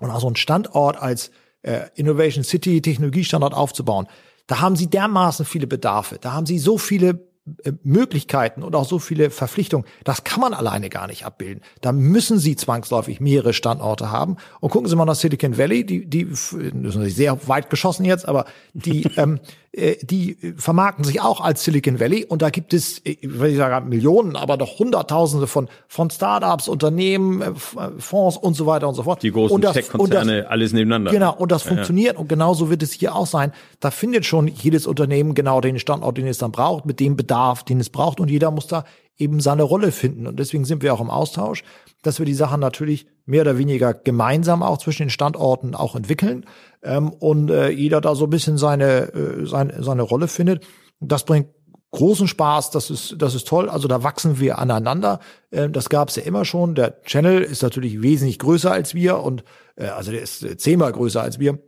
und 0.00 0.10
auch 0.10 0.20
so 0.20 0.28
ein 0.28 0.36
Standort 0.36 0.96
als 0.96 1.30
äh, 1.60 1.80
Innovation 1.96 2.44
City 2.44 2.80
Technologiestandort 2.80 3.52
aufzubauen, 3.52 4.06
da 4.46 4.60
haben 4.60 4.74
sie 4.74 4.88
dermaßen 4.88 5.44
viele 5.44 5.66
Bedarfe, 5.66 6.16
da 6.18 6.32
haben 6.32 6.46
sie 6.46 6.58
so 6.58 6.78
viele 6.78 7.27
Möglichkeiten 7.82 8.62
und 8.62 8.74
auch 8.74 8.86
so 8.86 8.98
viele 8.98 9.30
Verpflichtungen, 9.30 9.86
das 10.04 10.24
kann 10.24 10.40
man 10.40 10.54
alleine 10.54 10.88
gar 10.88 11.06
nicht 11.06 11.24
abbilden. 11.24 11.62
Da 11.80 11.92
müssen 11.92 12.38
sie 12.38 12.56
zwangsläufig 12.56 13.20
mehrere 13.20 13.52
Standorte 13.52 14.10
haben. 14.10 14.36
Und 14.60 14.70
gucken 14.70 14.88
Sie 14.88 14.96
mal 14.96 15.04
nach 15.04 15.14
Silicon 15.14 15.58
Valley, 15.58 15.84
die, 15.84 16.06
die 16.06 16.28
natürlich 16.72 17.14
sehr 17.14 17.48
weit 17.48 17.70
geschossen 17.70 18.04
jetzt, 18.04 18.28
aber 18.28 18.46
die, 18.74 19.04
ähm, 19.16 19.40
äh, 19.72 19.96
die 20.02 20.36
vermarkten 20.56 21.04
sich 21.04 21.20
auch 21.20 21.40
als 21.40 21.62
Silicon 21.62 22.00
Valley 22.00 22.24
und 22.24 22.42
da 22.42 22.50
gibt 22.50 22.72
es, 22.74 22.98
äh, 23.00 23.16
ich 23.20 23.38
will 23.38 23.50
nicht 23.50 23.58
sagen 23.58 23.88
Millionen, 23.88 24.34
aber 24.34 24.56
doch 24.56 24.78
Hunderttausende 24.78 25.46
von, 25.46 25.68
von 25.86 26.10
Startups, 26.10 26.68
Unternehmen, 26.68 27.42
äh, 27.42 27.48
äh, 27.50 27.54
Fonds 27.98 28.36
und 28.36 28.54
so 28.54 28.66
weiter 28.66 28.88
und 28.88 28.94
so 28.94 29.02
fort. 29.02 29.22
Die 29.22 29.30
großen 29.30 29.60
Tech-Konzerne, 29.60 30.46
alles 30.48 30.72
nebeneinander. 30.72 31.10
Genau, 31.10 31.34
und 31.34 31.52
das 31.52 31.62
funktioniert 31.62 32.16
und 32.16 32.28
genauso 32.28 32.70
wird 32.70 32.82
es 32.82 32.92
hier 32.92 33.14
auch 33.14 33.26
sein. 33.26 33.52
Da 33.80 33.90
findet 33.90 34.24
schon 34.24 34.48
jedes 34.48 34.86
Unternehmen 34.86 35.34
genau 35.34 35.60
den 35.60 35.78
Standort, 35.78 36.16
den 36.16 36.26
es 36.26 36.38
dann 36.38 36.50
braucht, 36.50 36.86
mit 36.86 36.98
dem 36.98 37.16
Bedarf, 37.16 37.37
den 37.68 37.80
es 37.80 37.90
braucht 37.90 38.20
und 38.20 38.30
jeder 38.30 38.50
muss 38.50 38.66
da 38.66 38.84
eben 39.16 39.40
seine 39.40 39.64
Rolle 39.64 39.92
finden. 39.92 40.26
Und 40.26 40.38
deswegen 40.38 40.64
sind 40.64 40.82
wir 40.82 40.94
auch 40.94 41.00
im 41.00 41.10
Austausch, 41.10 41.64
dass 42.02 42.18
wir 42.18 42.26
die 42.26 42.34
Sachen 42.34 42.60
natürlich 42.60 43.06
mehr 43.26 43.42
oder 43.42 43.58
weniger 43.58 43.92
gemeinsam 43.92 44.62
auch 44.62 44.78
zwischen 44.78 45.04
den 45.04 45.10
Standorten 45.10 45.74
auch 45.74 45.96
entwickeln 45.96 46.46
ähm, 46.82 47.10
und 47.10 47.50
äh, 47.50 47.68
jeder 47.70 48.00
da 48.00 48.14
so 48.14 48.24
ein 48.24 48.30
bisschen 48.30 48.58
seine, 48.58 49.12
äh, 49.12 49.46
seine, 49.46 49.82
seine 49.82 50.02
Rolle 50.02 50.28
findet. 50.28 50.64
Das 51.00 51.24
bringt 51.24 51.48
großen 51.90 52.28
Spaß, 52.28 52.70
das 52.70 52.90
ist, 52.90 53.16
das 53.18 53.34
ist 53.34 53.48
toll. 53.48 53.68
Also 53.68 53.88
da 53.88 54.02
wachsen 54.02 54.38
wir 54.38 54.58
aneinander. 54.58 55.20
Ähm, 55.50 55.72
das 55.72 55.88
gab 55.88 56.08
es 56.08 56.16
ja 56.16 56.22
immer 56.22 56.44
schon. 56.44 56.74
Der 56.74 57.02
Channel 57.02 57.42
ist 57.42 57.62
natürlich 57.62 58.02
wesentlich 58.02 58.38
größer 58.38 58.70
als 58.70 58.94
wir 58.94 59.18
und 59.18 59.42
äh, 59.76 59.86
also 59.86 60.12
der 60.12 60.22
ist 60.22 60.60
zehnmal 60.60 60.92
größer 60.92 61.20
als 61.20 61.38
wir. 61.38 61.58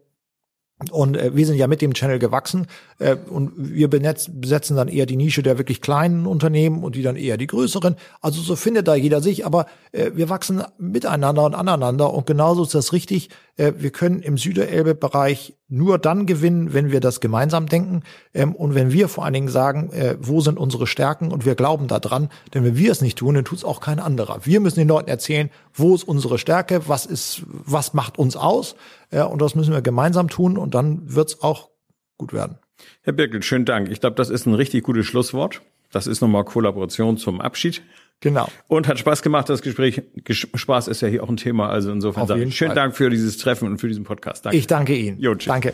Und 0.91 1.17
äh, 1.17 1.35
wir 1.35 1.47
sind 1.47 1.57
ja 1.57 1.67
mit 1.67 1.83
dem 1.83 1.95
Channel 1.95 2.19
gewachsen 2.19 2.67
äh, 3.01 3.17
und 3.29 3.53
wir 3.57 3.89
besetzen 3.89 4.77
dann 4.77 4.89
eher 4.89 5.07
die 5.07 5.17
Nische 5.17 5.43
der 5.43 5.59
wirklich 5.59 5.81
kleinen 5.81 6.27
Unternehmen 6.27 6.85
und 6.85 6.95
die 6.95 7.03
dann 7.03 7.17
eher 7.17 7.37
die 7.37 7.49
größeren. 7.49 7.97
Also 8.21 8.41
so 8.41 8.55
findet 8.55 8.87
da 8.87 8.95
jeder 8.95 9.21
sich, 9.21 9.45
aber 9.45 9.67
äh, 9.91 10.13
wir 10.15 10.29
wachsen 10.29 10.63
miteinander 10.79 11.45
und 11.45 11.55
aneinander 11.55 12.15
und 12.15 12.27
genauso 12.27 12.63
ist 12.63 12.75
das 12.75 12.93
richtig. 12.93 13.31
Äh, 13.57 13.73
wir 13.79 13.91
können 13.91 14.21
im 14.21 14.39
Süderelbe-Bereich 14.39 15.57
nur 15.69 15.99
dann 15.99 16.27
gewinnen, 16.27 16.73
wenn 16.73 16.91
wir 16.91 17.01
das 17.01 17.21
gemeinsam 17.21 17.67
denken 17.67 18.03
ähm, 18.35 18.55
und 18.55 18.75
wenn 18.75 18.93
wir 18.93 19.09
vor 19.09 19.25
allen 19.25 19.35
Dingen 19.35 19.49
sagen, 19.49 19.91
äh, 19.93 20.17
wo 20.21 20.41
sind 20.41 20.59
unsere 20.59 20.87
Stärken 20.87 21.33
und 21.33 21.45
wir 21.45 21.57
glauben 21.57 21.89
da 21.89 21.99
dran. 21.99 22.29
Denn 22.55 22.65
wenn 22.65 22.77
wir 22.77 22.93
es 22.93 23.01
nicht 23.01 23.19
tun, 23.19 23.35
dann 23.35 23.45
tut 23.45 23.59
es 23.59 23.65
auch 23.65 23.81
kein 23.81 23.99
anderer. 23.99 24.41
Wir 24.45 24.61
müssen 24.61 24.79
den 24.79 24.89
Leuten 24.89 25.09
erzählen, 25.09 25.51
wo 25.75 25.95
ist 25.95 26.05
unsere 26.05 26.39
Stärke, 26.39 26.89
was 26.89 27.07
ist, 27.07 27.43
was 27.47 27.95
macht 27.95 28.19
uns 28.19 28.37
aus 28.37 28.77
ja, 29.13 29.25
und 29.25 29.43
das 29.43 29.55
müssen 29.55 29.73
wir 29.73 29.83
gemeinsam 29.83 30.29
tun 30.29 30.57
und 30.57 30.75
dann 30.75 31.15
wird's 31.15 31.43
auch 31.43 31.71
gut 32.17 32.33
werden. 32.33 32.59
Herr 33.03 33.13
Birkel, 33.13 33.43
schönen 33.43 33.65
Dank. 33.65 33.91
Ich 33.91 34.01
glaube, 34.01 34.17
das 34.17 34.31
ist 34.31 34.47
ein 34.47 34.55
richtig 34.55 34.85
gutes 34.85 35.07
Schlusswort. 35.07 35.63
Das 35.93 36.07
ist 36.07 36.21
nochmal 36.21 36.45
Kollaboration 36.45 37.17
zum 37.17 37.41
Abschied. 37.41 37.83
Genau. 38.21 38.49
Und 38.69 38.87
hat 38.87 38.99
Spaß 38.99 39.23
gemacht, 39.23 39.49
das 39.49 39.63
Gespräch. 39.63 40.03
Spaß 40.29 40.89
ist 40.89 41.01
ja 41.01 41.09
hier 41.09 41.25
auch 41.25 41.29
ein 41.29 41.37
Thema. 41.37 41.71
Also 41.71 41.91
insofern 41.91 42.27
sage 42.27 42.45
ich 42.45 42.57
schönen 42.57 42.71
Fall. 42.71 42.77
Dank 42.77 42.97
für 42.97 43.11
dieses 43.11 43.39
Treffen 43.39 43.67
und 43.67 43.79
für 43.79 43.89
diesen 43.89 44.05
Podcast. 44.05 44.45
Danke. 44.45 44.57
Ich 44.57 44.67
danke 44.67 44.95
Ihnen. 44.95 45.19
Jo, 45.19 45.35
tschüss. 45.35 45.47
Danke. 45.47 45.73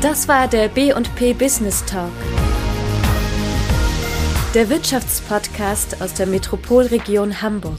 Das 0.00 0.28
war 0.28 0.48
der 0.48 0.68
B&P 0.68 1.32
Business 1.34 1.84
Talk 1.84 2.12
der 4.54 4.70
Wirtschaftspodcast 4.70 6.00
aus 6.00 6.14
der 6.14 6.26
Metropolregion 6.26 7.42
Hamburg. 7.42 7.78